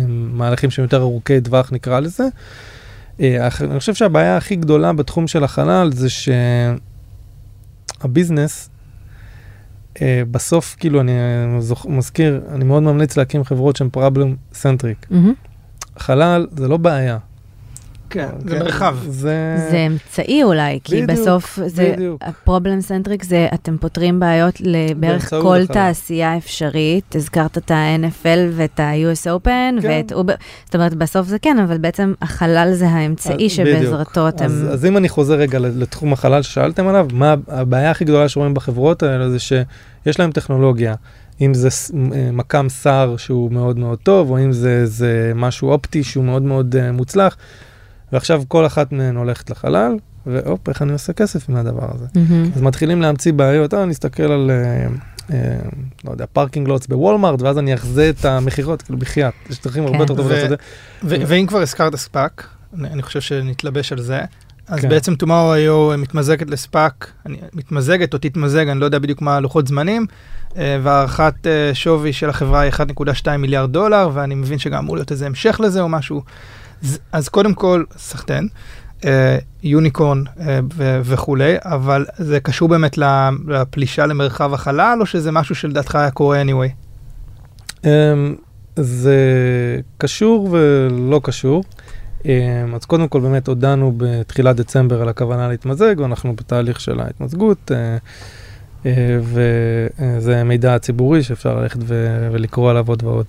מהלכים 0.07 0.69
שהם 0.69 0.83
יותר 0.83 1.01
ארוכי 1.01 1.41
טווח 1.41 1.71
נקרא 1.71 1.99
לזה. 1.99 2.23
Uh, 3.17 3.21
אני 3.61 3.79
חושב 3.79 3.93
שהבעיה 3.93 4.37
הכי 4.37 4.55
גדולה 4.55 4.93
בתחום 4.93 5.27
של 5.27 5.43
החלל 5.43 5.91
זה 5.93 6.07
שה 7.99 8.16
business, 8.16 8.69
uh, 9.93 9.99
בסוף 10.31 10.75
כאילו 10.79 11.01
אני 11.01 11.13
זוכ... 11.59 11.85
מזכיר, 11.85 12.41
אני 12.51 12.63
מאוד 12.63 12.83
ממליץ 12.83 13.17
להקים 13.17 13.43
חברות 13.43 13.75
שהן 13.75 13.89
problem 13.91 14.35
centric. 14.53 15.07
מהמם. 15.09 15.33
חלל 15.97 16.47
זה 16.51 16.67
לא 16.67 16.77
בעיה. 16.77 17.17
כן, 18.13 18.29
זה 18.43 18.49
כן? 18.49 18.59
מרחב. 18.63 18.97
זה... 19.09 19.67
זה 19.71 19.77
אמצעי 19.77 20.43
אולי, 20.43 20.79
כי 20.83 21.01
בדיוק, 21.01 21.19
בסוף 21.19 21.59
זה, 21.65 21.93
בדיוק. 21.95 22.21
ה 22.25 22.32
problem 22.32 22.81
centric 22.81 23.23
זה, 23.23 23.47
אתם 23.53 23.77
פותרים 23.77 24.19
בעיות 24.19 24.55
לבערך 24.59 25.29
כל 25.29 25.37
החלל. 25.37 25.65
תעשייה 25.65 26.37
אפשרית. 26.37 27.15
הזכרת 27.15 27.57
את 27.57 27.71
ה-NFL 27.71 28.39
ואת 28.51 28.79
ה-US 28.79 29.25
Open 29.25 29.47
כן. 29.47 29.77
ואת 29.81 30.13
אובר, 30.13 30.33
זאת 30.65 30.75
אומרת, 30.75 30.93
בסוף 30.93 31.27
זה 31.27 31.39
כן, 31.39 31.57
אבל 31.59 31.77
בעצם 31.77 32.13
החלל 32.21 32.73
זה 32.73 32.87
האמצעי 32.87 33.45
אז- 33.45 33.51
שבעזרתו 33.51 34.27
אתם... 34.27 34.45
אז, 34.45 34.65
אז 34.71 34.85
אם 34.85 34.97
אני 34.97 35.09
חוזר 35.09 35.33
רגע 35.33 35.59
לתחום 35.59 36.13
החלל 36.13 36.41
ששאלתם 36.41 36.87
עליו, 36.87 37.07
מה 37.13 37.35
הבעיה 37.47 37.91
הכי 37.91 38.05
גדולה 38.05 38.29
שרואים 38.29 38.53
בחברות 38.53 39.03
האלה 39.03 39.29
זה 39.29 39.39
שיש 39.39 40.19
להם 40.19 40.31
טכנולוגיה. 40.31 40.95
אם 41.41 41.53
זה 41.53 41.67
אה, 42.13 42.29
מכ"ם 42.31 42.65
SAR 42.69 43.17
שהוא 43.17 43.51
מאוד 43.51 43.79
מאוד 43.79 43.99
טוב, 43.99 44.29
או 44.29 44.37
אם 44.37 44.51
זה, 44.51 44.85
זה 44.85 45.31
משהו 45.35 45.69
אופטי 45.69 46.03
שהוא 46.03 46.23
מאוד 46.25 46.41
מאוד 46.41 46.75
uh, 46.75 46.91
מוצלח, 46.91 47.37
ועכשיו 48.13 48.43
כל 48.47 48.65
אחת 48.65 48.91
מהן 48.91 49.15
הולכת 49.15 49.49
לחלל, 49.49 49.95
והופ, 50.25 50.69
איך 50.69 50.81
אני 50.81 50.93
עושה 50.93 51.13
כסף 51.13 51.49
מהדבר 51.49 51.87
הזה. 51.95 52.05
מהמם. 52.15 52.49
אז 52.55 52.61
מתחילים 52.61 53.01
להמציא 53.01 53.33
בעיות, 53.33 53.73
אה, 53.73 53.83
אני 53.83 53.91
אסתכל 53.91 54.23
על, 54.23 54.51
אה, 54.51 54.87
אה, 55.35 55.55
לא 56.05 56.11
יודע, 56.11 56.25
parking 56.33 56.67
lots 56.67 56.87
ב 56.87 56.93
Walmart, 56.93 57.41
ואז 57.41 57.57
אני 57.57 57.73
אחזה 57.73 58.09
את 58.09 58.25
המכירות, 58.25 58.81
כאילו 58.81 58.99
בחייאת, 58.99 59.33
יש 59.49 59.61
דרכים 59.61 59.83
הרבה 59.83 59.95
כן. 59.95 60.01
יותר 60.01 60.15
טובות 60.15 60.31
לעשות 60.31 60.51
את 60.51 60.57
זה. 61.09 61.17
ואם 61.27 61.45
כבר 61.47 61.61
הזכרת 61.61 61.95
ספאק, 61.95 62.47
אני 62.79 62.87
אני 62.87 63.01
חושב 63.01 63.21
שנתלבש 63.21 63.91
על 63.91 64.01
זה, 64.01 64.21
אז 64.67 64.79
כן. 64.79 64.89
בעצם 64.89 65.13
tomorrow.io 65.23 65.97
מתמזגת 65.97 66.49
לספאק, 66.49 67.11
אני- 67.25 67.37
מתמזגת 67.53 68.13
או 68.13 68.19
תתמזג, 68.19 68.67
אני 68.67 68.79
לא 68.79 68.85
יודע 68.85 68.99
בדיוק 68.99 69.21
מה 69.21 69.35
הלוחות 69.35 69.67
זמנים, 69.67 70.05
אה, 70.57 70.77
והערכת 70.83 71.47
אה, 71.47 71.69
שווי 71.73 72.13
של 72.13 72.29
החברה 72.29 72.59
היא 72.61 72.71
1.2 72.71 73.37
מיליארד 73.37 73.71
דולר, 73.71 74.09
ואני 74.13 74.35
מבין 74.35 74.59
שגם 74.59 74.77
אמור 74.77 74.95
להיות 74.95 75.11
איזה 75.11 75.25
המשך 75.25 75.59
לזה 75.63 75.81
או 75.81 75.89
משהו. 75.89 76.21
אז 77.11 77.29
קודם 77.29 77.53
כל, 77.53 77.83
סחטיין, 77.97 78.47
אה, 79.05 79.37
יוניקורן 79.63 80.23
אה, 80.39 80.59
וכולי, 81.03 81.55
אבל 81.61 82.05
זה 82.17 82.39
קשור 82.39 82.69
באמת 82.69 82.97
לפלישה 83.47 84.05
למרחב 84.05 84.53
החלל, 84.53 84.97
או 85.01 85.05
שזה 85.05 85.31
משהו 85.31 85.55
שלדעתך 85.55 85.95
היה 85.95 86.11
קורה 86.11 86.41
anyway? 86.41 86.69
Um, 87.81 87.85
זה 88.75 89.17
קשור 89.97 90.49
ולא 90.51 91.21
קשור. 91.23 91.63
Um, 92.21 92.25
אז 92.75 92.85
קודם 92.85 93.07
כל 93.07 93.19
באמת 93.19 93.47
הודענו 93.47 93.93
בתחילת 93.97 94.55
דצמבר 94.55 95.01
על 95.01 95.09
הכוונה 95.09 95.47
להתמזג, 95.47 95.95
ואנחנו 95.97 96.35
בתהליך 96.35 96.79
של 96.79 96.99
ההתמזגות. 96.99 97.71
אה, 98.85 99.17
וזה 99.21 100.43
מידע 100.43 100.79
ציבורי 100.79 101.23
שאפשר 101.23 101.59
ללכת 101.59 101.79
ולקרוא 102.31 102.69
עליו 102.69 102.85
עוד 102.87 103.03
ועוד. 103.03 103.25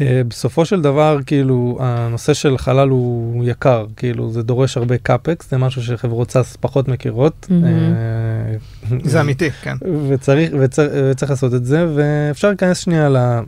אה, 0.00 0.22
בסופו 0.28 0.64
של 0.64 0.82
דבר, 0.82 1.18
כאילו, 1.26 1.78
הנושא 1.80 2.34
של 2.34 2.58
חלל 2.58 2.88
הוא 2.88 3.44
יקר, 3.44 3.86
כאילו, 3.96 4.30
זה 4.30 4.42
דורש 4.42 4.76
הרבה 4.76 4.98
capex, 4.98 5.50
זה 5.50 5.58
משהו 5.58 5.82
שחברות 5.82 6.30
SaaS 6.30 6.56
פחות 6.60 6.88
מכירות. 6.88 7.48
אה, 7.50 8.56
זה 9.04 9.20
אמיתי, 9.20 9.50
כן. 9.50 9.76
וצריך, 10.08 10.50
וצריך, 10.60 10.90
וצריך 11.10 11.30
לעשות 11.30 11.54
את 11.54 11.64
זה, 11.64 11.86
ואפשר 11.94 12.48
להיכנס 12.48 12.78
שנייה 12.78 13.08
ל, 13.08 13.40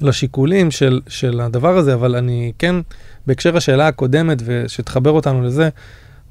לשיקולים 0.00 0.70
של, 0.70 1.00
של 1.08 1.40
הדבר 1.40 1.76
הזה, 1.76 1.94
אבל 1.94 2.16
אני 2.16 2.52
כן, 2.58 2.76
בהקשר 3.26 3.56
השאלה 3.56 3.88
הקודמת, 3.88 4.42
ושתחבר 4.44 5.10
אותנו 5.10 5.42
לזה, 5.42 5.68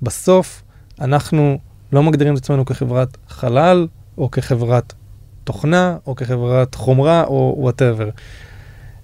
בסוף 0.02 0.64
אנחנו 1.02 1.60
לא 1.92 2.04
מגדירים 2.04 2.34
את 2.34 2.40
עצמנו 2.40 2.66
כחברת 2.66 3.18
חלל, 3.30 3.88
או 4.18 4.32
כחברת 4.32 4.94
תוכנה, 5.44 5.98
או 6.08 6.16
כחברת 6.16 6.76
חומרה, 6.76 7.24
או 7.24 7.56
whatever. 7.58 8.10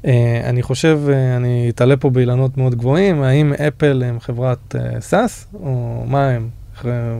Uh, 0.04 0.08
אני 0.44 0.62
חושב, 0.62 1.00
uh, 1.08 1.38
אני 1.38 1.70
אתעלה 1.70 1.98
פה 1.98 2.10
באילנות 2.10 2.58
מאוד 2.58 2.76
גבוהים, 2.76 3.24
האם 3.24 3.54
אפל 3.54 4.04
הם 4.06 4.20
חברת 4.20 4.76
uh, 4.76 5.00
SaaS, 5.00 5.48
או 5.54 6.04
מה 6.08 6.30
הם? 6.30 6.50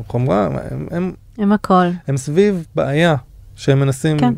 חומרה? 0.08 0.50
הם, 0.72 0.88
הם 0.92 1.12
עם 1.38 1.52
הכל. 1.52 1.86
הם 2.08 2.18
סביב 2.18 2.66
בעיה 2.76 3.16
שהם 3.56 3.80
מנסים, 3.80 4.20
כן. 4.20 4.34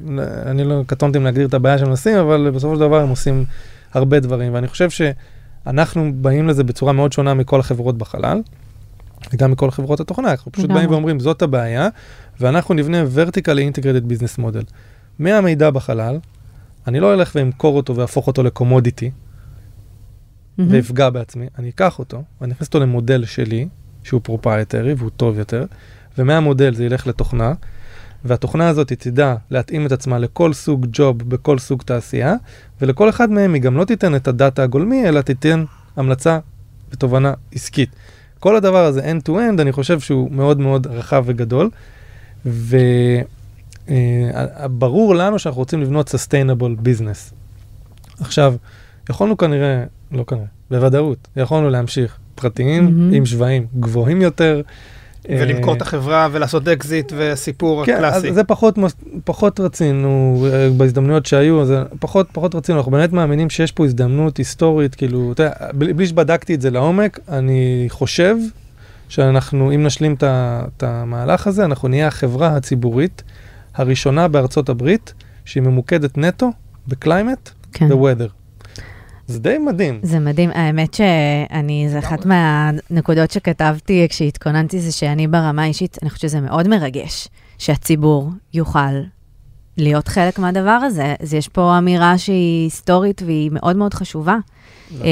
אני 0.46 0.64
לא 0.64 0.82
קטונתי 0.88 1.20
מלהגדיר 1.20 1.48
את 1.48 1.54
הבעיה 1.54 1.78
שהם 1.78 1.88
מנסים, 1.88 2.18
אבל 2.18 2.52
בסופו 2.56 2.76
של 2.76 2.80
דבר 2.80 3.02
הם 3.02 3.10
עושים 3.10 3.46
הרבה 3.94 4.20
דברים, 4.20 4.54
ואני 4.54 4.68
חושב 4.68 4.90
שאנחנו 4.90 6.12
באים 6.16 6.48
לזה 6.48 6.64
בצורה 6.64 6.94
מאוד 6.94 7.12
שונה 7.12 7.34
מכל 7.34 7.60
החברות 7.60 7.98
בחלל, 7.98 8.42
וגם 9.34 9.52
מכל 9.52 9.72
חברות 9.72 10.00
התוכנה, 10.00 10.32
אנחנו 10.32 10.52
פשוט. 10.52 10.72
באים 10.72 10.90
ואומרים, 10.92 11.20
זאת 11.20 11.42
הבעיה, 11.42 11.90
ואנחנו 12.40 12.74
נבנה 12.74 13.04
vertically 13.04 13.76
integrated 13.76 14.12
business 14.12 14.40
model. 14.40 14.64
מהמידע 15.20 15.70
בחלל, 15.70 16.18
אני 16.88 17.00
לא 17.00 17.14
אלך 17.14 17.32
ואמכור 17.36 17.78
אותו 17.78 17.96
ואהפוך 17.96 18.28
אותו 18.28 18.44
לקומודיטי, 18.44 19.12
מהמם. 20.58 20.72
ואפגע 20.72 21.10
בעצמי, 21.10 21.46
אני 21.58 21.70
אקח 21.70 22.00
אותו, 22.00 22.24
ואני 22.42 22.54
אכניס 22.54 22.68
אותו 22.68 22.80
למודל 22.80 23.26
שלי, 23.26 23.68
שהוא 24.04 24.22
proprietary 24.24 24.94
והוא 24.94 25.10
טוב 25.18 25.38
יותר, 25.38 25.66
ומהמודל 26.18 26.74
זה 26.74 26.86
ילך 26.86 27.08
לתוכנה, 27.08 27.54
והתוכנה 28.26 28.70
הזאת 28.70 28.90
היא 28.90 28.98
תדע 28.98 29.36
להתאים 29.52 29.86
את 29.86 29.92
עצמה 29.92 30.20
לכל 30.20 30.54
סוג 30.54 30.88
job 30.92 31.30
בכל 31.30 31.60
סוג 31.60 31.82
תעשייה, 31.82 32.36
ולכל 32.82 33.10
אחד 33.10 33.32
מהם 33.32 33.54
היא 33.54 33.62
גם 33.62 33.78
לא 33.78 33.86
תיתן 33.86 34.16
את 34.16 34.28
ה 34.28 34.35
data 34.35 34.64
הגולמי, 34.64 35.08
אלא 35.08 35.22
תיתן 35.22 35.66
המלצה 35.96 36.40
ותובנה 36.92 37.34
עסקית. 37.52 37.90
כל 38.40 38.56
הדבר 38.56 38.86
הזה 38.86 39.12
end-to-end, 39.12 39.62
אני 39.62 39.72
חושב 39.72 40.00
שהוא 40.00 40.32
מאוד 40.32 40.60
מאוד 40.60 40.88
רחב 40.88 41.24
וגדול, 41.28 41.70
וברור 43.88 45.16
לנו 45.16 45.40
שאנחנו 45.40 45.60
רוצים 45.60 45.82
לבנות 45.82 46.16
sustainable 46.16 46.86
business. 46.86 47.34
עכשיו, 48.20 48.56
יכולנו 49.10 49.38
כנראה, 49.38 49.84
לא 50.12 50.24
כנראה, 50.24 50.46
בוודאות, 50.72 51.28
יכולנו 51.36 51.70
להמשיך 51.70 52.18
פרטיים 52.36 52.86
מהמם. 52.86 53.14
עם 53.14 53.26
שווים 53.26 53.66
גבוהים 53.80 54.22
יותר. 54.22 54.62
ולמכור 55.30 55.74
אה, 55.74 55.78
את 55.78 55.82
החברה 55.82 56.28
ולעשות 56.32 56.68
אקזיט 56.68 57.14
וסיפור 57.16 57.86
כן, 57.86 57.94
אז 57.94 58.04
הקלאסי. 58.04 58.34
זה 58.34 58.44
פחות, 58.44 58.78
פחות 59.26 59.60
רצינו 59.60 60.46
אה, 60.52 60.70
בהזדמנויות 60.78 61.26
שהיו, 61.26 61.66
זה 61.66 61.84
פחות, 62.00 62.28
פחות 62.32 62.56
רצינו, 62.56 62.78
אנחנו 62.78 62.92
באמת 62.92 63.14
מאמינים 63.14 63.50
שיש 63.50 63.72
פה 63.72 63.86
הזדמנות 63.86 64.38
היסטורית, 64.38 64.96
כאילו, 64.96 65.32
אתה 65.32 65.44
יודע, 65.44 65.54
בלי 65.74 66.08
שבדקתי 66.08 66.56
את 66.56 66.62
זה 66.62 66.70
לעומק, 66.70 67.20
אני 67.30 67.86
חושב 67.90 68.36
שאנחנו, 69.10 69.72
אם 69.76 69.84
נשלים 69.84 70.16
את 70.22 70.84
המהלך 70.84 71.48
הזה, 71.48 71.66
אנחנו 71.66 71.88
נהיה 71.88 72.08
החברה 72.08 72.48
הציבורית 72.48 73.24
הראשונה 73.76 74.28
בארצות 74.28 74.70
הברית 74.70 75.14
שהיא 75.46 75.64
ממוקדת 75.64 76.18
נטו 76.18 76.50
ב 76.88 76.96
climate 76.96 77.50
כן. 77.74 77.92
ו-weather. 77.92 78.30
זה 79.28 79.40
די 79.40 79.58
מדהים. 79.58 80.00
זה 80.04 80.20
מדהים, 80.20 80.50
האמת 80.54 80.94
שאני, 80.94 81.88
זה 81.90 82.00
אחת 82.00 82.26
מהנקודות 82.26 83.32
שכתבתי 83.32 84.08
כשהתכוננתי, 84.10 84.80
זה 84.80 84.92
שאני 84.92 85.28
ברמה 85.28 85.64
האישית, 85.64 85.98
אני 86.02 86.10
חושבת 86.10 86.22
שזה 86.30 86.42
מאוד 86.42 86.68
מרגש 86.68 87.28
שהציבור 87.58 88.30
יוכל 88.54 88.94
להיות 89.78 90.08
חלק 90.08 90.40
מהדבר 90.40 90.70
הזה. 90.70 91.16
אז 91.20 91.34
יש 91.34 91.48
פה 91.48 91.78
אמירה 91.78 92.18
שהיא 92.18 92.64
היסטורית 92.64 93.22
והיא 93.26 93.50
מאוד 93.54 93.76
מאוד 93.76 93.94
חשובה, 93.94 94.38
לא. 94.92 95.06
אה, 95.06 95.10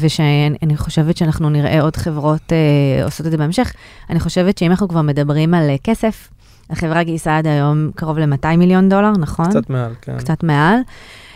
ושאני 0.00 0.76
חושבת 0.76 1.16
שאנחנו 1.16 1.50
נראה 1.50 1.80
עוד 1.80 1.96
חברות 1.96 2.52
אה, 2.52 3.04
עושות 3.04 3.26
את 3.26 3.30
זה 3.30 3.36
בהמשך. 3.36 3.72
אני 4.10 4.20
חושבת 4.20 4.58
שאם 4.58 4.70
אנחנו 4.70 4.88
כבר 4.88 5.02
מדברים 5.02 5.54
על 5.54 5.70
אה, 5.70 5.76
כסף, 5.84 6.28
החברה 6.70 7.02
גייסה 7.02 7.38
עד 7.38 7.46
היום 7.46 7.90
קרוב 7.94 8.18
ל-200 8.18 8.56
מיליון 8.56 8.88
דולר, 8.88 9.10
נכון? 9.10 9.50
קצת 9.50 9.70
מעל, 9.70 9.92
כן. 10.02 10.18
קצת 10.18 10.42
מעל. 10.42 10.78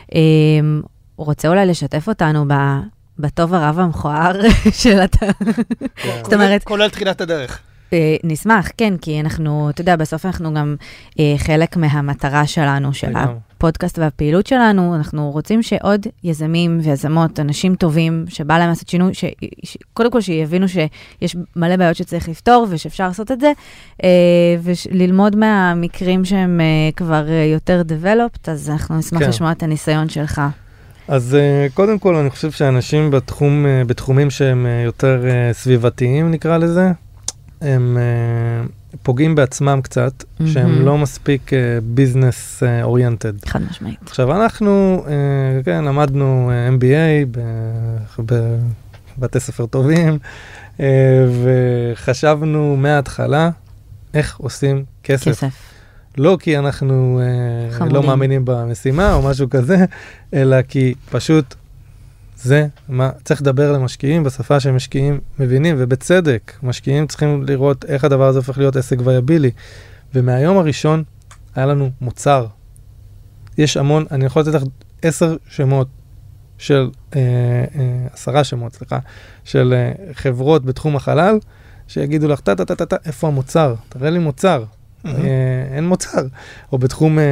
Um, 0.08 0.12
הוא 1.16 1.26
רוצה 1.26 1.48
אולי 1.48 1.66
לשתף 1.66 2.08
אותנו 2.08 2.44
ב, 2.48 2.52
בטוב 3.18 3.54
הרב 3.54 3.78
המכוער 3.78 4.32
של 4.82 4.98
אתה. 5.04 5.26
כן. 5.96 6.20
זאת 6.24 6.32
אומרת- 6.32 6.64
כולל 6.64 6.88
תחילת 6.88 7.20
הדרך. 7.20 7.60
אה, 7.92 8.16
נשמח, 8.24 8.70
כן, 8.76 8.96
כי 8.96 9.20
אנחנו, 9.20 9.70
אתה 9.70 9.80
יודע, 9.80 9.96
בסוף 9.96 10.26
אנחנו 10.26 10.54
גם 10.54 10.76
אה, 11.20 11.34
חלק 11.38 11.76
מהמטרה 11.76 12.46
שלנו, 12.46 12.94
של 12.94 13.08
לגמרי. 13.08 13.34
הפודקאסט 13.56 13.98
והפעילות 13.98 14.46
שלנו, 14.46 14.94
אנחנו 14.94 15.30
רוצים 15.30 15.62
שעוד 15.62 16.06
יזמים 16.24 16.80
ויזמות, 16.82 17.40
אנשים 17.40 17.74
טובים, 17.74 18.24
שבא 18.28 18.58
להם 18.58 18.68
לעשות 18.68 18.88
שינוי, 18.88 19.14
ש... 19.14 19.24
ש... 19.64 19.76
קודם 19.92 20.10
כל 20.10 20.20
שיבינו 20.20 20.66
שיש 20.68 21.36
מלא 21.56 21.76
בעיות 21.76 21.96
שצריך 21.96 22.28
לפתור 22.28 22.66
ושאפשר 22.70 23.06
לעשות 23.08 23.30
את 23.30 23.40
זה, 23.40 23.52
אה, 24.04 24.08
וללמוד 24.62 25.36
מהמקרים 25.36 26.24
שהם 26.24 26.60
אה, 26.60 26.92
כבר 26.96 27.28
אה, 27.28 27.44
יותר 27.44 27.82
developed, 27.88 28.50
אז 28.50 28.70
אנחנו 28.70 28.98
נשמח 28.98 29.20
כן. 29.20 29.28
לשמוע 29.28 29.52
את 29.52 29.62
הניסיון 29.62 30.08
שלך. 30.08 30.40
אז 31.08 31.36
uh, 31.36 31.74
קודם 31.74 31.98
כל, 31.98 32.14
אני 32.14 32.30
חושב 32.30 32.50
שאנשים 32.50 33.10
בתחום, 33.10 33.64
uh, 33.64 33.88
בתחומים 33.88 34.30
שהם 34.30 34.66
uh, 34.66 34.86
יותר 34.86 35.22
uh, 35.22 35.54
סביבתיים, 35.54 36.30
נקרא 36.30 36.58
לזה, 36.58 36.92
הם 37.60 37.96
uh, 37.96 38.96
פוגעים 39.02 39.34
בעצמם 39.34 39.80
קצת, 39.82 40.24
מהמם. 40.40 40.52
שהם 40.52 40.84
לא 40.84 40.98
מספיק 40.98 41.50
ביזנס 41.82 42.62
אוריינטד. 42.82 43.44
חד 43.46 43.62
משמעית. 43.70 43.98
עכשיו, 44.06 44.42
אנחנו, 44.42 45.02
uh, 45.06 45.64
כן, 45.64 45.84
למדנו 45.84 46.50
uh, 46.50 46.82
MBA 46.82 47.26
ב- 47.30 48.58
בבתי 49.18 49.40
ספר 49.40 49.66
טובים, 49.66 50.18
uh, 50.76 50.80
וחשבנו 51.94 52.76
מההתחלה 52.76 53.50
איך 54.14 54.36
עושים 54.36 54.84
כסף. 55.02 55.30
כסף. 55.30 55.70
לא 56.18 56.36
כי 56.40 56.58
אנחנו 56.58 57.20
אה, 57.22 57.72
חמודים. 57.72 57.96
לא 57.96 58.02
מאמינים 58.02 58.42
במשימה 58.44 59.14
או 59.14 59.22
משהו 59.22 59.50
כזה, 59.50 59.84
אלא 60.34 60.62
כי 60.62 60.94
פשוט 61.10 61.54
זה 62.42 62.66
מה, 62.88 63.10
צריך 63.24 63.42
לדבר 63.42 63.72
למשקיעים 63.72 64.24
בשפה 64.24 64.60
שמשקיעים 64.60 65.20
מבינים, 65.38 65.76
ובצדק, 65.78 66.52
משקיעים 66.62 67.06
צריכים 67.06 67.44
לראות 67.46 67.84
איך 67.84 68.04
הדבר 68.04 68.28
הזה 68.28 68.38
הופך 68.38 68.58
להיות 68.58 68.76
עסק 68.76 68.96
וייבילי. 69.04 69.50
ומהיום 70.14 70.58
הראשון 70.58 71.04
היה 71.54 71.66
לנו 71.66 71.90
מוצר. 72.00 72.46
יש 73.58 73.76
המון, 73.76 74.04
אני 74.10 74.24
יכול 74.24 74.42
לתת 74.42 74.54
לך 74.54 74.62
עשר 75.02 75.36
שמות 75.48 75.88
של, 76.58 76.90
אה, 77.16 77.20
אה, 77.74 78.06
עשרה 78.12 78.44
שמות, 78.44 78.74
סליחה, 78.74 78.98
של 79.44 79.74
אה, 79.76 80.12
חברות 80.14 80.64
בתחום 80.64 80.96
החלל, 80.96 81.38
שיגידו 81.88 82.28
לך, 82.28 82.40
טה 82.40 82.54
טה 82.54 82.64
טה 82.64 82.74
טה 82.74 82.86
טה, 82.86 82.96
איפה 83.04 83.28
המוצר? 83.28 83.74
תראה 83.88 84.10
לי 84.10 84.18
מוצר. 84.18 84.64
אה, 85.06 85.12
אין 85.70 85.88
מוצר, 85.88 86.26
או 86.72 86.78
בתחום 86.78 87.18
אה, 87.18 87.24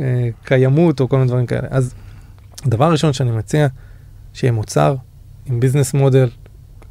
אה, 0.00 0.28
קיימות 0.44 1.00
או 1.00 1.08
כל 1.08 1.16
מיני 1.16 1.28
דברים 1.28 1.46
כאלה. 1.46 1.68
אז 1.70 1.94
הדבר 2.66 2.84
הראשון 2.84 3.12
שאני 3.12 3.30
מציע, 3.30 3.66
שיהיה 4.34 4.52
מוצר 4.52 4.94
עם 5.46 5.60
business 5.60 5.94
model 5.94 6.28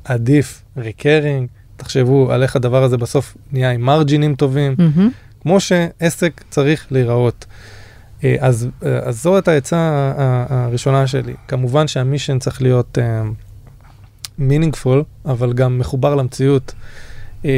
עדיף, 0.04 0.64
recurring, 0.78 1.48
תחשבו 1.78 2.32
על 2.32 2.44
איך 2.44 2.56
הדבר 2.56 2.84
הזה 2.84 2.98
בסוף 2.98 3.38
נהיה 3.52 3.72
עם 3.72 3.82
margin 3.82 4.22
ים 4.22 4.36
טובים, 4.36 4.76
מהמם. 4.78 5.10
כמו 5.42 5.60
שעסק 5.60 6.42
צריך 6.50 6.88
להיראות. 6.92 7.46
אה, 8.24 8.36
אז, 8.40 8.68
אה, 8.86 9.00
אז 9.00 9.24
זו 9.24 9.38
את 9.38 9.48
העצה 9.48 9.78
ה- 9.78 10.14
ה- 10.18 10.66
הראשונה 10.66 11.08
שלי. 11.08 11.34
כמובן 11.48 11.88
שהמישן 11.88 12.40
צריך 12.40 12.62
להיות 12.62 12.98
מינינגפול, 14.38 15.04
אבל 15.26 15.54
גם 15.54 15.80
מחובר 15.80 16.16
למציאות. 16.16 16.74
אה, 17.46 17.50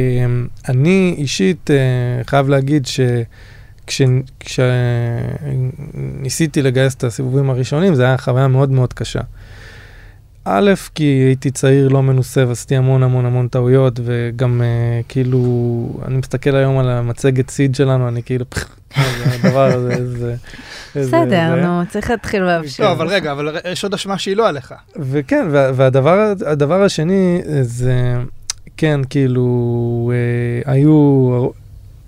אני 0.68 1.14
אישית 1.18 1.70
אה, 1.70 1.76
חייב 2.26 2.48
להגיד 2.48 2.86
שכשניסיתי 5.26 6.62
לגייס 6.62 6.94
את 6.94 7.04
הסיבובים 7.04 7.50
הראשונים, 7.50 7.94
זו 7.94 8.02
הייתה 8.02 8.22
חוויה 8.22 8.48
מאוד 8.48 8.70
מאוד 8.70 8.92
קשה. 8.92 9.20
א', 10.44 10.72
כי 10.94 11.04
הייתי 11.04 11.50
צעיר, 11.50 11.88
לא 11.88 12.02
מנוסה, 12.02 12.44
ועשיתי 12.48 12.76
המון 12.76 13.02
המון 13.02 13.26
המון 13.26 13.48
טעויות, 13.48 14.00
וגם 14.04 14.60
uh, 14.60 15.04
כאילו, 15.08 15.38
אני 16.06 16.16
מסתכל 16.16 16.54
היום 16.56 16.78
על 16.78 16.88
המצגת 16.88 17.50
סיד 17.50 17.74
שלנו, 17.74 18.08
אני 18.08 18.22
כאילו, 18.22 18.50
פח, 18.50 18.76
הדבר 18.96 19.64
הזה, 19.64 19.92
איזה... 19.92 20.34
בסדר. 20.96 21.54
נו, 21.54 21.82
צריך 21.88 22.10
להתחיל 22.10 22.42
להבשיל. 22.42 22.84
לא, 22.84 22.92
אבל 22.92 23.06
רגע, 23.06 23.32
אבל 23.32 23.56
יש 23.72 23.84
עוד 23.84 23.94
אשמה 23.94 24.18
שהיא 24.18 24.36
לא 24.36 24.48
עליך. 24.48 24.74
וכן, 24.96 25.46
וה, 25.50 25.70
והדבר 25.74 26.32
הדבר 26.46 26.82
השני 26.82 27.42
זה, 27.62 28.16
כן, 28.76 29.00
כאילו, 29.10 30.12
אה, 30.14 30.72
היו, 30.72 31.48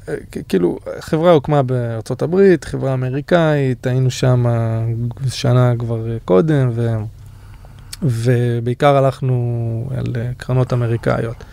אה, 0.08 0.14
כאילו, 0.48 0.78
חברה 1.00 1.32
הוקמה 1.32 1.62
בארצות 1.62 2.22
הברית, 2.22 2.64
חברה 2.64 2.94
אמריקאית, 2.94 3.86
היינו 3.86 4.10
שם 4.10 4.44
שנה 5.30 5.72
כבר 5.78 6.10
אה, 6.10 6.16
קודם, 6.24 6.70
ו... 6.74 6.88
ובעיקר 8.04 8.96
הלכנו 8.96 9.88
על 9.96 10.06
אה, 10.16 10.30
קרנות 10.36 10.72
אמריקאיות. 10.72 11.44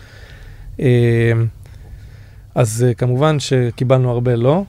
אה, 0.80 1.32
אז 2.54 2.84
אה, 2.88 2.94
כמובן 2.94 3.40
שקיבלנו 3.40 4.10
הרבה 4.10 4.36
לא, 4.36 4.64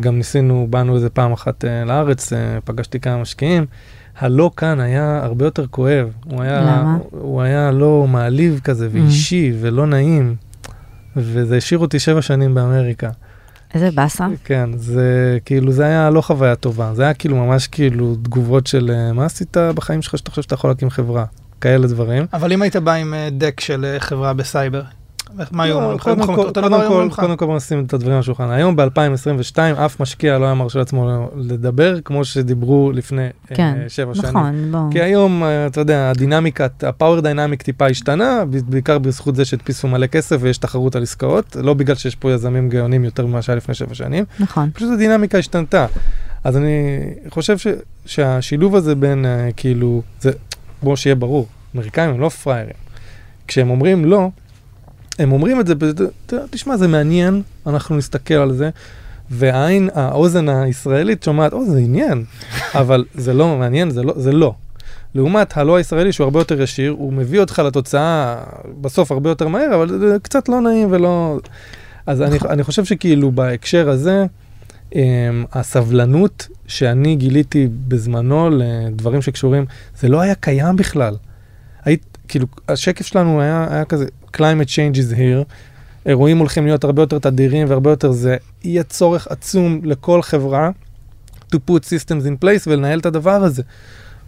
גם 0.00 0.16
ניסינו, 0.16 0.66
באנו 0.70 0.94
איזה 0.94 1.10
פעם 1.10 1.32
אחת 1.32 1.64
לארץ, 1.86 2.32
פגשתי 2.64 3.00
כמה 3.00 3.16
משקיעים. 3.22 3.66
הלא 4.18 4.50
כאן 4.56 4.80
היה 4.80 5.20
הרבה 5.24 5.44
יותר 5.44 5.66
כואב. 5.66 6.12
הוא 6.24 6.42
היה, 6.42 6.60
למה? 6.60 6.98
הוא 7.10 7.42
היה 7.42 7.70
לא 7.70 8.06
מעליב 8.08 8.60
כזה 8.64 8.88
ואישי 8.92 9.52
ולא 9.60 9.86
נעים, 9.86 10.36
וזה 11.16 11.56
השאיר 11.56 11.80
אותי 11.80 11.98
שבע 11.98 12.22
שנים 12.22 12.54
באמריקה. 12.54 13.10
איזה 13.74 13.90
באסה. 13.90 14.26
כן, 14.44 14.70
זה 14.76 15.38
כאילו, 15.44 15.72
זה 15.72 15.86
היה 15.86 16.10
לא 16.10 16.20
חוויה 16.20 16.54
טובה, 16.54 16.94
זה 16.94 17.02
היה 17.02 17.14
כאילו 17.14 17.36
ממש 17.36 17.66
כאילו 17.66 18.14
תגובות 18.14 18.66
של 18.66 18.90
אה, 18.94 19.12
מה 19.12 19.24
עשית 19.24 19.56
בחיים 19.56 20.02
שלך 20.02 20.18
שאתה 20.18 20.30
חושב 20.30 20.42
שאתה 20.42 20.54
יכול 20.54 20.70
להקים 20.70 20.90
חברה, 20.90 21.24
כאלה 21.60 21.86
דברים. 21.86 22.26
אבל 22.32 22.52
אם 22.52 22.62
היית 22.62 22.76
בא 22.76 22.92
עם 22.92 23.14
אה, 23.14 23.28
דק 23.32 23.60
של 23.60 23.84
אה, 23.84 24.00
חברה 24.00 24.32
בסייבר, 24.32 24.82
מה 25.52 25.64
היו 25.64 25.74
לא, 25.74 25.80
אומרים 25.80 25.96
לך? 25.96 26.02
קודם 26.02 26.26
כל, 27.28 27.36
כל 27.36 27.46
בוא 27.46 27.56
נשים 27.56 27.84
את 27.84 27.94
הדברים 27.94 28.14
על 28.14 28.20
השולחן. 28.20 28.50
היום 28.50 28.76
ב-2022 28.76 29.58
אף 29.84 30.00
משקיע 30.00 30.38
לא 30.38 30.44
היה 30.44 30.54
מרשה 30.54 30.78
לעצמו 30.78 31.28
לדבר 31.36 32.00
כמו 32.00 32.24
שדיברו 32.24 32.92
לפני 32.94 33.22
אה, 33.22 33.56
כן, 33.56 33.78
שבע 33.88 34.14
שנים. 34.14 34.28
נכון, 34.28 34.68
בוא. 34.70 34.80
כי 34.90 35.00
היום, 35.00 35.44
אה, 35.44 35.66
אתה 35.66 35.80
יודע, 35.80 36.10
הדינמיקה, 36.10 36.66
הפאוור 36.82 37.20
דיינמיק 37.20 37.62
טיפה 37.62 37.86
השתנה, 37.86 38.42
בעיקר 38.68 38.98
בזכות 38.98 39.36
זה 39.36 39.44
שהדפיסו 39.44 39.88
מלא 39.88 40.06
כסף 40.06 40.36
ויש 40.40 40.58
תחרות 40.58 40.96
על 40.96 41.02
עסקאות, 41.02 41.56
לא 41.60 41.74
בגלל 41.74 41.96
שיש 41.96 42.14
פה 42.14 42.32
יזמים 42.32 42.68
גאונים 42.68 43.04
יותר 43.04 43.26
ממה 43.26 43.42
שהיה 43.42 43.56
לפני 43.56 43.74
שבע 43.74 43.94
שנים, 43.94 44.24
נכון. 44.40 44.70
פשוט 44.74 44.90
הדינמיקה 44.92 45.38
השתנתה. 45.38 45.86
אז 46.44 46.56
אני 46.56 46.98
חושב 47.28 47.58
ש, 47.58 47.66
שהשילוב 48.06 48.76
הזה 48.76 48.94
בין, 48.94 49.26
אה, 49.26 49.48
כאילו, 49.56 50.02
זה, 50.20 50.30
בוא 50.82 50.96
שיהיה 50.96 51.14
ברור, 51.14 51.46
אמריקאים 51.76 52.10
הם 52.10 52.20
לא 52.20 52.28
פראיירים. 52.28 52.74
כשהם 53.48 53.70
אומרים 53.70 54.04
לא, 54.04 54.30
הם 55.18 55.32
אומרים 55.32 55.60
את 55.60 55.66
זה, 55.66 55.74
תשמע, 56.50 56.76
זה 56.76 56.88
מעניין, 56.88 57.42
אנחנו 57.66 57.96
נסתכל 57.96 58.34
על 58.34 58.52
זה, 58.52 58.70
והעין, 59.30 59.88
האוזן 59.94 60.48
הישראלית 60.48 61.22
שומעת, 61.22 61.52
או, 61.52 61.64
זה 61.64 61.78
עניין, 61.78 62.24
אבל 62.80 63.04
זה 63.14 63.34
לא 63.34 63.56
מעניין, 63.56 63.90
זה 63.90 64.02
לא, 64.02 64.14
זה 64.16 64.32
לא. 64.32 64.54
לעומת 65.14 65.56
הלא 65.56 65.76
הישראלי 65.76 66.12
שהוא 66.12 66.24
הרבה 66.24 66.40
יותר 66.40 66.62
ישיר, 66.62 66.90
הוא 66.98 67.12
מביא 67.12 67.40
אותך 67.40 67.58
לתוצאה 67.58 68.36
בסוף 68.80 69.12
הרבה 69.12 69.30
יותר 69.30 69.48
מהר, 69.48 69.74
אבל 69.74 69.98
זה 69.98 70.16
קצת 70.22 70.48
לא 70.48 70.60
נעים 70.60 70.88
ולא... 70.90 71.38
אז 72.06 72.22
אני, 72.22 72.38
אני 72.48 72.62
חושב 72.62 72.84
שכאילו 72.84 73.32
בהקשר 73.32 73.88
הזה, 73.90 74.26
um, 74.90 74.96
הסבלנות 75.52 76.48
שאני 76.66 77.16
גיליתי 77.16 77.68
בזמנו 77.88 78.50
לדברים 78.50 79.22
שקשורים, 79.22 79.64
זה 79.98 80.08
לא 80.08 80.20
היה 80.20 80.34
קיים 80.34 80.76
בכלל. 80.76 81.16
היית, 81.84 82.18
כאילו, 82.28 82.46
השקף 82.68 83.06
שלנו 83.06 83.40
היה, 83.40 83.66
היה 83.70 83.84
כזה, 83.84 84.06
climate 84.36 84.68
change 84.68 84.96
is 84.96 85.16
here, 85.16 85.54
אירועים 86.06 86.38
הולכים 86.38 86.66
להיות 86.66 86.84
הרבה 86.84 87.02
יותר 87.02 87.18
תדירים 87.18 87.70
והרבה 87.70 87.90
יותר 87.90 88.12
זה, 88.12 88.36
יהיה 88.64 88.82
צורך 88.82 89.26
עצום 89.30 89.80
לכל 89.84 90.22
חברה 90.22 90.70
to 91.54 91.58
put 91.68 91.82
systems 91.82 92.24
in 92.26 92.44
place 92.44 92.64
ולנהל 92.66 92.98
את 92.98 93.06
הדבר 93.06 93.42
הזה. 93.42 93.62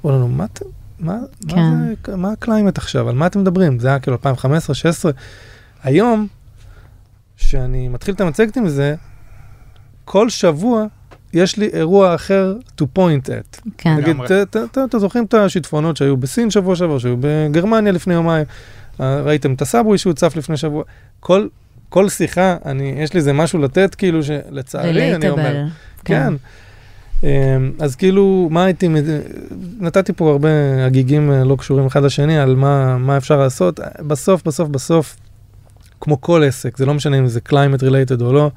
אמרו 0.05 0.17
לנו, 0.17 0.29
מה 0.29 0.45
אתם, 0.45 0.65
מה, 0.99 1.19
כן. 1.49 1.57
מה 1.57 1.81
זה, 2.07 2.17
מה 2.17 2.33
ה 2.33 2.38
climate 2.38 2.79
עכשיו, 2.79 3.09
על 3.09 3.15
מה 3.15 3.27
אתם 3.27 3.41
מדברים? 3.41 3.79
זה 3.79 3.89
היה 3.89 3.99
כאילו 3.99 4.17
2015, 4.17 4.73
2016. 4.75 5.13
היום, 5.83 6.27
שאני 7.37 7.89
מתחיל 7.89 8.15
את 8.15 8.21
המצגת 8.21 8.57
עם 8.57 8.69
זה, 8.69 8.95
כל 10.05 10.29
שבוע 10.29 10.87
יש 11.33 11.57
לי 11.57 11.69
אירוע 11.73 12.15
אחר 12.15 12.57
to 12.81 12.85
point 12.99 13.27
at. 13.27 13.71
כן. 13.79 13.97
נגיד, 13.97 14.17
אתם 14.85 14.99
זוכרים 14.99 15.25
את 15.25 15.35
השיטפונות 15.35 15.97
שהיו 15.97 16.17
בסין 16.17 16.51
שבוע 16.51 16.77
שעבר, 16.77 16.99
שהיו 16.99 17.17
בגרמניה 17.21 17.93
לפני 17.93 18.15
יומיים, 18.15 18.47
ראיתם 19.01 19.53
את 19.55 19.63
הסאבווי 19.63 19.99
שהוא 19.99 20.13
צף 20.13 20.37
לפני 20.37 20.57
שבוע, 20.57 20.85
כל, 21.21 21.47
כל 21.89 22.09
שיחה, 22.09 22.57
אני, 22.65 22.95
יש 22.97 23.13
לי 23.13 23.19
איזה 23.19 23.33
משהו 23.33 23.59
לתת, 23.59 23.95
כאילו 23.95 24.23
שלצערי, 24.23 25.15
אני 25.15 25.29
אומר, 25.29 25.43
רילייטבל. 25.43 25.69
כן. 26.05 26.33
אמ, 27.23 27.29
אז 27.81 27.97
כאילו, 27.97 28.49
מה 28.51 28.65
הייתי, 28.65 28.89
נתתי 29.81 30.13
פה 30.13 30.31
הרבה 30.31 30.49
הגיגים 30.87 31.33
אה, 31.33 31.45
לא 31.45 31.57
קשורים 31.57 31.87
אחד 31.87 32.03
לשני 32.03 32.39
על 32.39 32.57
מה, 32.57 32.99
מה 32.99 33.17
אפשר 33.17 33.37
לעשות. 33.37 33.81
בסוף, 34.07 34.43
בסוף, 34.47 34.69
בסוף, 34.69 35.17
כמו 36.01 36.21
כל 36.21 36.45
עסק, 36.45 36.77
זה 36.77 36.87
לא 36.87 36.95
משנה 36.95 37.19
אם 37.19 37.27
זה 37.27 37.41
climate 37.49 37.83
related 37.83 38.21
או 38.21 38.33
לא, 38.33 38.51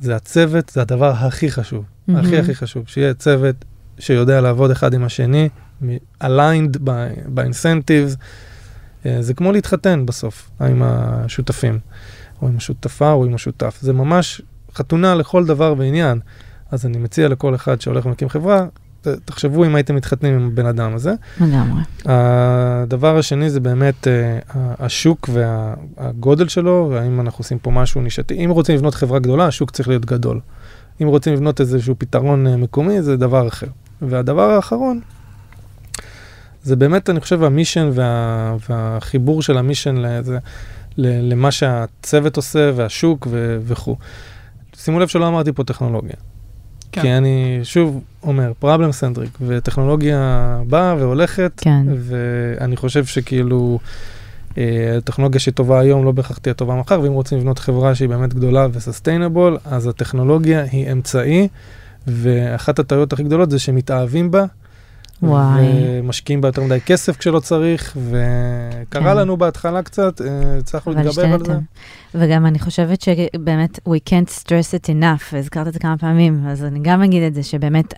זה 0.00 0.16
הצוות, 0.16 0.68
זה 0.68 0.80
הדבר 0.80 1.10
הכי 1.10 1.50
חשוב. 1.50 1.84
הכי 2.08 2.12
מהמם. 2.12 2.34
הכי 2.40 2.54
חשוב, 2.54 2.84
שיהיה 2.86 3.14
צוות 3.14 3.56
שיודע 3.98 4.40
לעבוד 4.40 4.70
אחד 4.70 4.94
עם 4.94 5.04
השני, 5.04 5.48
aligned 6.22 6.76
by- 6.84 7.28
ב-incentives. 7.34 8.10
אה, 8.10 8.51
זה 9.20 9.34
כמו 9.34 9.52
להתחתן 9.52 10.06
בסוף, 10.06 10.50
עם 10.60 10.82
השותפים, 10.84 11.78
או 12.42 12.48
עם 12.48 12.56
השותפה 12.56 13.12
או 13.12 13.24
עם 13.24 13.34
השותף. 13.34 13.78
זה 13.80 13.92
ממש 13.92 14.42
חתונה 14.74 15.14
לכל 15.14 15.46
דבר 15.46 15.74
ועניין. 15.78 16.20
אז 16.70 16.86
אני 16.86 16.98
מציע 16.98 17.28
לכל 17.28 17.54
אחד 17.54 17.80
שהולך 17.80 18.06
ומקים 18.06 18.28
חברה, 18.28 18.66
תחשבו 19.24 19.64
אם 19.64 19.74
הייתם 19.74 19.94
מתחתנים 19.94 20.34
עם 20.34 20.46
הבן 20.46 20.66
אדם 20.66 20.94
הזה. 20.94 21.14
לגמרי. 21.40 21.82
הדבר 22.04 23.18
השני 23.18 23.50
זה 23.50 23.60
באמת 23.60 24.08
אה, 24.08 24.38
השוק 24.78 25.30
והגודל 25.32 26.48
שלו, 26.48 26.90
והאם 26.92 27.20
אנחנו 27.20 27.42
עושים 27.42 27.58
פה 27.58 27.70
משהו 27.70 28.00
נישתי. 28.00 28.44
אם 28.44 28.50
רוצים 28.50 28.76
לבנות 28.76 28.94
חברה 28.94 29.18
גדולה, 29.18 29.46
השוק 29.46 29.70
צריך 29.70 29.88
להיות 29.88 30.04
גדול. 30.04 30.40
אם 31.02 31.06
רוצים 31.06 31.32
לבנות 31.32 31.60
איזשהו 31.60 31.94
פתרון 31.98 32.46
אה, 32.46 32.56
מקומי, 32.56 33.02
זה 33.02 33.16
דבר 33.16 33.48
אחר. 33.48 33.66
והדבר 34.02 34.50
האחרון, 34.50 35.00
זה 36.62 36.76
באמת, 36.76 37.10
אני 37.10 37.20
חושב, 37.20 37.42
המישן 37.42 37.90
וה, 37.92 38.56
והחיבור 38.70 39.42
של 39.42 39.58
המישן 39.58 39.96
לזה, 39.96 40.38
למה 40.98 41.50
שהצוות 41.50 42.36
עושה 42.36 42.70
והשוק 42.74 43.26
ו- 43.30 43.58
וכו'. 43.62 43.96
שימו 44.76 45.00
לב 45.00 45.08
שלא 45.08 45.28
אמרתי 45.28 45.52
פה 45.52 45.64
טכנולוגיה. 45.64 46.16
כן. 46.92 47.00
כי 47.02 47.12
אני 47.12 47.60
שוב 47.62 48.02
אומר, 48.22 48.52
problem 48.58 48.92
centric, 48.92 49.38
וטכנולוגיה 49.40 50.58
באה 50.68 50.94
והולכת, 50.98 51.52
כן. 51.56 51.86
ואני 51.98 52.76
חושב 52.76 53.04
שכאילו, 53.04 53.78
אה, 54.58 54.98
טכנולוגיה 55.04 55.40
שטובה 55.40 55.80
היום 55.80 56.04
לא 56.04 56.12
בהכרח 56.12 56.38
תהיה 56.38 56.54
טובה 56.54 56.74
מחר, 56.74 57.00
ואם 57.00 57.12
רוצים 57.12 57.38
לבנות 57.38 57.58
חברה 57.58 57.94
שהיא 57.94 58.08
באמת 58.08 58.34
גדולה 58.34 58.66
ו 58.72 58.79
sustainable, 58.79 59.58
אז 59.64 59.86
הטכנולוגיה 59.86 60.62
היא 60.62 60.92
אמצעי, 60.92 61.48
ואחת 62.06 62.78
הטעויות 62.78 63.12
הכי 63.12 63.22
גדולות 63.22 63.50
זה 63.50 63.58
שמתאהבים 63.58 64.30
בה. 64.30 64.44
וואי. 65.22 65.62
ומשקיעים 66.02 66.40
בה 66.40 66.48
יותר 66.48 66.62
מדי 66.62 66.80
כסף 66.80 67.16
כשלא 67.16 67.40
צריך, 67.40 67.96
וקרה 67.96 69.02
כן. 69.02 69.16
לנו 69.16 69.36
בהתחלה 69.36 69.82
קצת, 69.82 70.20
אה, 70.20 70.80
אבל 70.86 70.94
להתגבר 70.94 71.34
על 71.34 71.44
זה. 71.44 71.58
וגם 72.14 72.46
אני 72.46 72.58
חושבת 72.58 73.00
שבאמת, 73.00 73.78
we 73.88 74.10
can't 74.10 74.30
stress 74.42 74.78
it 74.80 74.88
enough, 74.88 75.36
הזכרת 75.36 75.66
את 75.68 75.72
זה 75.72 75.78
כמה 75.78 75.98
פעמים, 75.98 76.46
אז 76.48 76.64
אני 76.64 76.78
גם 76.82 77.02
אגיד 77.02 77.22
את 77.22 77.34
זה, 77.34 77.42
שבאמת 77.42 77.94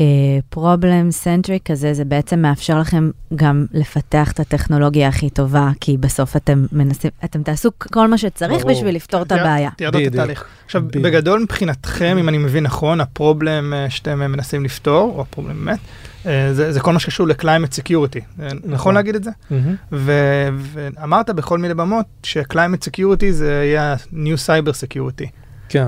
ה-problem 0.00 1.10
centric 1.24 1.72
הזה, 1.72 1.94
זה 1.94 2.04
בעצם 2.04 2.38
מאפשר 2.42 2.78
לכם 2.80 3.10
גם 3.34 3.66
לפתח 3.72 4.32
את 4.32 4.40
הטכנולוגיה 4.40 5.08
הכי 5.08 5.30
טובה, 5.30 5.70
כי 5.80 5.96
בסוף 5.96 6.36
אתם 6.36 6.66
מנסים, 6.72 7.10
אתם 7.24 7.42
תעשו 7.42 7.70
כל 7.78 8.08
מה 8.08 8.18
שצריך 8.18 8.62
ברור. 8.62 8.74
בשביל 8.74 8.94
לפתור 8.96 9.22
את 9.22 9.28
תיאר- 9.28 9.40
הבעיה. 9.40 9.70
תיארת 9.76 9.96
את. 9.96 10.00
התהליך. 10.06 10.44
עכשיו, 10.64 10.82
בדיוק. 10.88 11.04
בגדול 11.04 11.40
מבחינתכם, 11.42 12.16
אם 12.20 12.28
אני 12.28 12.38
מבין 12.38 12.64
נכון, 12.64 13.00
הפרובלם 13.00 13.72
אה, 13.74 13.90
שאתם 13.90 14.22
אה, 14.22 14.28
מנסים 14.28 14.64
לפתור, 14.64 15.12
או 15.16 15.22
הפרובלם 15.22 15.64
באמת, 15.64 15.78
אה, 16.26 16.54
זה 16.54 16.72
זה 16.72 16.80
כל 16.80 16.92
מה 16.92 16.98
שקשור 16.98 17.26
ל-climate 17.28 17.74
security. 17.80 18.42
אה, 18.42 18.48
נכון 18.64 18.94
להגיד 18.94 19.14
את 19.14 19.24
זה? 19.24 19.30
מהמם. 19.50 19.74
ו- 19.92 20.48
ואמרת 20.72 21.30
בכל 21.30 21.58
מיני 21.58 21.74
במות 21.74 22.06
ש-climate 22.22 22.88
security 22.88 23.30
זה 23.30 23.52
יהיה 23.52 23.94
new 24.12 24.36
cyber 24.46 24.70
security. 24.72 25.26
כן, 25.68 25.86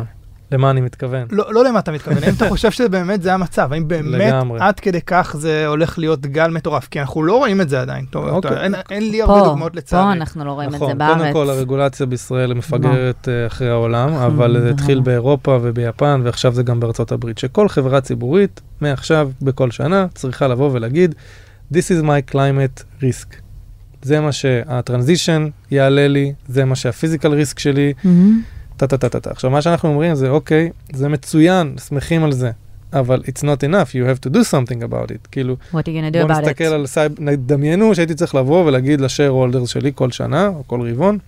למה 0.53 0.71
אני 0.71 0.81
מתכוון? 0.81 1.27
לא, 1.31 1.55
לא 1.55 1.65
למה 1.65 1.79
אתה 1.79 1.93
מתכוון, 1.93 2.23
האם 2.25 2.35
אתה 2.37 2.49
חושב 2.49 2.71
שבאמת 2.71 3.23
זה 3.23 3.35
המצב, 3.35 3.73
האם 3.73 3.89
באמת 3.89 4.05
לגמרי. 4.21 4.59
עד 4.63 4.81
כדי 4.81 5.01
כך 5.01 5.37
זה 5.39 5.67
הולך 5.67 5.99
להיות 5.99 6.27
גל 6.27 6.51
מטורף, 6.51 6.89
כי 6.89 7.01
אנחנו 7.01 7.23
לא 7.23 7.37
רואים 7.37 7.61
את 7.61 7.69
זה 7.69 7.81
עדיין, 7.81 8.05
טוב, 8.11 8.29
אוקיי. 8.29 8.51
אתה- 8.51 8.65
אין, 8.65 8.75
אין 8.91 9.11
לי 9.11 9.23
הרבה 9.23 9.35
פה, 9.41 9.45
דוגמאות 9.45 9.77
לצערי. 9.77 10.05
פה 10.05 10.13
אנחנו 10.13 10.45
לא 10.45 10.53
רואים 10.53 10.69
את 10.69 10.79
זה 10.79 10.85
נכון, 10.85 10.99
בארץ. 10.99 11.19
קודם 11.19 11.33
כל 11.33 11.51
הרגולציה 11.51 12.07
בישראל 12.07 12.55
מפגרת 12.55 13.29
אה, 13.29 13.47
אחרי 13.47 13.69
העולם, 13.69 14.09
נכון, 14.09 14.23
אבל 14.23 14.61
זה. 14.61 14.71
התחיל 14.71 15.01
באירופה 15.01 15.59
וביפן 15.63 16.21
ועכשיו 16.25 16.53
זה 16.55 16.63
גם 16.63 16.81
בארצות 16.81 17.13
הברית, 17.13 17.39
שכל 17.39 17.69
חברה 17.69 18.01
ציבורית 18.01 18.61
מעכשיו 18.81 19.31
בכל 19.43 19.71
שנה 19.71 20.07
צריכה 20.15 20.49
לבוא 20.49 20.71
ולהגיד 20.73 21.15
This 21.73 21.77
is 22.01 22.05
my 22.05 22.33
climate 22.35 22.83
risk. 23.01 23.35
זה 24.03 24.21
מה 24.21 24.33
שהטרנזישן 24.33 25.47
יעלה 25.71 26.09
לי, 26.09 26.33
זה 26.49 26.65
מה 26.65 26.75
שהפיזיקל 26.77 27.33
ריסק 27.33 27.59
שלי, 27.59 27.93
מהמם. 28.05 28.43
טה 28.77 28.87
טה 28.87 28.97
טה 28.97 29.09
טה 29.09 29.21
טה. 29.21 29.31
עכשיו 29.31 29.51
מה 29.51 29.63
שאנחנו 29.63 29.89
אומרים 29.89 30.15
זה 30.15 30.29
אוקיי, 30.29 30.71
זה 30.93 31.09
מצוין, 31.09 31.77
שמחים 31.89 32.25
על 32.25 32.33
זה, 32.33 32.51
אבל 32.93 33.23
it's 33.27 33.43
not 33.43 33.69
enough, 33.69 33.91
you 33.91 34.07
have 34.09 34.29
to 34.29 34.35
do 34.35 34.39
something 34.39 34.83
about 34.83 35.11
it. 35.11 35.29
כאילו, 35.31 35.57
What 35.73 35.75
are 35.75 35.77
you 35.77 35.79
gonna 35.79 36.15
do 36.15 36.17
about 36.17 36.23
it? 36.23 36.27
בוא 36.27 36.41
נסתכל 36.41 36.73
על 36.73 36.87
סייבר, 36.87 37.13
דמיינו 37.37 37.95
שהייתי 37.95 38.15
צריך 38.15 38.35
לבוא 38.35 38.65
ולהגיד 38.65 39.01
ל 39.01 39.31
shareholder 39.31 39.67
שלי 39.67 39.93
כל 39.95 40.11
שנה, 40.11 40.47
או 40.47 40.63
כל 40.67 40.91
רבעון, 40.91 41.19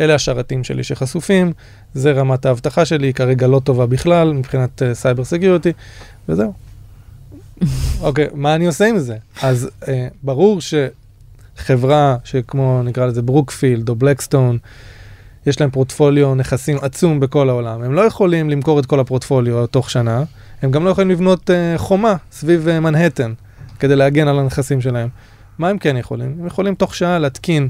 אלה 0.00 0.14
השרתים 0.14 0.64
שלי 0.64 0.84
שחשופים, 0.84 1.52
זה 1.94 2.12
רמת 2.12 2.46
האבטחה 2.46 2.84
שלי, 2.84 3.14
כרגע 3.14 3.46
לא 3.46 3.60
טובה 3.64 3.86
בכלל 3.86 4.32
מבחינת 4.32 4.82
סייבר 4.92 5.22
uh, 5.22 5.26
security, 5.26 5.72
וזהו. 6.28 6.52
אוקיי, 8.00 8.26
okay, 8.26 8.30
מה 8.34 8.54
אני 8.54 8.66
עושה 8.66 8.86
עם 8.86 8.98
זה? 8.98 9.16
אז 9.42 9.70
uh, 9.82 9.86
ברור 10.22 10.58
שחברה 10.60 12.16
שכמו 12.24 12.82
נקרא 12.82 13.06
לזה 13.06 13.22
ברוקפילד 13.22 13.88
או 13.88 13.94
בלקסטון, 13.94 14.58
יש 15.48 15.60
להם 15.60 15.70
פורטפוליו 15.70 16.34
נכסים 16.34 16.78
עצום 16.82 17.20
בכל 17.20 17.48
העולם. 17.48 17.82
הם 17.82 17.94
לא 17.94 18.00
יכולים 18.00 18.50
למכור 18.50 18.80
את 18.80 18.86
כל 18.86 19.00
הפורטפוליו 19.00 19.66
תוך 19.66 19.90
שנה, 19.90 20.24
הם 20.62 20.70
גם 20.70 20.84
לא 20.84 20.90
יכולים 20.90 21.10
לבנות 21.10 21.50
uh, 21.50 21.78
חומה 21.78 22.16
סביב 22.32 22.68
uh, 22.68 22.80
מנהטן 22.80 23.32
כדי 23.78 23.96
להגן 23.96 24.28
על 24.28 24.38
הנכסים 24.38 24.80
שלהם. 24.80 25.08
מה 25.58 25.68
הם 25.68 25.78
כן 25.78 25.96
יכולים? 25.96 26.36
הם 26.40 26.46
יכולים 26.46 26.74
תוך 26.74 26.94
שעה 26.94 27.18
להתקין, 27.18 27.68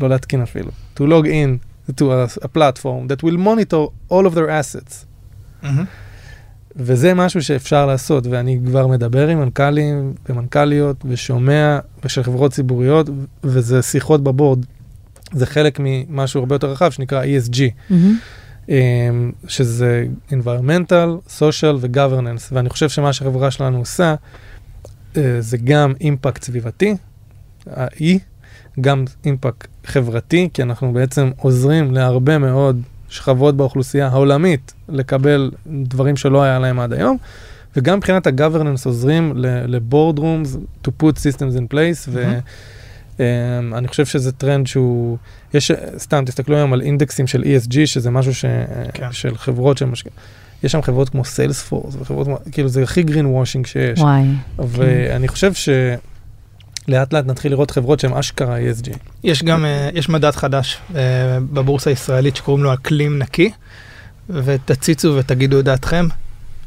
לא 0.00 0.08
להתקין 0.08 0.42
אפילו, 0.42 0.70
to 0.96 1.00
log 1.00 1.24
in 1.24 1.92
to 1.92 2.02
a, 2.02 2.44
a 2.44 2.48
platform 2.58 3.08
that 3.08 3.22
will 3.22 3.38
monitor 3.38 4.12
all 4.12 4.26
of 4.26 4.34
their 4.34 4.48
assets. 4.48 5.04
Mm-hmm. 5.62 5.66
וזה 6.76 7.14
משהו 7.14 7.42
שאפשר 7.42 7.86
לעשות, 7.86 8.26
ואני 8.26 8.60
כבר 8.66 8.86
מדבר 8.86 9.28
עם 9.28 9.38
מנכ"לים 9.40 10.14
ומנכ"ליות 10.28 10.96
ושומע 11.04 11.78
של 12.06 12.22
חברות 12.22 12.52
ציבוריות, 12.52 13.06
וזה 13.44 13.82
שיחות 13.82 14.22
בבורד. 14.22 14.64
זה 15.32 15.46
חלק 15.46 15.80
ממשהו 15.80 16.40
הרבה 16.40 16.54
יותר 16.54 16.70
רחב 16.70 16.90
שנקרא 16.90 17.24
ESG, 17.24 17.54
mm-hmm. 17.56 17.94
אמ, 18.68 19.32
שזה 19.48 20.06
environmental, 20.30 21.30
social 21.38 21.76
ו-governance, 21.80 22.52
ואני 22.52 22.68
חושב 22.68 22.88
שמה 22.88 23.12
שהחברה 23.12 23.50
שלנו 23.50 23.78
עושה, 23.78 24.14
אה, 25.16 25.36
זה 25.40 25.56
גם 25.64 25.92
אימפקט 26.00 26.42
סביבתי, 26.42 26.96
ה-E, 27.76 28.18
גם 28.80 29.04
אימפקט 29.24 29.68
חברתי, 29.84 30.48
כי 30.54 30.62
אנחנו 30.62 30.92
בעצם 30.92 31.30
עוזרים 31.36 31.94
להרבה 31.94 32.38
מאוד 32.38 32.82
שכבות 33.08 33.56
באוכלוסייה 33.56 34.08
העולמית 34.08 34.72
לקבל 34.88 35.50
דברים 35.66 36.16
שלא 36.16 36.42
היה 36.42 36.58
להם 36.58 36.80
עד 36.80 36.92
היום, 36.92 37.16
וגם 37.76 37.96
מבחינת 37.96 38.26
ה-governance 38.26 38.84
עוזרים 38.84 39.32
ל-board 39.36 40.18
rooms 40.18 40.56
to 40.84 40.90
put 41.02 41.14
systems 41.16 41.56
in 41.56 41.74
place, 41.74 42.08
mm-hmm. 42.08 42.18
ואני 43.18 43.88
חושב 43.88 44.06
שזה 44.06 44.32
טרנד 44.32 44.66
שהוא, 44.66 45.18
יש, 45.54 45.70
סתם, 45.98 46.24
תסתכלו 46.24 46.56
היום 46.56 46.72
על 46.72 46.80
אינדקסים 46.80 47.26
של 47.26 47.42
ESG, 47.42 47.86
שזה 47.86 48.10
משהו 48.10 48.34
ש, 48.34 48.44
כן. 48.94 49.12
של 49.12 49.36
חברות 49.36 49.78
שמשקיעות. 49.78 50.18
יש 50.62 50.72
שם 50.72 50.82
חברות 50.82 51.08
כמו 51.08 51.24
סיילספורס, 51.24 51.96
וחברות, 52.00 52.28
כאילו 52.52 52.68
זה 52.68 52.82
הכי 52.82 53.02
green 53.02 53.26
washing 53.26 53.66
שיש. 53.66 54.00
וואי. 54.00 54.22
ואני 54.58 55.28
כן. 55.28 55.32
חושב 55.32 55.54
ש... 55.54 55.68
לאט 56.88 57.14
נתחיל 57.14 57.52
לראות 57.52 57.70
חברות 57.70 58.00
שהן 58.00 58.12
אשכרה 58.12 58.58
ESG. 58.58 58.96
יש 59.24 59.42
גם, 59.42 59.64
uh, 59.64 59.98
יש 59.98 60.08
מדד 60.08 60.30
חדש 60.30 60.78
uh, 60.90 60.94
בבורסה 61.52 61.90
הישראלית 61.90 62.36
שקוראים 62.36 62.64
לו 62.64 62.74
אקלים 62.74 63.18
נקי, 63.18 63.50
ותציצו 64.30 65.14
ותגידו 65.18 65.60
את 65.60 65.64
דעתכם. 65.64 66.08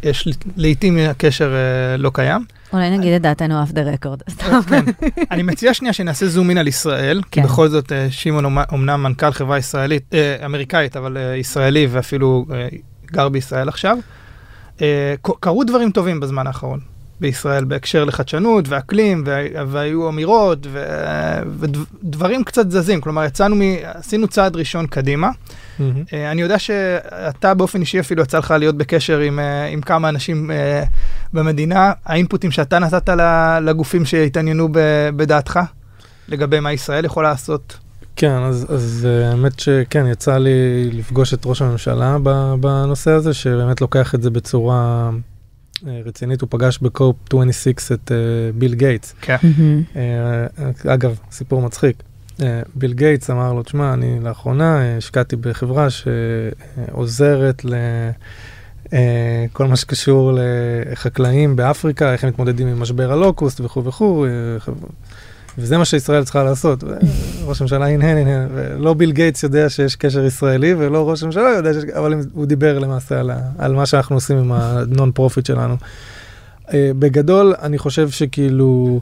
יש 0.04 0.28
לעיתים 0.58 0.98
הקשר 0.98 1.54
uh, 1.54 2.02
לא 2.02 2.12
קיים. 2.14 2.46
אולי 2.74 2.98
נגיד 2.98 3.14
את 3.14 3.22
דעתנו 3.22 3.64
אף 3.64 3.72
דה 3.72 3.82
רקורד. 3.82 4.22
אני 5.32 5.44
מציע 5.44 5.74
שנייה 5.74 5.94
שנעשה 5.94 6.28
זום 6.28 6.50
אין 6.50 6.58
על 6.58 6.68
ישראל, 6.68 7.22
כי 7.24 7.42
כן. 7.42 7.44
בכל 7.44 7.68
זאת 7.68 7.92
שמעון 8.10 8.46
אמנם 8.74 9.04
מנכ"ל 9.04 9.32
חברה 9.32 9.58
ישראלית, 9.58 10.12
אמריקאית, 10.46 10.98
אבל 10.98 11.18
ישראלי 11.36 11.88
ואפילו 11.92 12.46
גר 13.06 13.30
בישראל 13.30 13.70
עכשיו. 13.70 13.98
קרו 15.40 15.64
דברים 15.64 15.92
טובים 15.92 16.20
בזמן 16.20 16.48
האחרון. 16.48 16.91
בישראל 17.22 17.64
בהקשר 17.66 18.06
לחדשנות 18.06 18.70
ואקלים, 18.70 19.24
והיו 19.68 20.10
אמירות 20.10 20.68
ודברים 21.60 22.44
קצת 22.44 22.72
זזים, 22.72 23.02
כלומר 23.02 23.26
יצאנו, 23.26 23.56
מ... 23.56 23.62
עשינו 23.84 24.28
צעד 24.28 24.56
ראשון 24.56 24.88
קדימה. 24.88 25.30
Mm-hmm. 25.30 26.16
אני 26.32 26.42
יודע 26.42 26.60
שאתה 26.60 27.54
באופן 27.54 27.82
אישי 27.82 28.00
אפילו 28.00 28.24
יצא 28.24 28.38
לך 28.38 28.54
להיות 28.60 28.78
בקשר 28.78 29.20
עם, 29.20 29.40
אה, 29.40 29.66
עם 29.66 29.82
כמה 29.82 30.10
אנשים 30.10 30.52
אה, 30.52 30.84
במדינה, 31.34 31.94
ה 32.06 32.11
input 32.12 32.40
ים 32.40 32.52
שאתה 32.52 32.80
נתת 32.80 33.10
לגופים 33.62 34.06
שהתעניינו 34.06 34.70
בדעתך 35.16 35.60
לגבי 36.28 36.60
מה 36.60 36.74
ישראל 36.74 37.06
יכולה 37.06 37.30
לעשות. 37.30 37.78
כן, 38.16 38.38
אז, 38.42 38.66
אז 38.70 39.08
האמת 39.32 39.60
שכן, 39.60 40.06
יצא 40.08 40.38
לי 40.38 40.90
לפגוש 40.92 41.34
את 41.34 41.46
ראש 41.46 41.62
הממשלה 41.62 42.18
בנושא 42.60 43.12
הזה, 43.12 43.34
שבאמת 43.34 43.82
לוקח 43.82 44.16
את 44.16 44.22
זה 44.22 44.30
בצורה 44.30 45.10
רצינית, 46.06 46.42
הוא 46.42 46.48
פגש 46.52 46.80
בקופ 46.80 47.16
26 47.34 47.92
את 47.92 48.12
uh, 48.12 48.60
ביל 48.60 48.74
גייטס. 48.74 49.16
כן. 49.22 49.38
Uh, 49.94 49.98
אגב, 50.88 51.20
סיפור 51.32 51.62
מצחיק. 51.62 52.04
ביל 52.76 52.94
גייטס 52.94 53.30
אמר 53.30 53.54
לו, 53.54 53.64
תשמע, 53.64 53.94
אני 53.94 54.20
לאחרונה 54.20 54.98
השקעתי 54.98 55.36
בחברה 55.36 55.88
שעוזרת 55.90 57.66
לכל 57.66 59.66
uh, 59.66 59.68
מה 59.68 59.76
שקשור 59.76 60.38
לחקלאים 60.92 61.56
באפריקה, 61.56 62.14
איך 62.14 62.24
הם 62.24 62.30
מתמודדים 62.30 62.68
עם 62.68 62.80
משבר 62.80 63.12
ה 63.12 63.19
locust 63.19 63.62
וכו' 63.62 63.86
וכו'. 63.86 64.26
וזה 65.58 65.78
מה 65.78 65.86
שישראל 65.86 66.24
צריכה 66.24 66.44
לעשות. 66.44 66.84
ראש 67.46 67.62
הממשלה 67.62 67.88
הנהן, 67.88 68.18
הנהן, 68.18 68.48
ולא 68.54 68.94
ביל 68.94 69.12
גייטס 69.12 69.44
יודע 69.44 69.70
שיש 69.70 69.96
קשר 69.96 70.26
ישראלי, 70.26 70.74
ולא 70.74 71.10
ראש 71.10 71.24
הממשלה 71.24 71.50
יודע 71.50 71.74
שיש, 71.74 71.84
אבל 71.84 72.14
הוא 72.34 72.46
דיבר 72.46 72.80
למעשה 72.80 73.20
על, 73.20 73.32
על 73.58 73.74
מה 73.74 73.86
שאנחנו 73.86 74.16
עושים 74.16 74.38
עם 74.38 74.52
ה 74.52 75.12
non-profit 75.12 75.46
שלנו. 75.46 75.76
Uh, 76.68 76.72
בגדול, 77.00 77.54
אני 77.62 77.78
חושב 77.78 78.10
שכאילו, 78.10 79.00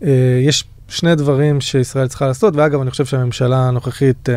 uh, 0.00 0.04
יש 0.42 0.64
שני 0.88 1.14
דברים 1.14 1.60
שישראל 1.60 2.08
צריכה 2.08 2.26
לעשות, 2.26 2.56
ואגב, 2.56 2.80
אני 2.80 2.90
חושב 2.90 3.04
שהממשלה 3.04 3.68
הנוכחית... 3.68 4.28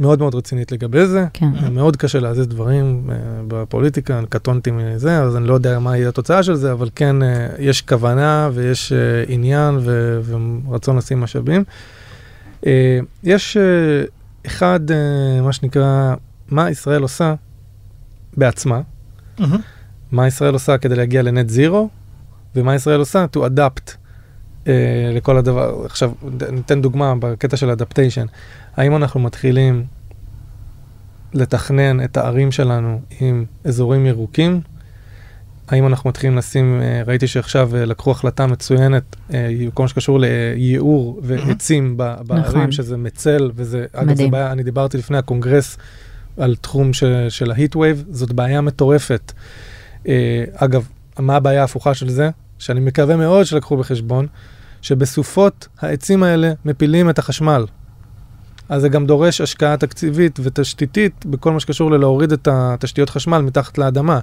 מאוד 0.00 0.18
מאוד 0.18 0.34
רצינית 0.34 0.72
לגבי 0.72 1.06
זה. 1.06 1.26
כן. 1.32 1.50
מאוד 1.70 1.96
קשה 1.96 2.20
להזיז 2.20 2.48
דברים 2.48 3.04
uh, 3.06 3.12
בפוליטיקה, 3.48 4.20
קטונתי 4.28 4.70
מזה, 4.70 5.22
אז 5.22 5.36
אני 5.36 5.46
לא 5.48 5.54
יודע 5.54 5.78
מה 5.78 5.96
יהיה 5.96 6.08
התוצאה 6.08 6.42
של 6.42 6.54
זה, 6.54 6.72
אבל 6.72 6.88
כן, 6.94 7.22
uh, 7.22 7.24
יש 7.58 7.82
כוונה 7.82 8.50
ויש 8.54 8.92
עניין 9.28 9.78
ו- 9.80 10.20
ורצון 10.68 10.96
לשים 10.96 11.20
משאבים. 11.20 11.64
יש 13.22 13.56
אחד, 14.46 14.80
מה 15.42 15.52
שנקרא, 15.52 16.14
מה 16.48 16.70
ישראל 16.70 17.02
עושה 17.02 17.34
בעצמה, 18.36 18.80
mm-hmm. 19.38 19.42
מה 20.12 20.26
ישראל 20.26 20.52
עושה 20.52 20.78
כדי 20.78 20.96
להגיע 20.96 21.22
לנט 21.22 21.48
זירו, 21.48 21.88
ומה 22.56 22.74
ישראל 22.74 22.98
עושה 22.98 23.26
to 23.36 23.38
adapt 23.38 23.99
לכל 25.12 25.36
הדבר. 25.36 25.84
עכשיו, 25.84 26.12
ניתן 26.52 26.82
דוגמה 26.82 27.14
בקטע 27.18 27.56
של 27.56 27.70
אדפטיישן. 27.70 28.26
האם 28.76 28.96
אנחנו 28.96 29.20
מתחילים 29.20 29.84
לתכנן 31.34 32.04
את 32.04 32.16
הערים 32.16 32.52
שלנו 32.52 33.00
עם 33.20 33.44
אזורים 33.64 34.06
ירוקים? 34.06 34.60
האם 35.70 35.86
אנחנו 35.86 36.10
מתחילים 36.10 36.36
לשים, 36.36 36.80
אה, 36.82 37.02
ראיתי 37.06 37.26
שעכשיו 37.26 37.76
אה, 37.76 37.84
לקחו 37.84 38.10
החלטה 38.10 38.46
מצוינת, 38.46 39.16
אה, 39.34 39.48
כל 39.74 39.82
מה 39.82 39.88
שקשור 39.88 40.20
לייעור 40.20 41.20
ועצים 41.22 41.96
בערים, 41.96 42.44
נכון. 42.44 42.72
שזה 42.72 42.96
מצל, 42.96 43.50
וזה, 43.54 43.86
אגב, 43.92 44.16
זה 44.16 44.28
בעיה, 44.28 44.52
אני 44.52 44.62
דיברתי 44.62 44.98
לפני 44.98 45.18
הקונגרס 45.18 45.76
על 46.38 46.56
תחום 46.56 46.92
של, 46.92 47.26
של 47.28 47.50
ה 47.50 47.55
heat 47.55 47.76
wave, 47.76 48.04
זאת 48.10 48.32
בעיה 48.32 48.60
מטורפת. 48.60 49.32
אגב, 50.54 50.88
מה 51.18 51.36
הבעיה 51.36 51.60
ההפוכה 51.60 51.94
של 51.94 52.10
זה? 52.10 52.30
שאני 52.60 52.80
מקווה 52.80 53.16
מאוד 53.16 53.46
שלקחו 53.46 53.76
בחשבון, 53.76 54.26
שבסופות 54.82 55.68
העצים 55.80 56.22
האלה 56.22 56.52
מפילים 56.64 57.10
את 57.10 57.18
החשמל. 57.18 57.66
אז 58.68 58.82
זה 58.82 58.88
גם 58.88 59.06
דורש 59.06 59.40
השקעה 59.40 59.76
תקציבית 59.76 60.40
ותשתיתית 60.42 61.26
בכל 61.26 61.52
מה 61.52 61.60
שקשור 61.60 61.90
ללהוריד 61.90 62.32
את 62.32 62.48
התשתיות 62.50 63.10
חשמל 63.10 63.38
מתחת 63.38 63.78
לאדמה. 63.78 64.20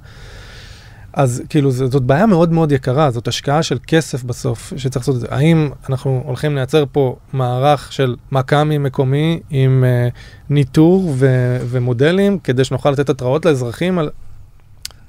אז 1.14 1.44
כאילו 1.50 1.72
זאת 1.72 2.04
בעיה 2.04 2.26
מאוד 2.26 2.52
מאוד 2.52 2.72
יקרה, 2.72 3.12
זאת 3.12 3.28
השקעה 3.28 3.64
של 3.64 3.78
כסף 3.88 4.24
בסוף 4.24 4.74
שצריך 4.78 4.98
לעשות 4.98 5.16
את 5.16 5.22
זה. 5.22 5.28
האם 5.30 5.70
אנחנו 5.90 6.24
הולכים 6.26 6.56
לייצר 6.56 6.84
פה 6.92 7.16
מערך 7.34 7.94
של 7.94 8.16
מכ"מי 8.32 8.78
מקומי 8.78 9.40
עם 9.50 9.84
uh, 9.84 10.14
ניטור 10.50 11.14
ו- 11.18 11.58
ומודלים 11.70 12.40
כדי 12.40 12.64
שנוכל 12.64 12.92
לתת 12.92 13.10
התראות 13.10 13.46
לאזרחים 13.46 14.00
על... 14.00 14.10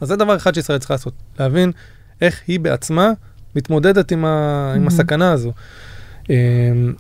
אז 0.00 0.08
זה 0.08 0.16
דבר 0.16 0.36
אחד 0.36 0.54
שישראל 0.54 0.78
צריכה 0.78 0.94
לעשות, 0.94 1.12
להבין 1.38 1.72
איך 2.20 2.40
היא 2.46 2.60
בעצמה 2.60 3.10
מתמודדת 3.56 4.12
עם, 4.12 4.24
ה- 4.24 4.72
mm-hmm. 4.72 4.76
עם 4.76 4.86
הסכנה 4.86 5.32
הזו. 5.32 5.52
אמ, 6.30 6.34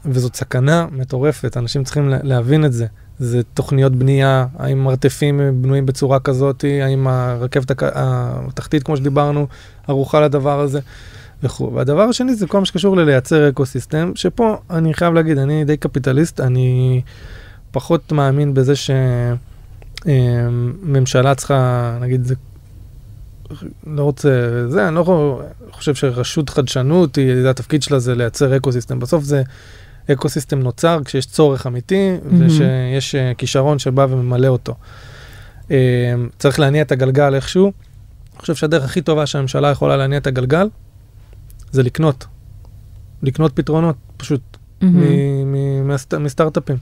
וזאת 0.04 0.36
סכנה 0.36 0.86
מטורפת, 0.92 1.56
אנשים 1.56 1.84
צריכים 1.84 2.08
להבין 2.22 2.64
את 2.64 2.72
זה. 2.72 2.86
זה 3.18 3.40
תוכניות 3.54 3.96
בנייה, 3.96 4.46
האם 4.58 4.84
מרתפים 4.84 5.40
בנויים 5.54 5.86
בצורה 5.86 6.20
כזאת, 6.20 6.64
האם 6.82 7.06
הרכבת 7.06 7.82
התחתית, 7.94 8.82
כמו 8.82 8.96
שדיברנו, 8.96 9.46
ערוכה 9.88 10.20
לדבר 10.20 10.60
הזה 10.60 10.80
וכו'. 11.42 11.72
והדבר 11.74 12.02
השני 12.02 12.34
זה 12.34 12.46
כל 12.46 12.58
מה 12.60 12.66
שקשור 12.66 12.96
ללייצר 12.96 13.48
ecosystem, 13.48 14.12
שפה 14.14 14.56
אני 14.70 14.94
חייב 14.94 15.14
להגיד, 15.14 15.38
אני 15.38 15.64
די 15.64 15.76
קפיטליסט, 15.76 16.40
אני 16.40 17.00
פחות 17.70 18.12
מאמין 18.12 18.54
בזה 18.54 18.72
שממשלה 20.04 21.34
צריכה, 21.34 21.98
נגיד, 22.00 22.24
זה 22.24 22.34
לא 23.86 24.02
רוצה, 24.02 24.28
זה, 24.68 24.88
אני 24.88 24.94
לא 24.94 25.40
חושב 25.70 25.94
שרשות 25.94 26.50
חדשנות, 26.50 27.16
היא, 27.16 27.42
זה 27.42 27.50
התפקיד 27.50 27.82
שלה 27.82 27.98
זה 27.98 28.14
לייצר 28.14 28.56
ecosystem. 28.56 28.98
בסוף 28.98 29.24
זה 29.24 29.42
ecosystem 30.12 30.58
נוצר 30.58 31.00
כשיש 31.04 31.26
צורך 31.26 31.66
אמיתי 31.66 32.10
mm-hmm. 32.24 32.46
ושיש 32.46 33.14
אה, 33.14 33.32
כישרון 33.38 33.78
שבא 33.78 34.06
וממלא 34.10 34.46
אותו. 34.48 34.74
אה, 35.70 35.76
צריך 36.38 36.60
להניע 36.60 36.82
את 36.82 36.92
הגלגל 36.92 37.34
איכשהו. 37.34 37.72
אני 38.32 38.40
חושב 38.40 38.54
שהדרך 38.54 38.84
הכי 38.84 39.00
טובה 39.00 39.26
שהממשלה 39.26 39.68
יכולה 39.70 39.96
להניע 39.96 40.18
את 40.18 40.26
הגלגל 40.26 40.68
זה 41.72 41.82
לקנות. 41.82 42.26
לקנות 43.22 43.52
פתרונות, 43.56 43.96
פשוט, 44.16 44.40
mm-hmm. 44.82 45.00
מ- 45.00 45.52
מ- 45.52 45.88
מהסט- 45.88 46.14
מסטארט-אפים. 46.14 46.76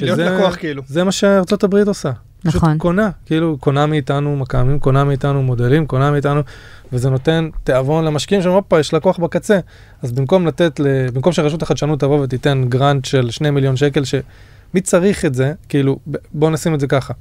להיות 0.00 0.18
שזה- 0.18 0.30
לקוח 0.30 0.56
כאילו. 0.56 0.82
זה 0.86 1.04
מה 1.04 1.12
שארצות 1.12 1.64
הברית 1.64 1.88
עושה. 1.88 2.10
פשוט 2.42 2.54
נכון. 2.56 2.78
קונה, 2.78 3.10
כאילו 3.26 3.56
קונה 3.60 3.86
מאיתנו 3.86 4.36
מכ"מים, 4.36 4.78
קונה 4.78 5.04
מאיתנו 5.04 5.42
מודלים, 5.42 5.86
קונה 5.86 6.10
מאיתנו, 6.10 6.40
וזה 6.92 7.10
נותן 7.10 7.48
תיאבון 7.64 8.04
למשקיעים 8.04 8.42
שאומרים, 8.42 8.62
הופה, 8.64 8.80
יש 8.80 8.94
לקוח 8.94 9.18
בקצה. 9.18 9.58
אז 10.02 10.12
במקום 10.12 10.46
לתת, 10.46 10.80
ל... 10.80 11.10
במקום 11.12 11.32
שרשות 11.32 11.62
החדשנות 11.62 12.00
תבוא 12.00 12.20
ותיתן 12.22 12.64
גרנט 12.68 13.04
של 13.04 13.30
2 13.30 13.54
מיליון 13.54 13.76
שקל, 13.76 14.04
שמי 14.04 14.80
צריך 14.82 15.24
את 15.24 15.34
זה, 15.34 15.52
כאילו, 15.68 15.98
ב- 16.10 16.16
בואו 16.32 16.50
נשים 16.50 16.74
את 16.74 16.80
זה 16.80 16.86
ככה. 16.86 17.14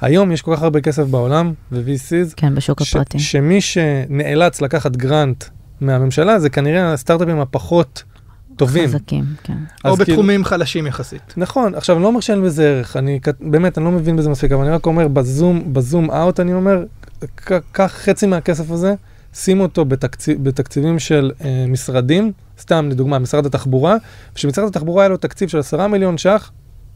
היום 0.00 0.32
יש 0.32 0.42
כל 0.42 0.56
כך 0.56 0.62
הרבה 0.62 0.80
כסף 0.80 1.02
בעולם, 1.04 1.52
ו-VCs, 1.72 2.34
כן, 2.36 2.54
בשוק 2.54 2.82
ש- 2.82 2.94
הפרטי. 2.96 3.18
שמי 3.18 3.60
שנאלץ 3.60 4.60
לקחת 4.62 4.96
גרנט 4.96 5.44
מהממשלה, 5.80 6.38
זה 6.40 6.50
כנראה 6.50 6.92
הסטארט-אפים 6.92 7.40
הפחות 7.40 8.02
טובים. 8.66 8.88
חזקים, 8.88 9.24
כן. 9.42 9.56
או 9.84 9.90
אז 9.90 9.98
כאילו- 9.98 10.16
בתחומים 10.16 10.44
חלשים 10.44 10.86
יחסית. 10.86 11.34
נכון, 11.36 11.74
עכשיו 11.74 11.96
אני 11.96 12.02
לא 12.02 12.08
אומר 12.08 12.20
שאין 12.20 12.42
בזה 12.42 12.68
ערך, 12.68 12.96
אני 12.96 13.20
באמת, 13.40 13.78
אני 13.78 13.84
לא 13.84 13.90
מבין 13.90 14.16
בזה 14.16 14.30
מספיק, 14.30 14.52
אבל 14.52 14.64
אני 14.64 14.74
רק 14.74 14.86
אומר, 14.86 15.08
ב 15.08 15.19
zoom, 15.19 15.74
ב 15.74 15.81
zoom 15.81 16.10
out, 16.10 16.40
אני 16.40 16.54
אומר, 16.54 16.84
קח 17.72 17.92
חצי 18.04 18.26
מהכסף 18.26 18.70
הזה, 18.70 18.94
שים 19.34 19.60
אותו 19.60 19.84
בתקציב, 19.84 20.44
בתקציבים 20.44 20.98
של 20.98 21.32
אה, 21.44 21.64
משרדים, 21.68 22.32
סתם 22.60 22.88
לדוגמה, 22.90 23.18
משרד 23.18 23.46
התחבורה, 23.46 23.96
ושמשרד 24.36 24.68
התחבורה 24.68 25.02
היה 25.02 25.08
לו 25.08 25.16
תקציב 25.16 25.48
של 25.48 25.58
10 25.58 25.86
מיליון 25.86 26.18
ש"ח 26.18 26.50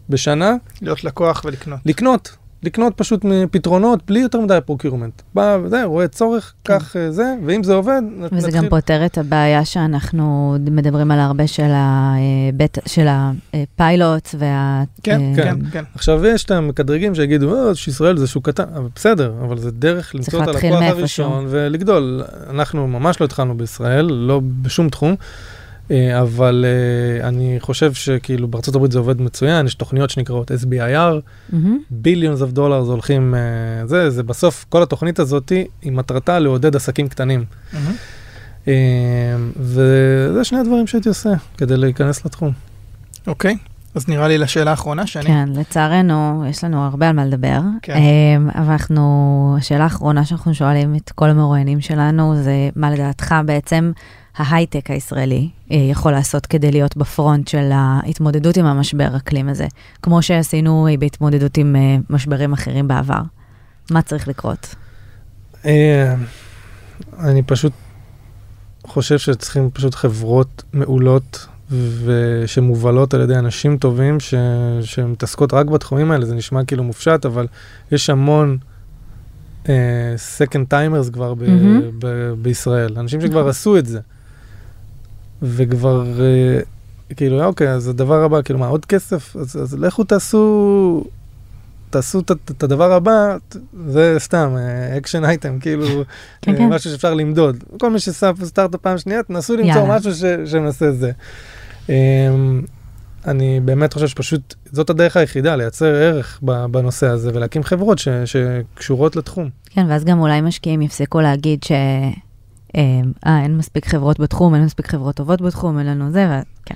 בשנה, 0.08 0.54
להיות 0.82 1.04
לקוח 1.04 1.42
ולקנות. 1.44 1.80
לקנות, 1.86 2.36
לקנות 2.62 2.92
פשוט 2.96 3.24
פתרונות 3.50 4.00
בלי 4.06 4.20
יותר 4.20 4.40
מדי 4.40 4.58
procurement. 4.66 5.22
בא 5.34 5.58
וזה, 5.62 5.84
רואה 5.84 6.08
צורך, 6.08 6.52
כן. 6.64 6.78
קח 6.78 6.96
אה, 6.96 7.10
זה, 7.10 7.34
ואם 7.46 7.62
זה 7.64 7.74
עובד, 7.74 8.02
נ- 8.02 8.24
וזה 8.32 8.46
נתחיל. 8.46 8.62
גם 8.62 8.68
פותר 8.68 9.06
את 9.06 9.18
הבעיה 9.18 9.64
שאנחנו 9.64 10.56
מדברים 10.70 11.10
על 11.10 11.20
הרבה 11.20 11.46
של, 11.46 11.70
הבט, 11.74 12.78
של 12.86 13.06
הפיילוט 13.08 14.28
וה... 14.38 14.82
כן, 15.02 15.20
אה, 15.20 15.32
כן, 15.36 15.56
כן. 15.72 15.84
עכשיו 15.94 16.26
יש 16.26 16.44
את 16.44 16.50
המקדרגים 16.50 17.14
שיגידו, 17.14 17.68
אה, 17.68 17.74
שישראל 17.74 18.16
זה 18.16 18.26
שוק 18.26 18.48
קטן, 18.48 18.64
אבל 18.74 18.88
בסדר, 18.94 19.32
אבל 19.44 19.58
זה 19.58 19.70
דרך 19.70 20.14
למצוא 20.14 20.42
את 20.42 20.48
הלקוח. 20.48 20.82
הראשון 20.82 21.46
ולגדול. 21.48 22.22
אנחנו 22.50 22.86
ממש 22.88 23.20
לא 23.20 23.26
התחלנו 23.26 23.56
בישראל, 23.56 24.04
לא 24.12 24.40
בשום 24.62 24.88
תחום, 24.88 25.10
אה, 25.10 25.16
אבל 25.90 26.64
אה, 26.64 27.28
אני 27.28 27.56
חושב 27.60 27.92
שכאילו 27.92 28.48
בארצות 28.48 28.74
הברית 28.74 28.92
זה 28.92 28.98
עובד 28.98 29.20
מצוין, 29.22 29.66
יש 29.66 29.74
תוכניות 29.74 30.10
שנקראות 30.10 30.50
SBIR. 30.50 31.54
ביליונס 31.90 32.42
אוף 32.42 32.50
דולר 32.50 32.84
זה 32.84 32.92
הולכים, 32.92 33.34
אה, 33.34 33.86
זה, 33.86 34.10
זה 34.10 34.22
בסוף, 34.22 34.66
כל 34.68 34.82
התוכנית 34.82 35.18
הזאת 35.18 35.52
היא 35.82 35.92
מטרתה 35.92 36.38
לעודד 36.38 36.76
עסקים 36.76 37.08
קטנים. 37.08 37.44
אה, 38.68 38.74
וזה 39.56 40.44
שני 40.44 40.58
הדברים 40.58 40.86
שהייתי 40.86 41.08
עושה 41.08 41.30
כדי 41.58 41.76
להיכנס 41.76 42.24
לתחום. 42.24 42.52
אוקיי, 43.26 43.56
אז 43.94 44.08
נראה 44.08 44.28
לי 44.28 44.38
לשאלה 44.38 44.70
האחרונה 44.70 45.06
שאני... 45.06 45.24
כן, 45.24 45.48
לצערנו, 45.54 46.44
יש 46.50 46.64
לנו 46.64 46.84
הרבה 46.84 47.08
על 47.08 47.16
מה 47.16 47.24
לדבר. 47.24 47.60
כן. 47.82 47.98
אבל 48.54 48.72
אנחנו, 48.72 49.56
השאלה 49.58 49.84
האחרונה 49.84 50.24
שאנחנו 50.24 50.54
שואלים 50.54 50.94
את 50.96 51.12
כל 51.14 51.30
המרואיינים 51.30 51.80
שלנו, 51.80 52.42
זה 52.42 52.68
מה 52.76 52.90
לדעתך 52.90 53.34
בעצם 53.44 53.92
ההייטק 54.36 54.90
הישראלי 54.90 55.48
אה, 55.72 55.76
יכול 55.76 56.12
לעשות 56.12 56.46
כדי 56.46 56.70
להיות 56.70 56.96
בפרונט 56.96 57.48
של 57.48 57.70
ההתמודדות 57.72 58.56
עם 58.56 58.66
המשבר 58.66 59.16
אקלים 59.16 59.48
הזה, 59.48 59.66
כמו 60.02 60.22
שעשינו 60.22 60.88
אה, 60.90 60.96
בהתמודדות 60.96 61.56
עם 61.56 61.76
אה, 61.76 61.96
משברים 62.10 62.52
אחרים 62.52 62.88
בעבר. 62.88 63.22
מה 63.90 64.02
צריך 64.02 64.28
לקרות? 64.28 64.74
אני 67.18 67.42
פשוט 67.46 67.72
חושב 68.86 69.18
שצריכים 69.18 69.70
פשוט 69.70 69.94
חברות 69.94 70.62
מעולות 70.72 71.46
ושמובלות 72.04 73.14
על 73.14 73.20
ידי 73.20 73.36
אנשים 73.36 73.78
טובים 73.78 74.20
ש... 74.20 74.34
שמתעסקות 74.82 75.52
רק 75.52 75.66
בתחומים 75.66 76.10
האלה, 76.10 76.26
זה 76.26 76.34
נשמע 76.34 76.64
כאילו 76.64 76.84
מופשט, 76.84 77.26
אבל 77.26 77.46
יש 77.92 78.10
המון 78.10 78.58
uh, 79.64 79.68
second 80.38 80.72
timers 80.72 81.12
כבר 81.12 81.34
ב... 81.34 81.42
מהמם. 81.42 81.82
ב... 81.98 82.32
בישראל, 82.42 82.98
אנשים 82.98 83.20
שכבר 83.20 83.40
נכון. 83.40 83.50
עשו 83.50 83.78
את 83.78 83.86
זה. 83.86 84.00
וכבר, 85.42 86.04
uh, 86.16 87.14
כאילו, 87.16 87.44
אוקיי, 87.44 87.70
אז 87.70 87.88
הדבר 87.88 88.22
הבא, 88.22 88.42
כאילו, 88.42 88.58
מה, 88.58 88.66
עוד 88.66 88.84
כסף? 88.84 89.36
אז, 89.36 89.56
אז 89.62 89.74
לכו 89.74 90.04
תעשו, 90.04 91.04
תעשו 91.90 92.20
את, 92.20 92.30
את 92.30 92.62
הדבר 92.62 92.92
הבא, 92.92 93.36
זה 93.88 94.14
סתם, 94.18 94.56
action 94.98 95.24
item, 95.24 95.58
כאילו, 95.58 95.86
כן, 96.42 96.52
אה, 96.52 96.58
כן. 96.58 96.68
משהו 96.68 96.90
שאפשר 96.90 97.14
למדוד. 97.14 97.64
כל 97.80 97.90
מי 97.90 97.98
ששם 97.98 98.32
סטארט-אפ 98.44 98.80
פעם 98.80 98.98
שנייה, 98.98 99.22
תנסו 99.22 99.56
למצוא 99.56 99.80
יאללה. 99.80 99.96
משהו 99.96 100.14
ש, 100.14 100.24
שמנסה 100.44 100.92
זה. 100.92 101.12
אמ, 101.88 101.94
אני 103.26 103.60
באמת 103.64 103.92
חושב 103.92 104.08
שפשוט 104.08 104.54
זאת 104.72 104.90
הדרך 104.90 105.16
היחידה, 105.16 105.56
לייצר 105.56 105.94
ערך 105.94 106.40
בנושא 106.70 107.06
הזה 107.06 107.30
ולהקים 107.34 107.62
חברות 107.62 107.98
ש, 107.98 108.08
שקשורות 108.24 109.16
לתחום. 109.16 109.48
כן, 109.70 109.86
ואז 109.88 110.04
גם 110.04 110.20
אולי 110.20 110.40
משקיעים 110.40 110.82
יפסקו 110.82 111.20
להגיד 111.20 111.62
ש... 111.62 111.72
אה, 112.76 112.82
אה, 113.26 113.42
אין 113.42 113.56
מספיק 113.58 113.88
חברות 113.88 114.20
בתחום, 114.20 114.54
אין 114.54 114.64
מספיק 114.64 114.86
חברות 114.86 115.16
טובות 115.16 115.40
בתחום, 115.40 115.78
אין 115.78 115.86
לנו 115.86 116.10
זה, 116.10 116.26
ו... 116.30 116.32
כן. 116.64 116.74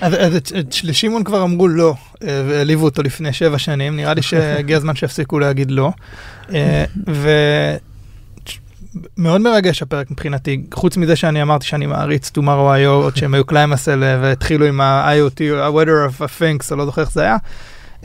אז, 0.00 0.14
אז 0.14 0.36
את, 0.36 0.52
את, 0.58 0.84
לשמעון 0.84 1.24
כבר 1.24 1.42
אמרו 1.42 1.68
לא, 1.68 1.94
אה, 2.22 2.42
והעליבו 2.48 2.84
אותו 2.84 3.02
לפני 3.02 3.32
שבע 3.32 3.58
שנים, 3.58 3.96
נראה 3.96 4.14
לי 4.14 4.22
שהגיע 4.22 4.76
הזמן 4.76 4.94
שיפסיקו 4.94 5.38
להגיד 5.38 5.70
לא. 5.70 5.92
אה, 6.54 6.84
ומאוד 9.18 9.40
מרגש 9.40 9.82
הפרק 9.82 10.10
מבחינתי, 10.10 10.62
חוץ 10.74 10.96
מזה 10.96 11.16
שאני 11.16 11.42
אמרתי 11.42 11.66
שאני 11.66 11.86
מעריץ 11.86 12.30
tomorrow.io, 12.38 12.86
עוד 12.86 13.16
שהם 13.16 13.34
היו 13.34 13.44
ClimaCell 13.44 13.98
והתחילו 14.22 14.66
עם 14.66 14.80
ה-IoT, 14.80 15.42
ה-Weather 15.54 16.10
of 16.10 16.20
Things, 16.20 16.68
אני 16.70 16.78
לא 16.78 16.84
זוכר 16.84 17.00
איך 17.00 17.12
זה 17.12 17.22
היה. 17.22 17.36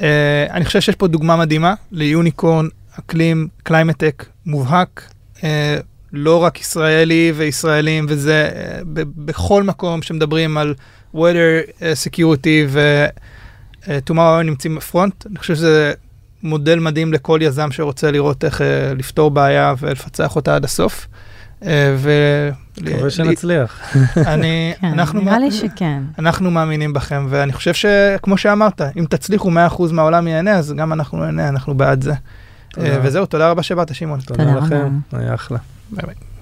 אה, 0.01 0.47
אני 0.51 0.65
חושב 0.65 0.81
שיש 0.81 0.95
פה 0.95 1.07
דוגמה 1.07 1.35
מדהימה 1.35 1.73
ל 1.91 1.99
unicorn, 1.99 2.67
אקלים, 2.99 3.47
climate 3.63 3.99
tech, 3.99 4.25
מובהק. 4.45 5.01
אה, 5.43 5.77
לא 6.13 6.43
רק 6.43 6.61
ישראלי 6.61 7.33
וישראלים 7.35 8.05
וזה, 8.09 8.49
אה, 8.55 8.79
ב- 8.93 9.25
בכל 9.25 9.63
מקום 9.63 10.01
שמדברים 10.01 10.57
על 10.57 10.73
weather 11.15 11.71
אה, 11.81 11.93
security 12.05 12.67
ו-tomorrow 12.67 14.43
נמצאים 14.43 14.75
בפרונט, 14.75 15.25
אני 15.25 15.39
חושב 15.39 15.55
שזה 15.55 15.93
מודל 16.43 16.79
מדהים 16.79 17.13
לכל 17.13 17.39
יזם 17.41 17.71
שרוצה 17.71 18.11
לראות 18.11 18.45
איך 18.45 18.61
אה, 18.61 18.93
לפתור 18.97 19.31
בעיה 19.31 19.73
ולפצח 19.79 20.35
אותה 20.35 20.55
עד 20.55 20.65
הסוף. 20.65 21.07
אה, 21.65 21.95
ו... 21.97 22.11
מקווה 22.81 23.09
שנצליח. 23.09 23.95
אני, 24.17 24.73
כן, 24.81 24.87
אנחנו, 24.87 25.21
נראה 25.21 25.39
לי 25.39 25.51
שכן. 25.51 26.03
אנחנו 26.19 26.51
מאמינים 26.51 26.93
בכם, 26.93 27.27
ואני 27.29 27.53
חושב 27.53 27.73
שכמו 27.73 28.37
שאמרת, 28.37 28.81
אם 28.97 29.05
תצליחו 29.09 29.51
100% 29.51 29.53
מהעולם 29.91 30.27
ייהנה, 30.27 30.51
אז 30.51 30.73
גם 30.73 30.93
אנחנו 30.93 31.17
נהנה, 31.17 31.49
אנחנו 31.49 31.75
בעד 31.75 32.01
זה. 32.01 32.13
אה, 32.79 32.99
וזהו, 33.03 33.25
תודה 33.25 33.49
רבה 33.49 33.63
שבאת, 33.63 33.95
שמעון. 33.95 34.19
תודה 34.19 34.43
תודה 34.45 34.57
לכם. 34.65 34.97
היה 35.11 35.33
אחלה. 35.33 35.57
Bye 35.89 36.05
bye. 36.07 36.36